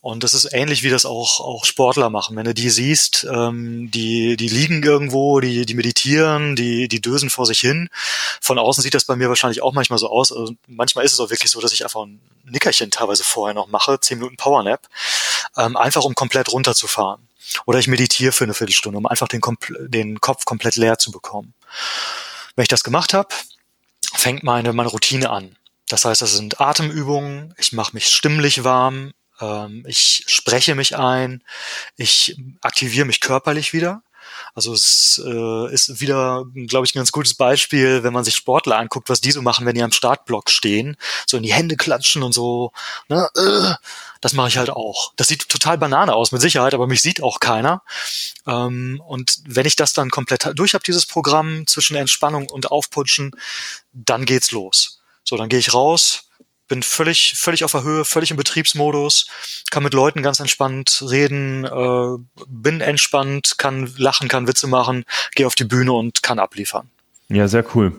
Und 0.00 0.24
das 0.24 0.34
ist 0.34 0.52
ähnlich 0.52 0.82
wie 0.82 0.90
das 0.90 1.04
auch, 1.04 1.40
auch 1.40 1.64
Sportler 1.64 2.10
machen. 2.10 2.36
Wenn 2.36 2.44
du 2.44 2.54
die 2.54 2.70
siehst, 2.70 3.26
ähm, 3.30 3.90
die, 3.90 4.36
die 4.36 4.48
liegen 4.48 4.82
irgendwo, 4.82 5.40
die, 5.40 5.66
die 5.66 5.74
meditieren, 5.74 6.56
die, 6.56 6.88
die 6.88 7.00
dösen 7.00 7.30
vor 7.30 7.46
sich 7.46 7.60
hin. 7.60 7.88
Von 8.40 8.58
außen 8.58 8.82
sieht 8.82 8.94
das 8.94 9.04
bei 9.04 9.16
mir 9.16 9.28
wahrscheinlich 9.28 9.62
auch 9.62 9.72
manchmal 9.72 9.98
so 9.98 10.08
aus. 10.08 10.32
Also 10.32 10.54
manchmal 10.66 11.04
ist 11.04 11.12
es 11.12 11.20
auch 11.20 11.30
wirklich 11.30 11.50
so, 11.50 11.60
dass 11.60 11.72
ich 11.72 11.84
einfach 11.84 12.02
ein 12.02 12.20
Nickerchen 12.44 12.90
teilweise 12.90 13.24
vorher 13.24 13.54
noch 13.54 13.68
mache, 13.68 13.98
zehn 14.00 14.18
Minuten 14.18 14.36
Powernap, 14.36 14.88
ähm, 15.56 15.76
einfach 15.76 16.04
um 16.04 16.14
komplett 16.14 16.52
runterzufahren. 16.52 17.28
Oder 17.66 17.78
ich 17.78 17.88
meditiere 17.88 18.32
für 18.32 18.44
eine 18.44 18.54
Viertelstunde, 18.54 18.98
um 18.98 19.06
einfach 19.06 19.28
den, 19.28 19.40
den 19.86 20.20
Kopf 20.20 20.44
komplett 20.44 20.76
leer 20.76 20.98
zu 20.98 21.10
bekommen. 21.10 21.54
Wenn 22.56 22.62
ich 22.62 22.68
das 22.68 22.84
gemacht 22.84 23.14
habe, 23.14 23.34
fängt 24.14 24.42
meine, 24.42 24.72
meine 24.72 24.88
Routine 24.88 25.30
an. 25.30 25.56
Das 25.88 26.04
heißt, 26.04 26.20
das 26.20 26.34
sind 26.34 26.60
Atemübungen, 26.60 27.54
ich 27.56 27.72
mache 27.72 27.94
mich 27.94 28.08
stimmlich 28.08 28.64
warm, 28.64 29.12
ähm, 29.40 29.84
ich 29.86 30.24
spreche 30.26 30.74
mich 30.74 30.96
ein, 30.96 31.42
ich 31.96 32.36
aktiviere 32.60 33.06
mich 33.06 33.20
körperlich 33.20 33.72
wieder. 33.72 34.02
Also 34.54 34.72
es 34.72 35.22
äh, 35.24 35.72
ist 35.72 36.00
wieder, 36.00 36.44
glaube 36.66 36.86
ich, 36.86 36.94
ein 36.94 36.98
ganz 36.98 37.12
gutes 37.12 37.34
Beispiel, 37.34 38.02
wenn 38.02 38.12
man 38.12 38.24
sich 38.24 38.34
Sportler 38.34 38.78
anguckt, 38.78 39.08
was 39.08 39.20
die 39.20 39.30
so 39.30 39.42
machen, 39.42 39.66
wenn 39.66 39.74
die 39.74 39.82
am 39.82 39.92
Startblock 39.92 40.50
stehen, 40.50 40.96
so 41.26 41.36
in 41.36 41.42
die 41.42 41.52
Hände 41.52 41.76
klatschen 41.76 42.22
und 42.22 42.32
so. 42.32 42.72
Ne, 43.08 43.28
äh, 43.36 43.74
das 44.20 44.32
mache 44.32 44.48
ich 44.48 44.58
halt 44.58 44.70
auch. 44.70 45.12
Das 45.16 45.28
sieht 45.28 45.48
total 45.48 45.78
banane 45.78 46.14
aus, 46.14 46.32
mit 46.32 46.40
Sicherheit, 46.40 46.74
aber 46.74 46.86
mich 46.86 47.02
sieht 47.02 47.22
auch 47.22 47.40
keiner. 47.40 47.82
Ähm, 48.46 49.00
und 49.06 49.38
wenn 49.46 49.66
ich 49.66 49.76
das 49.76 49.92
dann 49.92 50.10
komplett 50.10 50.50
durch 50.54 50.74
habe, 50.74 50.84
dieses 50.84 51.06
Programm 51.06 51.66
zwischen 51.66 51.96
Entspannung 51.96 52.48
und 52.48 52.70
Aufputschen, 52.70 53.32
dann 53.92 54.24
geht's 54.24 54.50
los. 54.50 55.00
So, 55.24 55.36
dann 55.36 55.48
gehe 55.48 55.58
ich 55.58 55.74
raus, 55.74 56.27
bin 56.68 56.82
völlig, 56.82 57.34
völlig 57.36 57.64
auf 57.64 57.72
der 57.72 57.82
Höhe, 57.82 58.04
völlig 58.04 58.30
im 58.30 58.36
Betriebsmodus, 58.36 59.28
kann 59.70 59.82
mit 59.82 59.94
Leuten 59.94 60.22
ganz 60.22 60.40
entspannt 60.40 61.04
reden, 61.08 61.64
äh, 61.64 62.42
bin 62.46 62.80
entspannt, 62.80 63.54
kann 63.58 63.92
lachen, 63.96 64.28
kann 64.28 64.46
Witze 64.46 64.66
machen, 64.66 65.04
gehe 65.34 65.46
auf 65.46 65.54
die 65.54 65.64
Bühne 65.64 65.92
und 65.92 66.22
kann 66.22 66.38
abliefern. 66.38 66.88
Ja, 67.28 67.48
sehr 67.48 67.64
cool. 67.74 67.92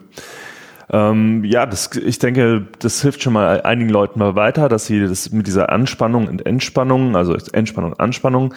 Ähm, 0.92 1.44
ja, 1.44 1.68
das, 1.68 1.92
ich 1.96 2.18
denke, 2.18 2.68
das 2.80 3.02
hilft 3.02 3.22
schon 3.22 3.34
mal 3.34 3.62
einigen 3.62 3.90
Leuten 3.90 4.18
mal 4.18 4.36
weiter, 4.36 4.70
dass 4.70 4.88
sie 4.88 5.02
das 5.02 5.30
mit 5.32 5.46
dieser 5.46 5.70
Anspannung 5.70 6.28
und 6.28 6.46
Entspannung, 6.48 7.16
also 7.16 7.36
Entspannung, 7.36 7.94
Anspannung, 8.00 8.56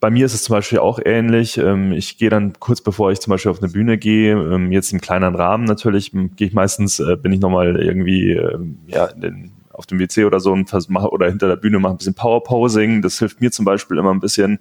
bei 0.00 0.10
mir 0.10 0.26
ist 0.26 0.34
es 0.34 0.44
zum 0.44 0.54
Beispiel 0.54 0.78
auch 0.78 0.98
ähnlich. 1.04 1.58
Ähm, 1.58 1.92
ich 1.92 2.18
gehe 2.18 2.30
dann 2.30 2.54
kurz 2.58 2.80
bevor 2.80 3.10
ich 3.12 3.20
zum 3.20 3.30
Beispiel 3.30 3.50
auf 3.50 3.62
eine 3.62 3.70
Bühne 3.70 3.98
gehe, 3.98 4.32
ähm, 4.32 4.72
jetzt 4.72 4.92
im 4.92 5.00
kleineren 5.00 5.34
Rahmen 5.34 5.64
natürlich, 5.64 6.12
gehe 6.12 6.48
ich 6.48 6.54
meistens, 6.54 7.00
äh, 7.00 7.16
bin 7.16 7.32
ich 7.32 7.40
nochmal 7.40 7.80
irgendwie 7.80 8.32
ähm, 8.32 8.78
ja, 8.86 9.06
in 9.06 9.20
den 9.20 9.52
auf 9.78 9.86
dem 9.86 10.00
WC 10.00 10.24
oder 10.24 10.40
so 10.40 10.52
und 10.52 10.72
mache 10.90 11.10
oder 11.10 11.28
hinter 11.28 11.46
der 11.46 11.56
Bühne 11.56 11.78
mache 11.78 11.94
ein 11.94 11.98
bisschen 11.98 12.14
Power 12.14 12.42
Posing. 12.42 13.00
Das 13.00 13.18
hilft 13.20 13.40
mir 13.40 13.52
zum 13.52 13.64
Beispiel 13.64 13.96
immer 13.96 14.12
ein 14.12 14.18
bisschen, 14.18 14.58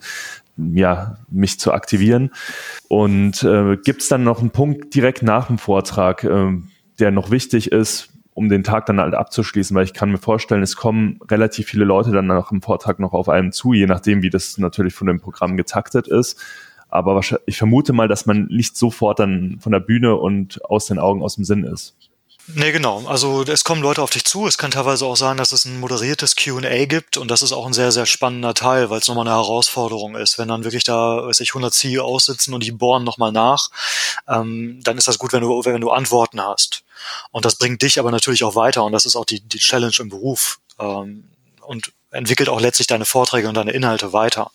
ja, 0.56 1.18
mich 1.32 1.60
zu 1.60 1.74
aktivieren. 1.74 2.30
Und 2.88 3.44
äh, 3.44 3.78
gibt 3.78 4.04
es 4.04 4.10
dann 4.10 4.24
noch 4.24 4.42
einen 4.42 4.52
Punkt 4.52 4.94
direkt 4.94 5.24
nach 5.24 5.48
dem 5.48 5.58
Vortrag, 5.58 6.24
äh, 6.24 6.52
der 7.00 7.12
noch 7.12 7.32
wichtig 7.32 7.72
ist, 7.72 8.10
um 8.38 8.50
den 8.50 8.64
Tag 8.64 8.86
dann 8.86 9.00
halt 9.00 9.16
abzuschließen, 9.16 9.76
weil 9.76 9.84
ich 9.84 9.96
kann 9.96 10.12
mir 10.12 10.20
vorstellen, 10.20 10.62
es 10.62 10.76
kommen 10.76 11.20
relativ 11.28 11.66
viele 11.66 11.86
Leute 11.86 12.12
dann 12.12 12.28
nach 12.28 12.50
dem 12.50 12.62
Vortrag 12.62 13.00
noch 13.00 13.14
auf 13.14 13.30
einen 13.30 13.52
zu, 13.52 13.74
je 13.74 13.88
nachdem, 13.88 14.22
wie 14.22 14.30
das 14.30 14.60
natürlich 14.60 14.94
von 14.94 15.08
dem 15.08 15.20
Programm 15.20 15.58
getaktet 15.58 16.08
ist. 16.08 16.40
Aber 16.88 17.20
ich 17.48 17.58
vermute 17.58 17.94
mal, 17.94 18.08
dass 18.08 18.28
man 18.28 18.46
nicht 18.46 18.78
sofort 18.78 19.18
dann 19.18 19.58
von 19.60 19.72
der 19.72 19.80
Bühne 19.80 20.16
und 20.18 20.64
aus 20.66 20.86
den 20.86 21.00
Augen, 21.00 21.24
aus 21.24 21.34
dem 21.34 21.46
Sinn 21.46 21.64
ist. 21.64 21.98
Nee, 22.50 22.72
genau. 22.72 23.06
Also 23.08 23.44
es 23.44 23.66
kommen 23.66 23.82
Leute 23.82 24.02
auf 24.02 24.10
dich 24.10 24.24
zu. 24.24 24.48
Es 24.48 24.58
kann 24.58 24.72
teilweise 24.72 25.06
auch 25.06 25.18
sein, 25.18 25.36
dass 25.36 25.52
es 25.52 25.66
ein 25.66 25.82
moderiertes 25.82 26.38
QA 26.38 26.86
gibt 26.86 27.18
und 27.18 27.30
das 27.30 27.42
ist 27.42 27.52
auch 27.52 27.66
ein 27.66 27.74
sehr, 27.74 27.92
sehr 27.92 28.06
spannender 28.06 28.54
Teil, 28.54 28.90
weil 28.90 29.00
es 29.00 29.08
nochmal 29.10 29.28
eine 29.28 29.36
Herausforderung 29.36 30.16
ist. 30.16 30.40
Wenn 30.40 30.48
dann 30.48 30.64
wirklich 30.64 30.86
da, 30.86 31.28
weiß 31.28 31.42
ich, 31.42 31.50
100 31.50 31.74
CEOs 31.74 32.26
sitzen 32.26 32.54
und 32.54 32.64
die 32.64 32.72
bohren 32.72 33.04
nochmal 33.04 33.34
nach, 33.34 33.70
ähm, 34.30 34.80
dann 34.82 34.98
ist 34.98 35.10
das 35.10 35.18
gut, 35.18 35.34
wenn 35.34 35.42
du, 35.42 35.66
wenn 35.66 35.82
du 35.82 35.92
Antworten 35.92 36.40
hast. 36.40 36.84
Und 37.32 37.44
das 37.44 37.56
bringt 37.56 37.82
dich 37.82 38.00
aber 38.00 38.12
natürlich 38.12 38.46
auch 38.46 38.56
weiter 38.56 38.86
und 38.86 38.94
das 38.94 39.06
ist 39.06 39.18
auch 39.18 39.26
die, 39.26 39.42
die 39.42 39.60
Challenge 39.60 39.96
im 40.00 40.08
Beruf. 40.08 40.60
Ähm, 40.80 41.26
und 41.64 41.92
entwickelt 42.18 42.50
auch 42.50 42.60
letztlich 42.60 42.88
deine 42.88 43.06
Vorträge 43.06 43.48
und 43.48 43.54
deine 43.54 43.72
Inhalte 43.72 44.12
weiter. 44.12 44.52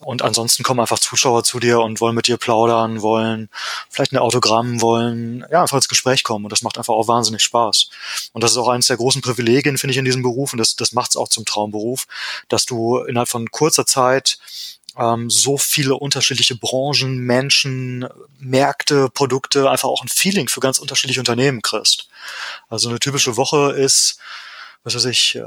Und 0.00 0.22
ansonsten 0.22 0.62
kommen 0.62 0.80
einfach 0.80 0.98
Zuschauer 0.98 1.42
zu 1.42 1.58
dir 1.58 1.80
und 1.80 2.00
wollen 2.00 2.14
mit 2.14 2.26
dir 2.26 2.36
plaudern, 2.36 3.00
wollen 3.00 3.48
vielleicht 3.88 4.12
ein 4.12 4.18
Autogramm, 4.18 4.82
wollen 4.82 5.46
ja 5.50 5.62
einfach 5.62 5.76
ins 5.76 5.88
Gespräch 5.88 6.24
kommen. 6.24 6.44
Und 6.44 6.52
das 6.52 6.62
macht 6.62 6.76
einfach 6.76 6.92
auch 6.92 7.08
wahnsinnig 7.08 7.42
Spaß. 7.42 7.88
Und 8.32 8.44
das 8.44 8.52
ist 8.52 8.58
auch 8.58 8.68
eines 8.68 8.88
der 8.88 8.98
großen 8.98 9.22
Privilegien, 9.22 9.78
finde 9.78 9.92
ich, 9.92 9.98
in 9.98 10.04
diesem 10.04 10.22
Beruf. 10.22 10.52
Und 10.52 10.58
das, 10.58 10.76
das 10.76 10.92
macht 10.92 11.10
es 11.10 11.16
auch 11.16 11.28
zum 11.28 11.46
Traumberuf, 11.46 12.06
dass 12.48 12.66
du 12.66 12.98
innerhalb 12.98 13.28
von 13.28 13.50
kurzer 13.50 13.86
Zeit 13.86 14.38
ähm, 14.98 15.30
so 15.30 15.56
viele 15.56 15.94
unterschiedliche 15.94 16.54
Branchen, 16.54 17.18
Menschen, 17.18 18.06
Märkte, 18.38 19.08
Produkte, 19.08 19.70
einfach 19.70 19.88
auch 19.88 20.02
ein 20.02 20.08
Feeling 20.08 20.48
für 20.48 20.60
ganz 20.60 20.78
unterschiedliche 20.78 21.20
Unternehmen 21.20 21.62
kriegst. 21.62 22.08
Also 22.68 22.90
eine 22.90 22.98
typische 22.98 23.38
Woche 23.38 23.72
ist 23.72 24.18
was 24.84 24.94
weiß 24.94 25.06
ich, 25.06 25.34
äh, 25.36 25.44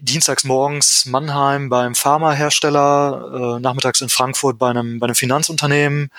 dienstags 0.00 0.42
morgens 0.42 1.06
Mannheim 1.06 1.68
beim 1.68 1.94
Pharmahersteller, 1.94 3.56
äh, 3.56 3.60
nachmittags 3.60 4.00
in 4.00 4.08
Frankfurt 4.08 4.58
bei 4.58 4.68
einem, 4.68 4.98
bei 4.98 5.04
einem 5.04 5.14
Finanzunternehmen, 5.14 6.10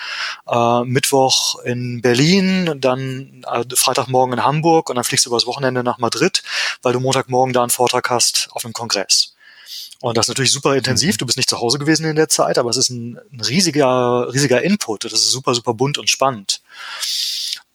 äh, 0.48 0.84
Mittwoch 0.86 1.60
in 1.66 2.02
Berlin, 2.02 2.78
dann 2.80 3.44
äh, 3.46 3.66
Freitagmorgen 3.76 4.34
in 4.34 4.46
Hamburg 4.46 4.90
und 4.90 4.96
dann 4.96 5.04
fliegst 5.04 5.26
du 5.26 5.32
übers 5.32 5.46
Wochenende 5.46 5.84
nach 5.84 5.98
Madrid, 5.98 6.44
weil 6.82 6.94
du 6.94 7.02
Montagmorgen 7.02 7.54
da 7.54 7.62
einen 7.62 7.72
Vortrag 7.72 8.10
hast 8.10 8.48
auf 8.52 8.64
einem 8.64 8.74
Kongress. 8.74 9.36
Und 10.00 10.18
das 10.18 10.26
ist 10.26 10.30
natürlich 10.30 10.52
super 10.52 10.76
intensiv. 10.76 11.16
Mhm. 11.16 11.18
Du 11.18 11.26
bist 11.26 11.38
nicht 11.38 11.50
zu 11.50 11.60
Hause 11.60 11.78
gewesen 11.78 12.06
in 12.06 12.16
der 12.16 12.30
Zeit, 12.30 12.58
aber 12.58 12.70
es 12.70 12.78
ist 12.78 12.90
ein, 12.90 13.20
ein 13.34 13.42
riesiger, 13.42 14.32
riesiger 14.34 14.62
Input. 14.62 15.04
Das 15.04 15.14
ist 15.14 15.32
super, 15.32 15.54
super 15.54 15.74
bunt 15.74 15.98
und 15.98 16.10
spannend. 16.10 16.62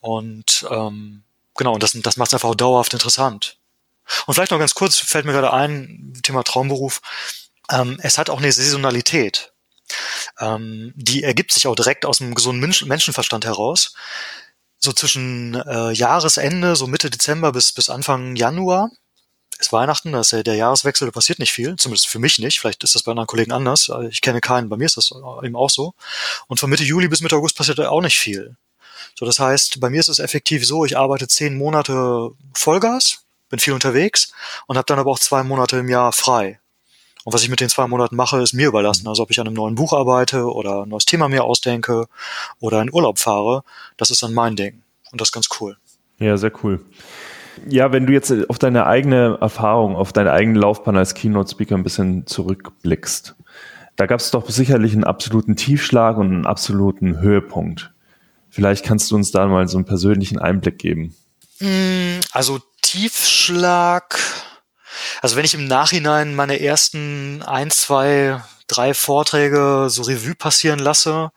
Und 0.01 0.67
ähm, 0.71 1.23
genau, 1.55 1.75
und 1.75 1.83
das, 1.83 1.93
das 1.93 2.17
macht 2.17 2.29
es 2.29 2.35
einfach 2.35 2.49
auch 2.49 2.55
dauerhaft 2.55 2.95
interessant. 2.95 3.57
Und 4.27 4.35
vielleicht 4.35 4.51
noch 4.51 4.59
ganz 4.59 4.75
kurz, 4.75 4.97
fällt 4.97 5.25
mir 5.25 5.33
gerade 5.33 5.53
ein, 5.53 6.13
Thema 6.23 6.43
Traumberuf. 6.43 7.01
Ähm, 7.71 7.99
es 8.03 8.19
hat 8.19 8.31
auch 8.31 8.39
eine 8.39 8.53
Saisonalität. 8.53 9.53
Ähm, 10.39 10.93
die 10.97 11.23
ergibt 11.23 11.53
sich 11.53 11.67
auch 11.67 11.75
direkt 11.75 12.05
aus 12.07 12.21
einem 12.21 12.35
gesunden 12.35 12.61
Mensch 12.61 12.85
Menschenverstand 12.85 13.45
heraus. 13.45 13.95
So 14.79 14.93
zwischen 14.93 15.55
äh, 15.55 15.93
Jahresende, 15.93 16.77
so 16.77 16.87
Mitte 16.87 17.11
Dezember 17.11 17.53
bis, 17.53 17.73
bis 17.73 17.91
Anfang 17.91 18.37
Januar 18.37 18.91
ist 19.61 19.73
Weihnachten, 19.73 20.13
da 20.13 20.21
ist 20.21 20.33
ja 20.33 20.43
der 20.43 20.55
Jahreswechsel, 20.55 21.07
da 21.07 21.13
passiert 21.13 21.39
nicht 21.39 21.53
viel, 21.53 21.77
zumindest 21.77 22.09
für 22.09 22.19
mich 22.19 22.39
nicht. 22.39 22.61
Vielleicht 22.61 22.83
ist 22.83 22.95
das 22.95 23.03
bei 23.03 23.13
anderen 23.13 23.27
Kollegen 23.27 23.53
anders. 23.53 23.91
Ich 24.11 24.23
kenne 24.23 24.41
keinen, 24.41 24.69
bei 24.69 24.77
mir 24.77 24.87
ist 24.87 24.97
das 24.97 25.13
eben 25.43 25.57
auch 25.57 25.71
so. 25.71 25.95
Und 26.49 26.59
von 26.59 26.71
Mitte 26.71 26.85
Juli 26.85 27.09
bis 27.09 27.21
Mitte 27.21 27.37
August 27.37 27.57
passiert 27.57 27.79
auch 27.81 28.01
nicht 28.01 28.19
viel. 28.19 28.57
So, 29.19 29.27
das 29.27 29.39
heißt, 29.39 29.81
bei 29.81 29.91
mir 29.91 30.01
ist 30.01 30.09
es 30.09 30.19
effektiv 30.19 30.67
so, 30.67 30.85
ich 30.85 30.97
arbeite 30.97 31.29
zehn 31.29 31.57
Monate 31.57 32.31
Vollgas, 32.55 33.25
bin 33.51 33.59
viel 33.59 33.75
unterwegs 33.75 34.33
und 34.67 34.79
habe 34.79 34.87
dann 34.87 34.99
aber 34.99 35.11
auch 35.11 35.19
zwei 35.19 35.43
Monate 35.43 35.77
im 35.77 35.89
Jahr 35.89 36.13
frei. 36.13 36.61
Und 37.25 37.35
was 37.35 37.43
ich 37.43 37.51
mit 37.51 37.61
den 37.61 37.69
zwei 37.69 37.87
Monaten 37.87 38.17
mache, 38.17 38.41
ist 38.41 38.55
mir 38.55 38.69
überlassen. 38.69 39.07
Also 39.07 39.23
ob 39.23 39.31
ich 39.31 39.39
an 39.41 39.47
einem 39.47 39.57
neuen 39.57 39.75
Buch 39.75 39.93
arbeite 39.93 40.51
oder 40.51 40.85
ein 40.85 40.89
neues 40.89 41.05
Thema 41.05 41.29
mir 41.29 41.45
ausdenke 41.45 42.07
oder 42.61 42.81
in 42.81 42.93
Urlaub 42.93 43.19
fahre, 43.19 43.63
das 43.99 44.11
ist 44.11 44.23
dann 44.23 44.33
mein 44.33 44.57
Ding. 44.57 44.83
Und 45.13 45.21
das 45.21 45.29
ist 45.29 45.33
ganz 45.33 45.49
cool. 45.61 45.77
Ja, 46.19 46.37
sehr 46.37 46.53
cool. 46.63 46.81
Ja, 47.69 47.93
wenn 47.93 48.07
du 48.07 48.13
jetzt 48.13 48.33
auf 48.49 48.59
deine 48.59 48.87
eigene 48.87 49.37
Erfahrung, 49.41 49.97
auf 49.97 50.13
deine 50.13 50.33
eigene 50.33 50.59
Laufbahn 50.59 50.97
als 50.97 51.15
Keynote-Speaker 51.15 51.75
ein 51.75 51.83
bisschen 51.83 52.27
zurückblickst, 52.27 53.35
da 53.97 54.07
gab 54.07 54.21
es 54.21 54.31
doch 54.31 54.49
sicherlich 54.49 54.95
einen 54.95 55.05
absoluten 55.05 55.57
Tiefschlag 55.57 56.17
und 56.17 56.33
einen 56.33 56.47
absoluten 56.47 57.21
Höhepunkt. 57.21 57.93
Vielleicht 58.49 58.85
kannst 58.85 59.11
du 59.11 59.17
uns 59.17 59.31
da 59.31 59.47
mal 59.47 59.69
so 59.69 59.77
einen 59.77 59.85
persönlichen 59.85 60.39
Einblick 60.39 60.79
geben. 60.79 61.15
Mm, 61.61 62.21
also 62.33 62.61
Tiefschlag. 62.91 64.19
Also 65.23 65.37
wenn 65.37 65.45
ich 65.45 65.55
im 65.55 65.69
Nachhinein 65.69 66.35
meine 66.35 66.61
ersten 66.61 67.41
ein, 67.45 67.71
zwei, 67.71 68.43
drei 68.67 68.95
Vorträge 68.95 69.87
so 69.89 70.03
Revue 70.03 70.35
passieren 70.35 70.81
lasse, 70.81 71.31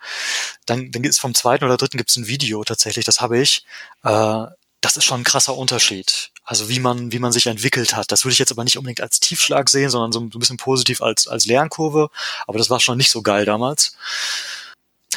dann, 0.65 0.91
dann 0.91 1.03
gibt 1.03 1.13
es 1.13 1.19
vom 1.19 1.35
zweiten 1.35 1.63
oder 1.63 1.77
dritten 1.77 1.97
gibt 1.97 2.09
es 2.09 2.15
ein 2.15 2.25
Video 2.25 2.63
tatsächlich, 2.63 3.05
das 3.05 3.21
habe 3.21 3.37
ich. 3.37 3.65
Äh, 4.03 4.45
das 4.81 4.97
ist 4.97 5.05
schon 5.05 5.21
ein 5.21 5.25
krasser 5.25 5.55
Unterschied. 5.55 6.31
Also 6.43 6.69
wie 6.69 6.79
man, 6.79 7.11
wie 7.11 7.19
man 7.19 7.31
sich 7.31 7.45
entwickelt 7.45 7.95
hat. 7.95 8.11
Das 8.11 8.25
würde 8.25 8.33
ich 8.33 8.39
jetzt 8.39 8.51
aber 8.51 8.63
nicht 8.63 8.79
unbedingt 8.79 9.01
als 9.01 9.19
Tiefschlag 9.19 9.69
sehen, 9.69 9.91
sondern 9.91 10.11
so 10.11 10.21
ein 10.21 10.29
bisschen 10.29 10.57
positiv 10.57 11.03
als, 11.03 11.27
als 11.27 11.45
Lernkurve. 11.45 12.09
Aber 12.47 12.57
das 12.57 12.71
war 12.71 12.79
schon 12.79 12.97
nicht 12.97 13.11
so 13.11 13.21
geil 13.21 13.45
damals 13.45 13.95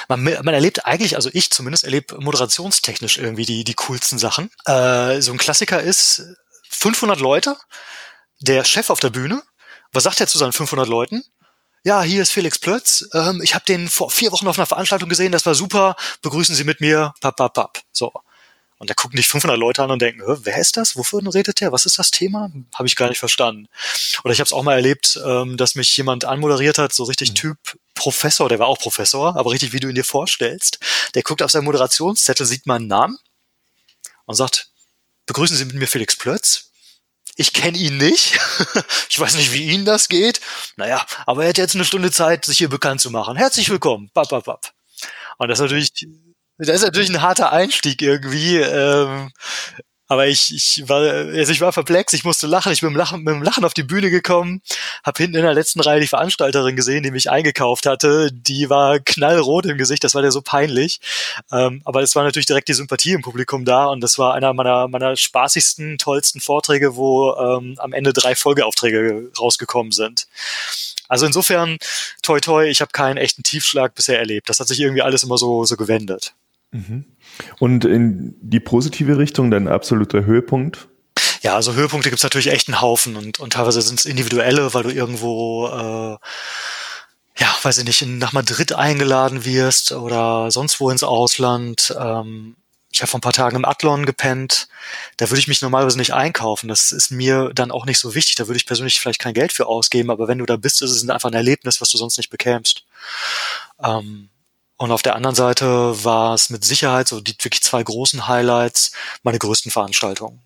man, 0.09 0.23
man 0.23 0.55
erlebt 0.55 0.87
eigentlich, 0.87 1.17
also 1.17 1.31
ich 1.33 1.51
zumindest 1.51 1.85
erlebe 1.85 2.21
moderationstechnisch 2.21 3.19
irgendwie 3.19 3.45
die, 3.45 3.65
die 3.65 3.75
coolsten 3.75 4.19
Sachen. 4.19 4.51
Äh, 4.65 5.21
so 5.21 5.33
ein 5.33 5.39
Klassiker 5.39 5.81
ist 5.81 6.23
500 6.71 7.21
Leute, 7.21 7.57
der 8.41 8.65
Chef 8.65 8.91
auf 8.91 9.01
der 9.01 9.11
Bühne. 9.11 9.43
Was 9.93 10.05
sagt 10.05 10.21
er 10.21 10.27
zu 10.27 10.39
seinen 10.39 10.53
500 10.53 10.89
Leuten? 10.89 11.23
Ja, 11.85 12.03
hier 12.03 12.23
ist 12.23 12.33
Felix 12.33 12.59
Plötz. 12.59 13.09
Ähm, 13.15 13.41
ich 13.43 13.55
habe 13.55 13.65
den 13.65 13.89
vor 13.89 14.11
vier 14.11 14.33
Wochen 14.33 14.49
auf 14.49 14.59
einer 14.59 14.67
Veranstaltung 14.67 15.09
gesehen, 15.09 15.33
das 15.33 15.47
war 15.47 15.55
super. 15.55 15.97
Begrüßen 16.21 16.55
Sie 16.55 16.65
mit 16.65 16.81
mir. 16.81 17.15
Pap, 17.21 17.37
pap, 17.37 17.55
pap. 17.55 17.79
So. 17.93 18.13
Und 18.79 18.91
da 18.91 18.95
gucken 18.95 19.17
dich 19.17 19.29
500 19.29 19.59
Leute 19.59 19.83
an 19.83 19.91
und 19.91 20.03
denken, 20.03 20.23
wer 20.27 20.59
ist 20.59 20.77
das? 20.77 20.97
Wofür 20.97 21.23
redet 21.35 21.61
der? 21.61 21.73
Was 21.73 21.87
ist 21.87 21.99
das 21.99 22.11
Thema? 22.11 22.51
Habe 22.75 22.87
ich 22.87 22.97
gar 22.97 23.09
nicht 23.09 23.19
verstanden. 23.19 23.69
Oder 24.23 24.35
ich 24.35 24.41
habe 24.41 24.47
es 24.47 24.53
auch 24.53 24.63
mal 24.63 24.75
erlebt, 24.75 25.19
ähm, 25.25 25.57
dass 25.57 25.77
mich 25.77 25.97
jemand 25.97 26.27
anmoderiert 26.27 26.77
hat, 26.77 26.93
so 26.93 27.05
richtig 27.05 27.31
mhm. 27.31 27.35
Typ 27.37 27.59
Professor, 27.95 28.49
der 28.51 28.59
war 28.59 28.67
auch 28.67 28.79
Professor, 28.79 29.35
aber 29.37 29.51
richtig, 29.51 29.73
wie 29.73 29.81
du 29.81 29.89
ihn 29.89 29.95
dir 29.95 30.05
vorstellst. 30.05 30.79
Der 31.15 31.23
guckt 31.23 31.43
auf 31.43 31.51
seinen 31.51 31.65
Moderationszettel, 31.65 32.45
sieht 32.45 32.67
meinen 32.67 32.87
Namen 32.87 33.19
und 34.27 34.35
sagt, 34.35 34.69
begrüßen 35.25 35.57
Sie 35.57 35.65
mit 35.65 35.77
mir 35.77 35.89
Felix 35.89 36.15
Plötz. 36.15 36.71
Ich 37.37 37.55
kenne 37.55 37.79
ihn 37.79 37.97
nicht. 37.97 38.39
ich 39.09 39.19
weiß 39.19 39.37
nicht, 39.37 39.53
wie 39.53 39.71
Ihnen 39.71 39.87
das 39.87 40.09
geht. 40.09 40.41
Naja, 40.77 41.05
aber 41.25 41.45
er 41.45 41.49
hat 41.51 41.59
jetzt 41.59 41.75
eine 41.75 41.85
Stunde 41.85 42.11
Zeit, 42.11 42.45
sich 42.45 42.59
hier 42.59 42.69
bekannt 42.69 43.01
zu 43.01 43.11
machen. 43.11 43.37
Herzlich 43.37 43.71
willkommen. 43.71 44.11
Bap, 44.13 44.29
bap, 44.29 44.45
bap. 44.45 44.73
Und 45.39 45.49
das 45.49 45.59
ist 45.59 45.63
natürlich 45.63 45.93
das 46.59 46.77
ist 46.77 46.85
natürlich 46.85 47.11
ein 47.11 47.23
harter 47.23 47.53
Einstieg 47.53 48.03
irgendwie. 48.03 48.57
Ähm, 48.57 49.31
aber 50.09 50.29
ich, 50.29 50.55
ich 50.55 50.89
war, 50.89 51.01
also 51.01 51.53
ich 51.53 51.61
war 51.61 51.73
perplex, 51.73 52.13
ich 52.13 52.23
musste 52.23 52.47
lachen, 52.47 52.71
ich 52.73 52.81
bin 52.81 52.91
mit 52.91 52.97
dem 52.97 52.99
Lachen, 52.99 53.25
mit 53.25 53.35
dem 53.35 53.43
Lachen 53.43 53.65
auf 53.65 53.75
die 53.75 53.83
Bühne 53.83 54.09
gekommen, 54.09 54.63
habe 55.05 55.19
hinten 55.19 55.37
in 55.37 55.43
der 55.43 55.55
letzten 55.55 55.81
Reihe 55.81 56.01
die 56.01 56.07
Veranstalterin 56.07 56.77
gesehen, 56.77 57.03
die 57.03 57.11
mich 57.11 57.29
eingekauft 57.29 57.87
hatte. 57.87 58.31
Die 58.33 58.71
war 58.71 59.01
knallrot 59.01 59.67
im 59.67 59.79
Gesicht, 59.79 60.05
das 60.05 60.15
war 60.15 60.23
der 60.23 60.31
so 60.31 60.43
peinlich. 60.43 61.01
Ähm, 61.51 61.83
aber 61.85 62.03
es 62.03 62.15
war 62.15 62.23
natürlich 62.23 62.47
direkt 62.47 62.69
die 62.69 62.75
Sympathie 62.75 63.13
im 63.13 63.23
Publikum 63.23 63.65
da 63.65 63.87
und 63.87 64.01
das 64.01 64.17
war 64.17 64.35
einer 64.35 64.53
meiner, 64.53 64.87
meiner 64.87 65.17
spaßigsten, 65.17 65.99
tollsten 65.99 66.41
Vorträge, 66.41 66.95
wo 66.95 67.35
ähm, 67.35 67.75
am 67.79 67.93
Ende 67.93 68.13
drei 68.13 68.37
Folgeaufträge 68.37 69.33
rausgekommen 69.39 69.91
sind. 69.91 70.29
Also 71.09 71.27
insofern, 71.27 71.79
toi 72.23 72.41
toi, 72.41 72.67
ich 72.67 72.81
habe 72.81 72.93
keinen 72.93 73.17
echten 73.17 73.43
Tiefschlag 73.43 73.95
bisher 73.95 74.19
erlebt. 74.19 74.49
Das 74.49 74.61
hat 74.61 74.69
sich 74.69 74.81
irgendwie 74.81 75.03
alles 75.03 75.25
immer 75.25 75.39
so, 75.39 75.65
so 75.65 75.77
gewendet. 75.77 76.35
Mhm. 76.71 77.05
Und 77.59 77.85
in 77.85 78.35
die 78.41 78.61
positive 78.61 79.19
Richtung, 79.19 79.51
dein 79.51 79.69
absoluter 79.69 80.25
Höhepunkt? 80.25 80.89
Ja, 81.43 81.55
also 81.55 81.75
Höhepunkte 81.75 82.11
gibt 82.11 82.19
es 82.19 82.25
natürlich 82.25 82.51
echt 82.51 82.69
einen 82.69 82.81
Haufen 82.81 83.17
und, 83.17 83.39
und 83.39 83.53
teilweise 83.53 83.81
sind 83.81 84.01
es 84.01 84.07
individuelle, 84.07 84.75
weil 84.75 84.83
du 84.83 84.91
irgendwo, 84.91 85.69
äh, 85.69 86.17
ja, 87.39 87.55
weiß 87.63 87.79
ich 87.79 87.85
nicht, 87.85 88.05
nach 88.07 88.33
Madrid 88.33 88.73
eingeladen 88.73 89.45
wirst 89.45 89.93
oder 89.93 90.51
sonst 90.51 90.81
wo 90.81 90.91
ins 90.91 91.05
Ausland. 91.05 91.95
Ähm, 91.99 92.57
ich 92.91 93.03
habe 93.03 93.11
vor 93.11 93.19
ein 93.19 93.23
paar 93.23 93.33
Tagen 93.33 93.57
im 93.57 93.65
Athlon 93.67 94.07
gepennt. 94.07 94.69
Da 95.19 95.29
würde 95.29 95.39
ich 95.39 95.49
mich 95.49 95.61
normalerweise 95.61 95.99
nicht 95.99 96.15
einkaufen. 96.15 96.67
Das 96.67 96.93
ist 96.93 97.11
mir 97.11 97.51
dann 97.55 97.71
auch 97.71 97.85
nicht 97.85 97.99
so 97.99 98.15
wichtig. 98.15 98.37
Da 98.37 98.47
würde 98.49 98.57
ich 98.57 98.67
persönlich 98.67 98.99
vielleicht 98.99 99.21
kein 99.21 99.35
Geld 99.35 99.53
für 99.53 99.67
ausgeben, 99.67 100.11
aber 100.11 100.29
wenn 100.29 100.39
du 100.39 100.47
da 100.47 100.57
bist, 100.57 100.81
ist 100.81 100.93
es 100.93 101.09
einfach 101.09 101.29
ein 101.29 101.35
Erlebnis, 101.35 101.81
was 101.81 101.91
du 101.91 101.99
sonst 101.99 102.17
nicht 102.17 102.31
bekämst. 102.31 102.85
Ähm, 103.85 104.31
und 104.77 104.91
auf 104.91 105.03
der 105.03 105.17
anderen 105.17 105.35
Seite 105.35 106.05
war 106.05 106.35
es 106.35 106.51
mit 106.51 106.65
Sicherheit 106.65 107.09
so 107.09 107.21
die 107.21 107.35
wirklich 107.41 107.63
zwei 107.63 107.83
großen 107.83 108.29
Highlights 108.29 108.93
meine 109.23 109.39
größten 109.39 109.71
Veranstaltungen. 109.73 110.43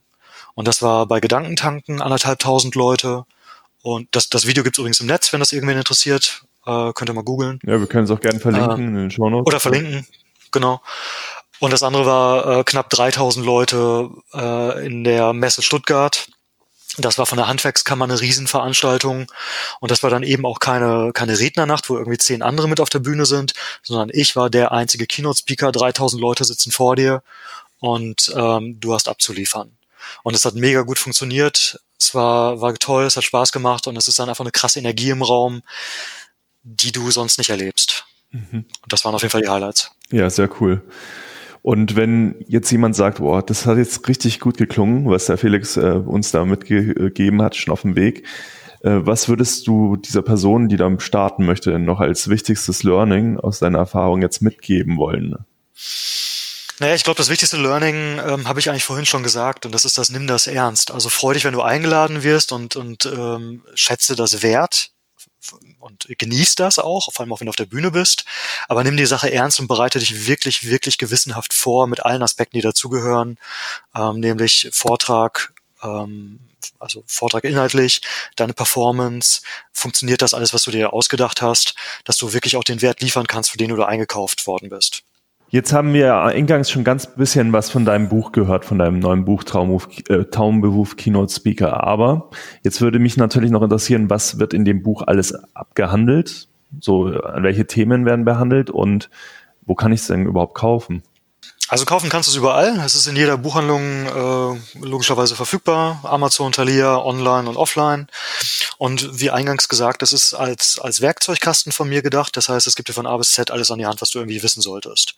Und 0.54 0.68
das 0.68 0.82
war 0.82 1.06
bei 1.06 1.20
Gedankentanken, 1.20 2.00
anderthalbtausend 2.00 2.74
Leute. 2.74 3.24
Und 3.82 4.08
das, 4.12 4.28
das 4.28 4.46
Video 4.46 4.62
gibt's 4.62 4.78
übrigens 4.78 5.00
im 5.00 5.06
Netz, 5.06 5.32
wenn 5.32 5.40
das 5.40 5.52
irgendwen 5.52 5.78
interessiert. 5.78 6.44
Äh, 6.66 6.92
könnt 6.92 7.10
ihr 7.10 7.14
mal 7.14 7.24
googeln. 7.24 7.58
Ja, 7.64 7.80
wir 7.80 7.86
können 7.86 8.04
es 8.04 8.10
auch 8.10 8.20
gerne 8.20 8.38
verlinken 8.38 8.78
äh, 8.78 8.88
in 8.88 8.94
den 8.94 9.10
Show 9.10 9.30
Notes. 9.30 9.46
Oder 9.46 9.60
verlinken, 9.60 10.06
genau. 10.52 10.80
Und 11.58 11.72
das 11.72 11.82
andere 11.82 12.06
war 12.06 12.58
äh, 12.58 12.64
knapp 12.64 12.90
3000 12.90 13.44
Leute 13.44 14.10
äh, 14.34 14.86
in 14.86 15.04
der 15.04 15.32
Messe 15.32 15.62
Stuttgart. 15.62 16.28
Das 17.02 17.18
war 17.18 17.26
von 17.26 17.38
der 17.38 17.48
Handwerkskammer 17.48 18.04
eine 18.04 18.20
Riesenveranstaltung. 18.20 19.30
Und 19.80 19.90
das 19.90 20.02
war 20.02 20.10
dann 20.10 20.22
eben 20.22 20.46
auch 20.46 20.60
keine, 20.60 21.12
keine 21.12 21.38
Rednernacht, 21.38 21.88
wo 21.90 21.96
irgendwie 21.96 22.18
zehn 22.18 22.42
andere 22.42 22.68
mit 22.68 22.80
auf 22.80 22.90
der 22.90 22.98
Bühne 22.98 23.26
sind, 23.26 23.54
sondern 23.82 24.10
ich 24.12 24.36
war 24.36 24.50
der 24.50 24.72
einzige 24.72 25.06
Keynote-Speaker. 25.06 25.72
3000 25.72 26.20
Leute 26.20 26.44
sitzen 26.44 26.70
vor 26.70 26.96
dir 26.96 27.22
und 27.78 28.32
ähm, 28.36 28.78
du 28.80 28.94
hast 28.94 29.08
abzuliefern. 29.08 29.76
Und 30.22 30.34
es 30.34 30.44
hat 30.44 30.54
mega 30.54 30.82
gut 30.82 30.98
funktioniert. 30.98 31.80
Es 31.98 32.14
war, 32.14 32.60
war 32.60 32.74
toll, 32.74 33.04
es 33.04 33.16
hat 33.16 33.24
Spaß 33.24 33.52
gemacht 33.52 33.86
und 33.86 33.96
es 33.96 34.08
ist 34.08 34.18
dann 34.18 34.28
einfach 34.28 34.44
eine 34.44 34.52
krasse 34.52 34.78
Energie 34.78 35.10
im 35.10 35.22
Raum, 35.22 35.62
die 36.62 36.92
du 36.92 37.10
sonst 37.10 37.38
nicht 37.38 37.50
erlebst. 37.50 38.04
Mhm. 38.30 38.64
Und 38.82 38.92
das 38.92 39.04
waren 39.04 39.14
auf 39.14 39.22
jeden 39.22 39.32
Fall 39.32 39.42
die 39.42 39.48
Highlights. 39.48 39.90
Ja, 40.10 40.30
sehr 40.30 40.48
cool. 40.60 40.82
Und 41.62 41.94
wenn 41.96 42.36
jetzt 42.48 42.70
jemand 42.70 42.96
sagt, 42.96 43.18
boah, 43.18 43.42
das 43.42 43.66
hat 43.66 43.76
jetzt 43.76 44.08
richtig 44.08 44.40
gut 44.40 44.56
geklungen, 44.56 45.08
was 45.10 45.26
der 45.26 45.36
Felix 45.36 45.76
äh, 45.76 46.00
uns 46.04 46.30
da 46.30 46.44
mitgegeben 46.44 47.42
hat, 47.42 47.54
schon 47.54 47.72
auf 47.72 47.82
dem 47.82 47.96
Weg, 47.96 48.26
äh, 48.82 49.00
was 49.02 49.28
würdest 49.28 49.66
du 49.66 49.96
dieser 49.96 50.22
Person, 50.22 50.68
die 50.68 50.76
da 50.76 50.90
starten 50.98 51.44
möchte, 51.44 51.78
noch 51.78 52.00
als 52.00 52.28
wichtigstes 52.28 52.82
Learning 52.82 53.38
aus 53.38 53.58
deiner 53.58 53.78
Erfahrung 53.78 54.22
jetzt 54.22 54.40
mitgeben 54.40 54.96
wollen? 54.96 55.36
Naja, 56.78 56.94
ich 56.94 57.04
glaube, 57.04 57.18
das 57.18 57.28
wichtigste 57.28 57.58
Learning 57.58 58.18
ähm, 58.26 58.48
habe 58.48 58.58
ich 58.58 58.70
eigentlich 58.70 58.84
vorhin 58.84 59.04
schon 59.04 59.22
gesagt 59.22 59.66
und 59.66 59.74
das 59.74 59.84
ist 59.84 59.98
das, 59.98 60.08
nimm 60.08 60.26
das 60.26 60.46
ernst. 60.46 60.90
Also 60.90 61.10
freu 61.10 61.34
dich, 61.34 61.44
wenn 61.44 61.52
du 61.52 61.60
eingeladen 61.60 62.22
wirst 62.22 62.52
und, 62.52 62.74
und 62.74 63.04
ähm, 63.04 63.62
schätze 63.74 64.16
das 64.16 64.42
wert 64.42 64.90
und 65.78 66.06
genieß 66.08 66.54
das 66.54 66.78
auch, 66.78 67.12
vor 67.12 67.20
allem 67.20 67.32
auch 67.32 67.40
wenn 67.40 67.46
du 67.46 67.50
auf 67.50 67.56
der 67.56 67.66
Bühne 67.66 67.90
bist. 67.90 68.24
Aber 68.68 68.84
nimm 68.84 68.96
die 68.96 69.06
Sache 69.06 69.32
ernst 69.32 69.60
und 69.60 69.68
bereite 69.68 69.98
dich 69.98 70.26
wirklich, 70.26 70.68
wirklich 70.68 70.98
gewissenhaft 70.98 71.52
vor 71.52 71.86
mit 71.86 72.04
allen 72.04 72.22
Aspekten, 72.22 72.56
die 72.56 72.62
dazugehören, 72.62 73.38
ähm, 73.94 74.20
nämlich 74.20 74.68
Vortrag, 74.72 75.52
ähm, 75.82 76.40
also 76.78 77.02
Vortrag 77.06 77.44
inhaltlich, 77.44 78.02
deine 78.36 78.52
Performance, 78.52 79.42
funktioniert 79.72 80.22
das 80.22 80.34
alles, 80.34 80.52
was 80.52 80.64
du 80.64 80.70
dir 80.70 80.92
ausgedacht 80.92 81.42
hast, 81.42 81.74
dass 82.04 82.16
du 82.16 82.32
wirklich 82.32 82.56
auch 82.56 82.64
den 82.64 82.82
Wert 82.82 83.00
liefern 83.00 83.26
kannst, 83.26 83.50
für 83.50 83.58
den 83.58 83.70
du 83.70 83.76
da 83.76 83.86
eingekauft 83.86 84.46
worden 84.46 84.68
bist. 84.68 85.02
Jetzt 85.52 85.72
haben 85.72 85.92
wir 85.94 86.14
eingangs 86.22 86.70
schon 86.70 86.84
ganz 86.84 87.08
bisschen 87.08 87.52
was 87.52 87.70
von 87.70 87.84
deinem 87.84 88.08
Buch 88.08 88.30
gehört, 88.30 88.64
von 88.64 88.78
deinem 88.78 89.00
neuen 89.00 89.24
Buch 89.24 89.42
Traumberuf, 89.42 89.88
äh, 90.08 90.24
Traumberuf 90.26 90.94
Keynote 90.94 91.32
Speaker. 91.32 91.82
Aber 91.82 92.30
jetzt 92.62 92.80
würde 92.80 93.00
mich 93.00 93.16
natürlich 93.16 93.50
noch 93.50 93.62
interessieren, 93.62 94.08
was 94.08 94.38
wird 94.38 94.54
in 94.54 94.64
dem 94.64 94.84
Buch 94.84 95.02
alles 95.04 95.34
abgehandelt? 95.56 96.48
So, 96.78 97.06
an 97.06 97.42
welche 97.42 97.66
Themen 97.66 98.06
werden 98.06 98.24
behandelt 98.24 98.70
und 98.70 99.10
wo 99.62 99.74
kann 99.74 99.92
ich 99.92 100.02
es 100.02 100.06
denn 100.06 100.24
überhaupt 100.24 100.54
kaufen? 100.54 101.02
Also 101.70 101.84
kaufen 101.84 102.10
kannst 102.10 102.26
du 102.26 102.32
es 102.32 102.36
überall. 102.36 102.80
Es 102.80 102.96
ist 102.96 103.06
in 103.06 103.14
jeder 103.14 103.38
Buchhandlung 103.38 104.06
äh, 104.06 104.78
logischerweise 104.80 105.36
verfügbar. 105.36 106.00
Amazon, 106.02 106.50
Thalia, 106.50 106.96
online 106.98 107.48
und 107.48 107.56
offline. 107.56 108.08
Und 108.76 109.20
wie 109.20 109.30
eingangs 109.30 109.68
gesagt, 109.68 110.02
das 110.02 110.12
ist 110.12 110.34
als, 110.34 110.80
als 110.80 111.00
Werkzeugkasten 111.00 111.70
von 111.70 111.88
mir 111.88 112.02
gedacht. 112.02 112.36
Das 112.36 112.48
heißt, 112.48 112.66
es 112.66 112.74
gibt 112.74 112.88
dir 112.88 112.92
von 112.92 113.06
A 113.06 113.16
bis 113.16 113.30
Z 113.30 113.52
alles 113.52 113.70
an 113.70 113.78
die 113.78 113.86
Hand, 113.86 114.00
was 114.00 114.10
du 114.10 114.18
irgendwie 114.18 114.42
wissen 114.42 114.60
solltest. 114.60 115.14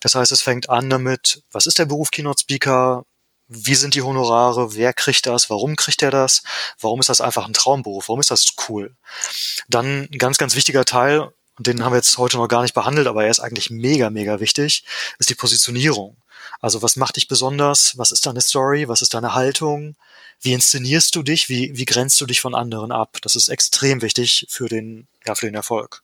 Das 0.00 0.16
heißt, 0.16 0.32
es 0.32 0.42
fängt 0.42 0.68
an 0.68 0.90
damit, 0.90 1.44
was 1.52 1.66
ist 1.66 1.78
der 1.78 1.84
Beruf 1.84 2.10
Keynote 2.10 2.40
Speaker? 2.40 3.04
Wie 3.46 3.76
sind 3.76 3.94
die 3.94 4.02
Honorare? 4.02 4.74
Wer 4.74 4.92
kriegt 4.94 5.26
das? 5.26 5.50
Warum 5.50 5.76
kriegt 5.76 6.02
er 6.02 6.10
das? 6.10 6.42
Warum 6.80 6.98
ist 6.98 7.10
das 7.10 7.20
einfach 7.20 7.46
ein 7.46 7.52
Traumberuf? 7.52 8.08
Warum 8.08 8.18
ist 8.18 8.32
das 8.32 8.54
cool? 8.68 8.96
Dann 9.68 10.08
ein 10.10 10.18
ganz, 10.18 10.36
ganz 10.36 10.56
wichtiger 10.56 10.84
Teil, 10.84 11.32
und 11.62 11.68
den 11.68 11.84
haben 11.84 11.92
wir 11.92 11.98
jetzt 11.98 12.18
heute 12.18 12.38
noch 12.38 12.48
gar 12.48 12.62
nicht 12.62 12.74
behandelt, 12.74 13.06
aber 13.06 13.22
er 13.22 13.30
ist 13.30 13.38
eigentlich 13.38 13.70
mega, 13.70 14.10
mega 14.10 14.40
wichtig, 14.40 14.82
ist 15.20 15.30
die 15.30 15.36
Positionierung. 15.36 16.16
Also 16.60 16.82
was 16.82 16.96
macht 16.96 17.14
dich 17.14 17.28
besonders? 17.28 17.96
Was 17.98 18.10
ist 18.10 18.26
deine 18.26 18.40
Story? 18.40 18.88
Was 18.88 19.00
ist 19.00 19.14
deine 19.14 19.34
Haltung? 19.34 19.94
Wie 20.40 20.54
inszenierst 20.54 21.14
du 21.14 21.22
dich? 21.22 21.48
Wie, 21.48 21.70
wie 21.76 21.84
grenzt 21.84 22.20
du 22.20 22.26
dich 22.26 22.40
von 22.40 22.56
anderen 22.56 22.90
ab? 22.90 23.18
Das 23.22 23.36
ist 23.36 23.46
extrem 23.46 24.02
wichtig 24.02 24.44
für 24.48 24.68
den, 24.68 25.06
ja, 25.24 25.36
für 25.36 25.46
den 25.46 25.54
Erfolg. 25.54 26.02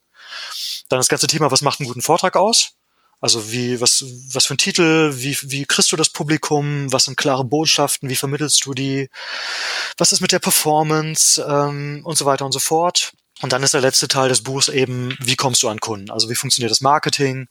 Dann 0.91 1.01
das 1.01 1.09
ganze 1.09 1.27
Thema, 1.27 1.51
was 1.51 1.63
macht 1.63 1.81
einen 1.81 1.89
guten 1.89 2.03
Vortrag 2.03 2.37
aus? 2.37 2.75
Also 3.21 3.51
wie, 3.51 3.81
was, 3.81 4.05
was 4.33 4.47
für 4.47 4.55
ein 4.55 4.59
Titel, 4.59 5.13
wie, 5.17 5.37
wie 5.43 5.65
kriegst 5.65 5.91
du 5.91 5.97
das 5.97 6.11
Publikum, 6.11 6.93
was 6.93 7.07
sind 7.07 7.17
klare 7.17 7.43
Botschaften, 7.43 8.09
wie 8.09 8.15
vermittelst 8.15 8.65
du 8.65 8.75
die, 8.75 9.11
was 9.97 10.13
ist 10.13 10.21
mit 10.21 10.31
der 10.31 10.39
Performance 10.39 11.45
ähm, 11.45 12.03
und 12.05 12.17
so 12.17 12.27
weiter 12.27 12.45
und 12.45 12.53
so 12.53 12.61
fort. 12.61 13.13
Und 13.41 13.53
dann 13.53 13.63
ist 13.63 13.75
der 13.75 13.81
letzte 13.81 14.09
Teil 14.09 14.29
des 14.29 14.43
Buchs 14.43 14.69
eben, 14.69 15.17
wie 15.21 15.37
kommst 15.37 15.63
du 15.63 15.69
an 15.69 15.81
Kunden? 15.81 16.11
Also 16.11 16.29
wie 16.29 16.35
funktioniert 16.35 16.71
das 16.71 16.81
Marketing? 16.81 17.49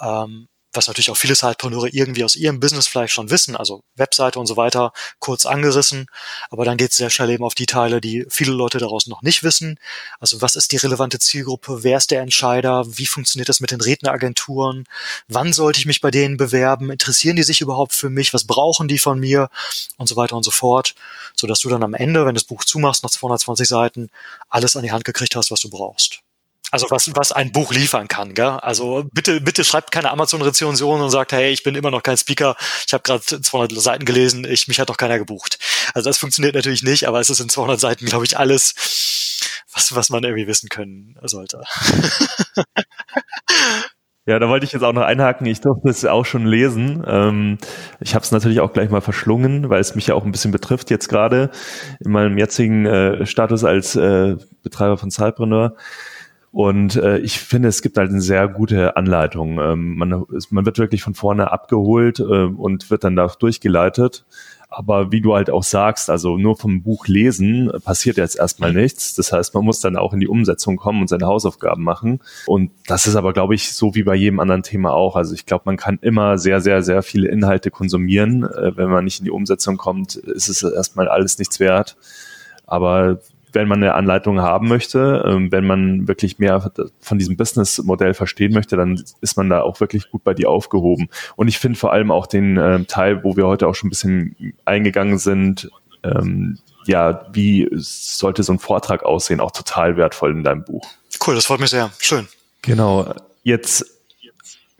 Ähm, 0.00 0.48
was 0.72 0.86
natürlich 0.86 1.10
auch 1.10 1.16
viele 1.16 1.34
Sidepreneure 1.34 1.88
irgendwie 1.92 2.24
aus 2.24 2.36
ihrem 2.36 2.60
Business 2.60 2.86
vielleicht 2.86 3.12
schon 3.12 3.30
wissen, 3.30 3.56
also 3.56 3.82
Webseite 3.96 4.38
und 4.38 4.46
so 4.46 4.56
weiter, 4.56 4.92
kurz 5.18 5.46
angerissen. 5.46 6.06
Aber 6.50 6.64
dann 6.64 6.76
geht 6.76 6.92
es 6.92 6.96
sehr 6.96 7.10
schnell 7.10 7.30
eben 7.30 7.44
auf 7.44 7.54
die 7.54 7.66
Teile, 7.66 8.00
die 8.00 8.26
viele 8.28 8.52
Leute 8.52 8.78
daraus 8.78 9.06
noch 9.06 9.22
nicht 9.22 9.42
wissen. 9.42 9.78
Also 10.20 10.40
was 10.42 10.56
ist 10.56 10.72
die 10.72 10.76
relevante 10.76 11.18
Zielgruppe? 11.18 11.82
Wer 11.82 11.98
ist 11.98 12.10
der 12.10 12.22
Entscheider? 12.22 12.84
Wie 12.86 13.06
funktioniert 13.06 13.48
das 13.48 13.60
mit 13.60 13.72
den 13.72 13.80
Redneragenturen? 13.80 14.84
Wann 15.28 15.52
sollte 15.52 15.80
ich 15.80 15.86
mich 15.86 16.00
bei 16.00 16.10
denen 16.10 16.36
bewerben? 16.36 16.90
Interessieren 16.90 17.36
die 17.36 17.42
sich 17.42 17.60
überhaupt 17.60 17.92
für 17.92 18.10
mich? 18.10 18.32
Was 18.32 18.44
brauchen 18.44 18.88
die 18.88 18.98
von 18.98 19.18
mir? 19.18 19.48
Und 19.96 20.08
so 20.08 20.16
weiter 20.16 20.36
und 20.36 20.44
so 20.44 20.50
fort. 20.50 20.94
Sodass 21.34 21.60
du 21.60 21.68
dann 21.68 21.82
am 21.82 21.94
Ende, 21.94 22.20
wenn 22.20 22.34
du 22.34 22.40
das 22.40 22.44
Buch 22.44 22.64
zumachst, 22.64 23.02
nach 23.02 23.10
220 23.10 23.66
Seiten, 23.66 24.10
alles 24.48 24.76
an 24.76 24.82
die 24.82 24.92
Hand 24.92 25.04
gekriegt 25.04 25.34
hast, 25.36 25.50
was 25.50 25.60
du 25.60 25.70
brauchst. 25.70 26.22
Also 26.70 26.86
was, 26.90 27.10
was 27.14 27.32
ein 27.32 27.52
Buch 27.52 27.72
liefern 27.72 28.08
kann. 28.08 28.34
Gell? 28.34 28.46
Also 28.46 29.04
bitte, 29.12 29.40
bitte 29.40 29.64
schreibt 29.64 29.90
keine 29.90 30.10
Amazon-Rezension 30.10 31.00
und 31.00 31.10
sagt, 31.10 31.32
hey, 31.32 31.50
ich 31.50 31.62
bin 31.62 31.74
immer 31.74 31.90
noch 31.90 32.02
kein 32.02 32.16
Speaker, 32.16 32.56
ich 32.86 32.92
habe 32.92 33.02
gerade 33.02 33.22
200 33.22 33.80
Seiten 33.80 34.04
gelesen, 34.04 34.44
ich, 34.44 34.68
mich 34.68 34.80
hat 34.80 34.88
noch 34.88 34.96
keiner 34.96 35.18
gebucht. 35.18 35.58
Also 35.94 36.08
das 36.08 36.18
funktioniert 36.18 36.54
natürlich 36.54 36.82
nicht, 36.82 37.06
aber 37.08 37.20
es 37.20 37.30
ist 37.30 37.40
in 37.40 37.48
200 37.48 37.80
Seiten, 37.80 38.06
glaube 38.06 38.24
ich, 38.24 38.38
alles, 38.38 38.74
was, 39.72 39.94
was 39.94 40.10
man 40.10 40.24
irgendwie 40.24 40.46
wissen 40.46 40.68
können 40.68 41.16
sollte. 41.22 41.62
Ja, 44.26 44.38
da 44.38 44.48
wollte 44.48 44.66
ich 44.66 44.72
jetzt 44.72 44.82
auch 44.82 44.92
noch 44.92 45.02
einhaken. 45.02 45.46
Ich 45.46 45.60
durfte 45.60 45.88
es 45.88 46.04
auch 46.04 46.24
schon 46.24 46.46
lesen. 46.46 47.02
Ähm, 47.04 47.58
ich 47.98 48.14
habe 48.14 48.22
es 48.22 48.30
natürlich 48.30 48.60
auch 48.60 48.72
gleich 48.72 48.90
mal 48.90 49.00
verschlungen, 49.00 49.70
weil 49.70 49.80
es 49.80 49.96
mich 49.96 50.06
ja 50.06 50.14
auch 50.14 50.24
ein 50.24 50.30
bisschen 50.30 50.52
betrifft 50.52 50.90
jetzt 50.90 51.08
gerade 51.08 51.50
in 51.98 52.12
meinem 52.12 52.38
jetzigen 52.38 52.86
äh, 52.86 53.26
Status 53.26 53.64
als 53.64 53.96
äh, 53.96 54.36
Betreiber 54.62 54.98
von 54.98 55.10
Cypreneur. 55.10 55.74
Und 56.52 56.96
äh, 56.96 57.18
ich 57.18 57.38
finde, 57.38 57.68
es 57.68 57.80
gibt 57.80 57.96
halt 57.96 58.10
eine 58.10 58.20
sehr 58.20 58.48
gute 58.48 58.96
Anleitung. 58.96 59.60
Ähm, 59.60 59.96
man, 59.96 60.24
man 60.50 60.66
wird 60.66 60.78
wirklich 60.78 61.02
von 61.02 61.14
vorne 61.14 61.52
abgeholt 61.52 62.18
äh, 62.18 62.22
und 62.22 62.90
wird 62.90 63.04
dann 63.04 63.14
da 63.14 63.28
durchgeleitet. 63.28 64.24
Aber 64.72 65.10
wie 65.10 65.20
du 65.20 65.34
halt 65.34 65.50
auch 65.50 65.64
sagst, 65.64 66.10
also 66.10 66.36
nur 66.38 66.56
vom 66.56 66.82
Buch 66.82 67.08
lesen 67.08 67.72
passiert 67.84 68.16
jetzt 68.16 68.38
erstmal 68.38 68.72
nichts. 68.72 69.14
Das 69.14 69.32
heißt, 69.32 69.52
man 69.54 69.64
muss 69.64 69.80
dann 69.80 69.96
auch 69.96 70.12
in 70.12 70.20
die 70.20 70.28
Umsetzung 70.28 70.76
kommen 70.76 71.00
und 71.00 71.08
seine 71.08 71.26
Hausaufgaben 71.26 71.82
machen. 71.82 72.20
Und 72.46 72.70
das 72.86 73.08
ist 73.08 73.16
aber, 73.16 73.32
glaube 73.32 73.56
ich, 73.56 73.72
so 73.72 73.96
wie 73.96 74.04
bei 74.04 74.14
jedem 74.14 74.38
anderen 74.38 74.62
Thema 74.62 74.92
auch. 74.92 75.16
Also 75.16 75.34
ich 75.34 75.44
glaube, 75.44 75.62
man 75.66 75.76
kann 75.76 75.98
immer 76.02 76.38
sehr, 76.38 76.60
sehr, 76.60 76.82
sehr 76.82 77.02
viele 77.02 77.28
Inhalte 77.28 77.72
konsumieren. 77.72 78.44
Äh, 78.44 78.76
wenn 78.76 78.90
man 78.90 79.04
nicht 79.04 79.18
in 79.18 79.24
die 79.24 79.32
Umsetzung 79.32 79.76
kommt, 79.76 80.14
ist 80.14 80.48
es 80.48 80.62
erstmal 80.62 81.08
alles 81.08 81.38
nichts 81.38 81.58
wert. 81.58 81.96
Aber 82.64 83.18
wenn 83.52 83.68
man 83.68 83.82
eine 83.82 83.94
Anleitung 83.94 84.40
haben 84.40 84.68
möchte, 84.68 85.24
ähm, 85.26 85.52
wenn 85.52 85.66
man 85.66 86.08
wirklich 86.08 86.38
mehr 86.38 86.72
von 87.00 87.18
diesem 87.18 87.36
Businessmodell 87.36 88.14
verstehen 88.14 88.52
möchte, 88.52 88.76
dann 88.76 89.02
ist 89.20 89.36
man 89.36 89.48
da 89.48 89.62
auch 89.62 89.80
wirklich 89.80 90.10
gut 90.10 90.24
bei 90.24 90.34
dir 90.34 90.50
aufgehoben. 90.50 91.08
Und 91.36 91.48
ich 91.48 91.58
finde 91.58 91.78
vor 91.78 91.92
allem 91.92 92.10
auch 92.10 92.26
den 92.26 92.56
äh, 92.56 92.84
Teil, 92.84 93.24
wo 93.24 93.36
wir 93.36 93.46
heute 93.46 93.66
auch 93.66 93.74
schon 93.74 93.88
ein 93.88 93.90
bisschen 93.90 94.54
eingegangen 94.64 95.18
sind, 95.18 95.70
ähm, 96.02 96.58
ja, 96.86 97.26
wie 97.32 97.68
sollte 97.72 98.42
so 98.42 98.52
ein 98.52 98.58
Vortrag 98.58 99.04
aussehen, 99.04 99.40
auch 99.40 99.50
total 99.50 99.96
wertvoll 99.96 100.32
in 100.32 100.44
deinem 100.44 100.64
Buch. 100.64 100.88
Cool, 101.26 101.34
das 101.34 101.46
freut 101.46 101.60
mich 101.60 101.70
sehr. 101.70 101.90
Schön. 101.98 102.26
Genau. 102.62 103.14
Jetzt 103.42 103.86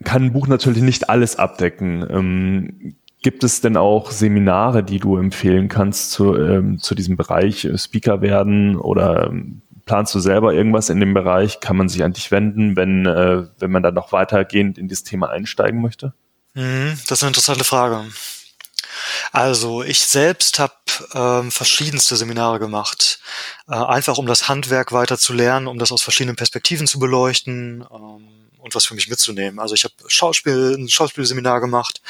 kann 0.03 0.25
ein 0.25 0.33
Buch 0.33 0.47
natürlich 0.47 0.81
nicht 0.81 1.09
alles 1.09 1.35
abdecken. 1.35 2.05
Ähm, 2.09 2.95
Gibt 3.21 3.43
es 3.43 3.61
denn 3.61 3.77
auch 3.77 4.09
Seminare, 4.09 4.83
die 4.83 4.99
du 4.99 5.17
empfehlen 5.17 5.67
kannst 5.67 6.11
zu, 6.11 6.35
ähm, 6.35 6.79
zu 6.79 6.95
diesem 6.95 7.17
Bereich 7.17 7.65
äh, 7.65 7.77
Speaker 7.77 8.21
werden 8.21 8.75
oder 8.75 9.27
ähm, 9.27 9.61
planst 9.85 10.15
du 10.15 10.19
selber 10.19 10.53
irgendwas 10.53 10.89
in 10.89 10.99
dem 10.99 11.13
Bereich? 11.13 11.59
Kann 11.59 11.77
man 11.77 11.87
sich 11.87 12.03
an 12.03 12.13
dich 12.13 12.31
wenden, 12.31 12.75
wenn, 12.75 13.05
äh, 13.05 13.43
wenn 13.59 13.71
man 13.71 13.83
dann 13.83 13.93
noch 13.93 14.11
weitergehend 14.11 14.77
in 14.77 14.87
dieses 14.87 15.03
Thema 15.03 15.29
einsteigen 15.29 15.81
möchte? 15.81 16.13
Mhm, 16.55 16.97
das 17.07 17.19
ist 17.19 17.23
eine 17.23 17.29
interessante 17.29 17.63
Frage. 17.63 18.05
Also 19.31 19.83
ich 19.83 19.99
selbst 20.01 20.59
habe 20.59 20.73
ähm, 21.13 21.51
verschiedenste 21.51 22.15
Seminare 22.15 22.59
gemacht, 22.59 23.19
äh, 23.67 23.75
einfach 23.75 24.17
um 24.17 24.25
das 24.25 24.49
Handwerk 24.49 24.91
weiter 24.91 25.17
zu 25.17 25.33
lernen, 25.33 25.67
um 25.67 25.77
das 25.77 25.91
aus 25.91 26.01
verschiedenen 26.01 26.35
Perspektiven 26.35 26.87
zu 26.87 26.99
beleuchten. 26.99 27.85
Ähm, 27.91 28.40
und 28.61 28.75
was 28.75 28.85
für 28.85 28.93
mich 28.93 29.09
mitzunehmen. 29.09 29.59
Also 29.59 29.75
ich 29.75 29.83
habe 29.83 29.93
Schauspiel, 30.07 30.75
ein 30.77 30.87
Schauspielseminar 30.87 31.59
gemacht, 31.59 32.01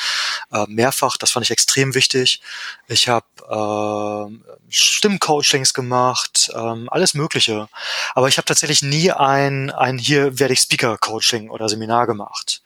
äh, 0.51 0.65
mehrfach, 0.67 1.17
das 1.17 1.31
fand 1.31 1.45
ich 1.45 1.51
extrem 1.51 1.95
wichtig. 1.95 2.41
Ich 2.87 3.07
habe 3.07 3.25
äh, 3.49 4.51
Stimmcoachings 4.69 5.73
gemacht, 5.73 6.51
ähm, 6.53 6.87
alles 6.89 7.13
Mögliche. 7.13 7.67
Aber 8.13 8.27
ich 8.27 8.37
habe 8.37 8.45
tatsächlich 8.45 8.81
nie 8.81 9.11
ein, 9.11 9.71
ein 9.71 9.97
hier 9.97 10.39
werde 10.39 10.53
ich 10.53 10.61
Speaker-Coaching 10.61 11.49
oder 11.49 11.69
Seminar 11.69 12.07
gemacht. 12.07 12.61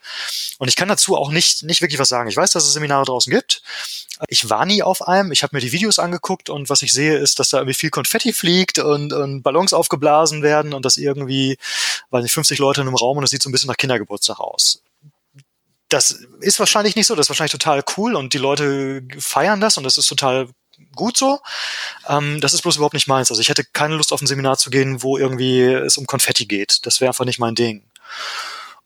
Und 0.58 0.68
ich 0.68 0.76
kann 0.76 0.88
dazu 0.88 1.16
auch 1.16 1.30
nicht, 1.30 1.62
nicht 1.64 1.82
wirklich 1.82 1.98
was 1.98 2.08
sagen. 2.08 2.28
Ich 2.28 2.36
weiß, 2.36 2.52
dass 2.52 2.64
es 2.64 2.72
Seminare 2.72 3.04
draußen 3.04 3.30
gibt. 3.30 3.62
Ich 4.28 4.48
war 4.48 4.64
nie 4.64 4.82
auf 4.82 5.06
einem. 5.06 5.32
Ich 5.32 5.42
habe 5.42 5.54
mir 5.54 5.60
die 5.60 5.72
Videos 5.72 5.98
angeguckt 5.98 6.48
und 6.48 6.70
was 6.70 6.82
ich 6.82 6.92
sehe, 6.92 7.18
ist, 7.18 7.38
dass 7.38 7.50
da 7.50 7.58
irgendwie 7.58 7.74
viel 7.74 7.90
Konfetti 7.90 8.32
fliegt 8.32 8.78
und, 8.78 9.12
und 9.12 9.42
Ballons 9.42 9.74
aufgeblasen 9.74 10.42
werden 10.42 10.72
und 10.72 10.84
dass 10.84 10.96
irgendwie, 10.96 11.58
weil 12.10 12.22
nicht 12.22 12.32
50 12.32 12.58
Leute 12.58 12.80
in 12.80 12.86
einem 12.86 12.96
Raum 12.96 13.18
und 13.18 13.24
es 13.24 13.30
sieht 13.30 13.42
so 13.42 13.50
ein 13.50 13.52
bisschen 13.52 13.68
nach 13.68 13.76
Kindergeburtstag 13.76 14.40
aus. 14.40 14.82
Das 15.88 16.10
ist 16.40 16.58
wahrscheinlich 16.58 16.96
nicht 16.96 17.06
so. 17.06 17.14
Das 17.14 17.26
ist 17.26 17.30
wahrscheinlich 17.30 17.52
total 17.52 17.84
cool 17.96 18.14
und 18.14 18.32
die 18.32 18.38
Leute 18.38 19.02
feiern 19.18 19.60
das 19.60 19.76
und 19.76 19.84
das 19.84 19.98
ist 19.98 20.06
total 20.06 20.48
gut 20.94 21.16
so. 21.18 21.40
Ähm, 22.08 22.40
das 22.40 22.54
ist 22.54 22.62
bloß 22.62 22.76
überhaupt 22.76 22.94
nicht 22.94 23.08
meins. 23.08 23.30
Also 23.30 23.40
ich 23.40 23.48
hätte 23.50 23.64
keine 23.64 23.96
Lust 23.96 24.12
auf 24.12 24.22
ein 24.22 24.26
Seminar 24.26 24.56
zu 24.56 24.70
gehen, 24.70 25.02
wo 25.02 25.18
irgendwie 25.18 25.62
es 25.62 25.98
um 25.98 26.06
Konfetti 26.06 26.46
geht. 26.46 26.86
Das 26.86 27.00
wäre 27.00 27.10
einfach 27.10 27.26
nicht 27.26 27.38
mein 27.38 27.54
Ding. 27.54 27.82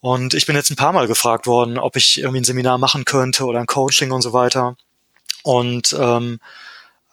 Und 0.01 0.35
ich 0.35 0.47
bin 0.47 0.57
jetzt 0.57 0.71
ein 0.71 0.77
paar 0.77 0.93
Mal 0.93 1.07
gefragt 1.07 1.47
worden, 1.47 1.79
ob 1.79 1.97
ich 1.97 2.19
irgendwie 2.19 2.41
ein 2.41 2.45
Seminar 2.45 2.79
machen 2.79 3.05
könnte 3.05 3.45
oder 3.45 3.61
ein 3.61 3.67
Coaching 3.67 4.13
und 4.13 4.23
so 4.23 4.33
weiter. 4.33 4.77
Und 5.43 5.95
ähm, 5.99 6.41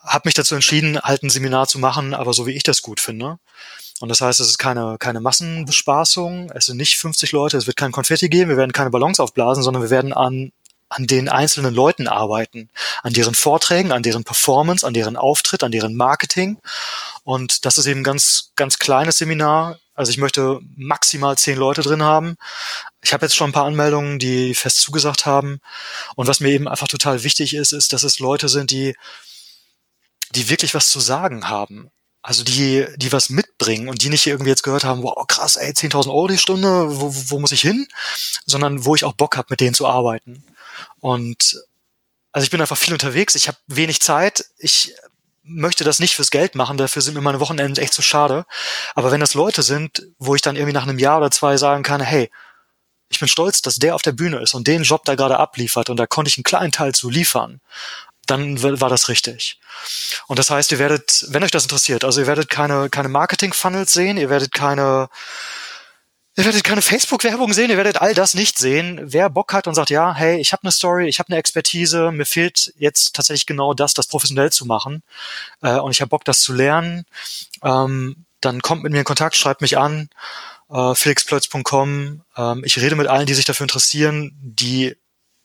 habe 0.04 0.28
mich 0.28 0.36
dazu 0.36 0.56
entschieden, 0.56 1.00
halt 1.02 1.24
ein 1.24 1.30
Seminar 1.30 1.68
zu 1.68 1.80
machen, 1.80 2.14
aber 2.14 2.34
so 2.34 2.48
wie 2.48 2.54
ich 2.54 2.64
das 2.64 2.82
gut 2.82 3.00
finde. 3.00 3.40
Und 4.00 4.10
das 4.10 4.22
heißt, 4.22 4.40
es 4.40 4.48
ist 4.48 4.58
keine, 4.58 4.98
keine 5.00 5.20
Massenbespaßung, 5.20 6.52
es 6.54 6.68
sind 6.68 6.78
nicht 6.78 6.98
50 6.98 7.32
Leute, 7.32 7.58
es 7.58 7.68
wird 7.68 7.78
kein 7.78 7.92
Konfetti 7.92 8.30
geben, 8.30 8.50
wir 8.50 8.58
werden 8.58 8.72
keine 8.72 8.92
Ballons 8.92 9.20
aufblasen, 9.20 9.64
sondern 9.64 9.82
wir 9.82 9.90
werden 9.90 10.14
an, 10.14 10.52
an 10.88 11.08
den 11.08 11.30
einzelnen 11.30 11.74
Leuten 11.74 12.08
arbeiten, 12.08 12.70
an 13.02 13.14
deren 13.14 13.34
Vorträgen, 13.34 13.92
an 13.92 14.04
deren 14.04 14.24
Performance, 14.24 14.86
an 14.86 14.94
deren 14.94 15.18
Auftritt, 15.18 15.64
an 15.64 15.72
deren 15.72 15.96
Marketing. 15.96 16.58
Und 17.28 17.66
das 17.66 17.78
ist 17.78 17.88
eben 17.88 18.00
ein 18.00 18.06
ganz, 18.06 18.54
ganz 18.56 18.80
kleines 18.80 19.18
Seminar. 19.18 19.78
Also 19.94 20.12
ich 20.12 20.18
möchte 20.18 20.62
maximal 20.78 21.38
zehn 21.38 21.58
Leute 21.58 21.82
drin 21.82 22.02
haben. 22.02 22.38
Ich 23.04 23.12
habe 23.12 23.26
jetzt 23.26 23.36
schon 23.36 23.50
ein 23.50 23.54
paar 23.54 23.66
Anmeldungen, 23.66 24.18
die 24.18 24.56
fest 24.56 24.80
zugesagt 24.80 25.26
haben. 25.26 25.60
Und 26.16 26.28
was 26.28 26.40
mir 26.40 26.52
eben 26.52 26.70
einfach 26.70 26.88
total 26.88 27.26
wichtig 27.26 27.54
ist, 27.54 27.74
ist, 27.74 27.92
dass 27.92 28.04
es 28.04 28.20
Leute 28.20 28.48
sind, 28.48 28.72
die 28.72 28.96
die 30.36 30.48
wirklich 30.48 30.74
was 30.74 30.88
zu 30.88 31.02
sagen 31.02 31.50
haben. 31.50 31.92
Also 32.22 32.46
die, 32.46 32.86
die 32.96 33.12
was 33.12 33.30
mitbringen 33.30 33.90
und 33.90 34.04
die 34.04 34.10
nicht 34.10 34.26
irgendwie 34.26 34.52
jetzt 34.52 34.64
gehört 34.64 34.86
haben, 34.86 35.04
wow, 35.04 35.28
krass, 35.28 35.58
ey, 35.58 35.72
10.000 35.72 36.08
Euro 36.08 36.30
die 36.30 36.38
Stunde, 36.38 36.98
wo, 37.02 37.14
wo 37.14 37.40
muss 37.40 37.52
ich 37.52 37.62
hin? 37.62 37.90
Sondern 38.46 38.86
wo 38.86 38.96
ich 38.96 39.04
auch 39.04 39.14
Bock 39.14 39.36
habe, 39.36 39.48
mit 39.50 39.60
denen 39.60 39.74
zu 39.74 39.86
arbeiten. 39.86 40.46
Und 41.02 41.62
also 42.32 42.46
ich 42.46 42.52
bin 42.52 42.62
einfach 42.62 42.78
viel 42.78 42.94
unterwegs, 42.94 43.36
ich 43.36 43.50
habe 43.50 43.58
wenig 43.68 44.00
Zeit, 44.00 44.46
ich 44.60 44.94
möchte 45.48 45.84
das 45.84 46.00
nicht 46.00 46.16
fürs 46.16 46.32
Geld 46.32 46.56
machen, 46.56 46.78
dafür 46.78 47.02
sind 47.02 47.14
mir 47.14 47.22
meine 47.22 47.40
Wochenenden 47.40 47.82
echt 47.82 47.94
zu 47.94 48.02
schade. 48.02 48.46
Aber 48.96 49.12
wenn 49.12 49.20
das 49.20 49.34
Leute 49.34 49.64
sind, 49.64 50.04
wo 50.20 50.36
ich 50.36 50.42
dann 50.42 50.56
irgendwie 50.56 50.74
nach 50.74 50.84
einem 50.84 51.00
Jahr 51.00 51.18
oder 51.18 51.32
zwei 51.32 51.58
sagen 51.58 51.84
kann, 51.84 52.02
hey, 52.02 52.30
ich 53.10 53.20
bin 53.20 53.30
stolz, 53.30 53.62
dass 53.62 53.76
der 53.76 53.96
auf 53.96 54.02
der 54.02 54.12
Bühne 54.12 54.40
ist 54.40 54.54
und 54.54 54.68
den 54.68 54.84
Job 54.84 55.06
da 55.06 55.16
gerade 55.16 55.40
abliefert 55.40 55.90
und 55.90 55.98
da 55.98 56.06
konnte 56.06 56.30
ich 56.30 56.38
einen 56.38 56.44
kleinen 56.44 56.72
Teil 56.72 56.94
zu 56.94 57.10
liefern 57.10 57.62
dann 58.28 58.62
war 58.62 58.90
das 58.90 59.10
richtig. 59.10 59.60
Und 60.28 60.38
das 60.38 60.50
heißt, 60.50 60.72
ihr 60.72 60.80
werdet, 60.80 61.26
wenn 61.30 61.44
euch 61.44 61.52
das 61.52 61.64
interessiert, 61.64 62.04
also 62.04 62.22
ihr 62.22 62.28
werdet 62.28 62.50
keine, 62.50 62.90
keine 62.90 63.08
Marketing-Funnels 63.08 63.94
sehen, 63.94 64.18
ihr 64.18 64.30
werdet 64.30 64.52
keine, 64.52 65.10
ihr 66.38 66.46
werdet 66.46 66.64
keine 66.64 66.84
Facebook-Werbung 66.84 67.52
sehen, 67.52 67.72
ihr 67.72 67.78
werdet 67.78 68.00
all 68.00 68.14
das 68.14 68.36
nicht 68.36 68.60
sehen. 68.60 69.02
Wer 69.04 69.30
Bock 69.30 69.54
hat 69.54 69.68
und 69.68 69.74
sagt, 69.74 69.90
ja, 69.90 70.14
hey, 70.14 70.40
ich 70.40 70.54
habe 70.54 70.64
eine 70.64 70.72
Story, 70.72 71.08
ich 71.08 71.18
habe 71.18 71.30
eine 71.30 71.38
Expertise, 71.38 72.12
mir 72.12 72.26
fehlt 72.26 72.74
jetzt 72.78 73.16
tatsächlich 73.16 73.48
genau 73.48 73.74
das, 73.74 73.96
das 73.96 74.08
professionell 74.08 74.52
zu 74.52 74.66
machen 74.66 75.02
äh, 75.62 75.78
und 75.78 75.92
ich 75.92 76.00
habe 76.00 76.10
Bock, 76.10 76.24
das 76.26 76.42
zu 76.42 76.54
lernen, 76.54 77.06
ähm, 77.64 78.26
dann 78.40 78.62
kommt 78.62 78.84
mit 78.84 78.92
mir 78.92 79.00
in 79.00 79.04
Kontakt, 79.04 79.36
schreibt 79.36 79.62
mich 79.62 79.80
an, 79.80 80.10
äh, 80.70 80.94
felixplötz.com. 80.94 82.22
Ähm, 82.38 82.62
ich 82.64 82.80
rede 82.80 82.96
mit 82.96 83.08
allen, 83.08 83.26
die 83.26 83.34
sich 83.34 83.46
dafür 83.46 83.64
interessieren, 83.64 84.32
die 84.40 84.96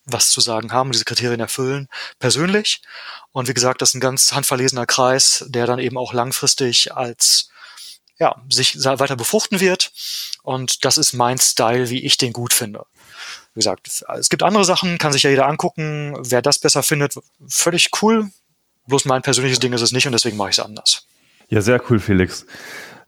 was 0.05 0.28
zu 0.28 0.40
sagen 0.40 0.72
haben, 0.72 0.93
diese 0.93 1.05
Kriterien 1.05 1.40
erfüllen, 1.40 1.88
persönlich. 2.18 2.82
Und 3.30 3.49
wie 3.49 3.55
gesagt, 3.55 3.80
das 3.80 3.90
ist 3.90 3.95
ein 3.95 4.01
ganz 4.01 4.32
handverlesener 4.32 4.84
Kreis, 4.84 5.45
der 5.49 5.66
dann 5.66 5.78
eben 5.78 5.97
auch 5.97 6.12
langfristig 6.12 6.93
als 6.93 7.49
ja, 8.18 8.36
sich 8.49 8.76
weiter 8.84 9.16
befruchten 9.16 9.61
wird. 9.61 9.91
Und 10.43 10.84
das 10.84 10.99
ist 10.99 11.12
mein 11.12 11.38
Style, 11.38 11.88
wie 11.90 12.05
ich 12.05 12.16
den 12.18 12.32
gut 12.32 12.53
finde. 12.53 12.84
Wie 13.55 13.59
gesagt, 13.59 14.03
es 14.18 14.28
gibt 14.28 14.43
andere 14.43 14.64
Sachen, 14.64 14.99
kann 14.99 15.12
sich 15.12 15.22
ja 15.22 15.30
jeder 15.30 15.47
angucken. 15.47 16.16
Wer 16.20 16.43
das 16.43 16.59
besser 16.59 16.82
findet, 16.82 17.14
völlig 17.47 17.90
cool. 18.01 18.30
Bloß 18.86 19.05
mein 19.05 19.22
persönliches 19.22 19.61
Ding 19.61 19.72
ist 19.72 19.82
es 19.82 19.93
nicht 19.93 20.07
und 20.07 20.12
deswegen 20.12 20.36
mache 20.36 20.51
ich 20.51 20.59
es 20.59 20.64
anders. 20.64 21.07
Ja, 21.49 21.61
sehr 21.61 21.80
cool, 21.88 22.01
Felix. 22.01 22.47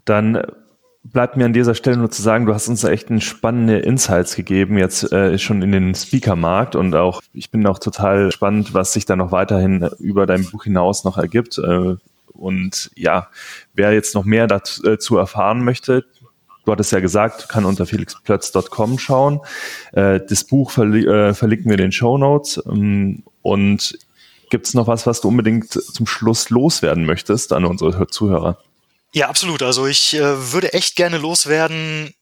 Dann 0.04 0.42
bleibt 1.02 1.36
mir 1.36 1.44
an 1.44 1.52
dieser 1.52 1.74
Stelle 1.74 1.96
nur 1.96 2.10
zu 2.10 2.22
sagen, 2.22 2.46
du 2.46 2.54
hast 2.54 2.68
uns 2.68 2.84
echt 2.84 3.08
spannende 3.22 3.78
Insights 3.78 4.36
gegeben, 4.36 4.78
jetzt 4.78 5.12
äh, 5.12 5.38
schon 5.38 5.62
in 5.62 5.72
den 5.72 5.94
Speaker-Markt 5.94 6.76
und 6.76 6.94
auch, 6.94 7.20
ich 7.32 7.50
bin 7.50 7.66
auch 7.66 7.78
total 7.78 8.32
spannend, 8.32 8.72
was 8.74 8.92
sich 8.92 9.04
da 9.04 9.16
noch 9.16 9.32
weiterhin 9.32 9.88
über 9.98 10.26
dein 10.26 10.44
Buch 10.44 10.64
hinaus 10.64 11.04
noch 11.04 11.18
ergibt. 11.18 11.58
Äh, 11.58 11.96
und 12.32 12.90
ja, 12.96 13.28
wer 13.74 13.92
jetzt 13.92 14.14
noch 14.14 14.24
mehr 14.24 14.46
dazu 14.46 15.16
äh, 15.16 15.20
erfahren 15.20 15.62
möchte, 15.64 16.04
du 16.64 16.72
hattest 16.72 16.92
ja 16.92 17.00
gesagt, 17.00 17.48
kann 17.48 17.64
unter 17.64 17.86
felixplötz.com 17.86 18.98
schauen. 18.98 19.40
Äh, 19.92 20.20
das 20.28 20.44
Buch 20.44 20.70
verli 20.70 21.06
äh, 21.06 21.34
verlinken 21.34 21.66
wir 21.70 21.78
in 21.78 21.84
den 21.84 21.92
Show 21.92 22.18
Notes. 22.18 22.62
Ähm, 22.66 23.22
und 23.42 23.98
gibt 24.50 24.66
es 24.66 24.74
noch 24.74 24.86
was, 24.86 25.06
was 25.06 25.20
du 25.20 25.28
unbedingt 25.28 25.72
zum 25.72 26.06
Schluss 26.06 26.50
loswerden 26.50 27.04
möchtest 27.04 27.52
an 27.52 27.64
unsere 27.64 28.06
Zuhörer? 28.08 28.58
Ja, 29.12 29.28
absolut. 29.28 29.62
Also 29.62 29.86
ich 29.86 30.14
äh, 30.14 30.52
würde 30.52 30.72
echt 30.72 30.96
gerne 30.96 31.18
loswerden. 31.18 32.14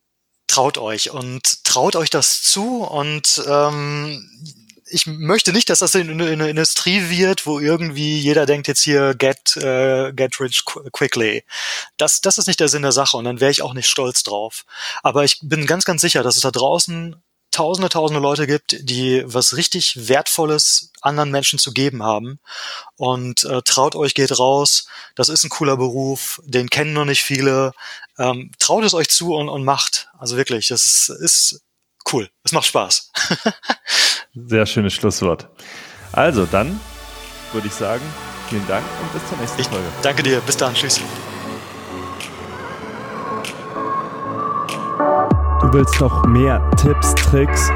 Traut 0.47 0.77
euch 0.77 1.11
und 1.11 1.65
traut 1.65 1.97
euch 1.97 2.11
das 2.11 2.43
zu 2.43 2.85
und 2.85 3.43
ähm, 3.49 4.29
ich 4.93 5.07
möchte 5.07 5.53
nicht, 5.53 5.71
dass 5.71 5.81
das 5.81 5.95
in, 5.95 6.09
in, 6.09 6.21
eine 6.21 6.51
Industrie 6.51 7.09
wird, 7.09 7.47
wo 7.47 7.59
irgendwie 7.59 8.19
jeder 8.19 8.47
denkt 8.47 8.69
jetzt 8.69 8.83
hier 8.83 9.15
get 9.15 9.57
uh, 9.57 10.13
get 10.15 10.39
rich 10.41 10.65
quickly. 10.65 11.45
Das 11.97 12.21
das 12.21 12.39
ist 12.39 12.47
nicht 12.47 12.61
der 12.61 12.69
Sinn 12.69 12.83
der 12.83 12.93
Sache 12.93 13.17
und 13.17 13.25
dann 13.25 13.41
wäre 13.41 13.51
ich 13.51 13.63
auch 13.63 13.75
nicht 13.75 13.89
stolz 13.89 14.23
drauf. 14.23 14.65
Aber 15.03 15.25
ich 15.25 15.39
bin 15.43 15.67
ganz 15.67 15.85
ganz 15.85 16.01
sicher, 16.03 16.23
dass 16.23 16.37
es 16.37 16.43
da 16.43 16.51
draußen 16.51 17.17
tausende, 17.53 17.89
tausende 17.91 18.21
Leute 18.21 18.47
gibt, 18.47 18.77
die 18.81 19.23
was 19.27 19.57
richtig 19.57 20.09
Wertvolles 20.09 20.91
anderen 21.03 21.31
Menschen 21.31 21.59
zu 21.59 21.73
geben 21.73 22.03
haben. 22.03 22.41
Und 22.97 23.45
äh, 23.45 23.63
traut 23.63 23.95
euch, 23.95 24.15
geht 24.15 24.37
raus. 24.39 24.87
Das 25.15 25.29
ist 25.29 25.45
ein 25.45 25.51
cooler 25.51 25.77
Beruf, 25.77 26.41
den 26.45 26.71
kennen 26.71 26.95
noch 26.95 27.05
nicht 27.05 27.23
viele. 27.23 27.73
Ähm, 28.19 28.51
traut 28.59 28.85
es 28.85 28.95
euch 28.95 29.09
zu 29.09 29.35
und, 29.35 29.49
und 29.49 29.65
macht. 29.65 30.09
Also 30.19 30.37
wirklich, 30.37 30.69
das 30.69 31.09
ist 31.09 31.63
cool. 32.13 32.31
Es 32.43 32.53
macht 32.53 32.67
Spaß. 32.67 33.13
Sehr 34.35 34.65
schönes 34.65 34.95
Schlusswort. 34.95 35.49
Also 36.13 36.47
dann 36.47 36.81
würde 37.53 37.67
ich 37.67 37.75
sagen, 37.75 38.03
vielen 38.49 38.67
Dank 38.67 38.83
und 39.03 39.13
bis 39.13 39.29
zur 39.29 39.39
nächsten 39.39 39.61
ich 39.61 39.69
Folge. 39.69 39.85
Danke 40.03 40.23
dir. 40.23 40.41
Bis 40.41 40.57
dann. 40.57 40.73
Tschüss. 40.73 41.01
Du 45.61 45.73
willst 45.73 46.01
noch 46.01 46.25
mehr 46.27 46.71
Tipps, 46.77 47.15
Tricks 47.15 47.71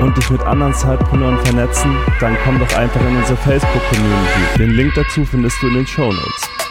und 0.00 0.16
dich 0.16 0.28
mit 0.30 0.42
anderen 0.42 0.74
Zeitpreneuren 0.74 1.38
vernetzen? 1.46 1.96
Dann 2.20 2.36
komm 2.44 2.58
doch 2.58 2.72
einfach 2.76 3.00
in 3.00 3.16
unsere 3.16 3.36
Facebook-Community. 3.38 4.58
Den 4.58 4.70
Link 4.70 4.92
dazu 4.94 5.24
findest 5.24 5.62
du 5.62 5.68
in 5.68 5.74
den 5.74 5.86
Show 5.86 6.12
Notes. 6.12 6.61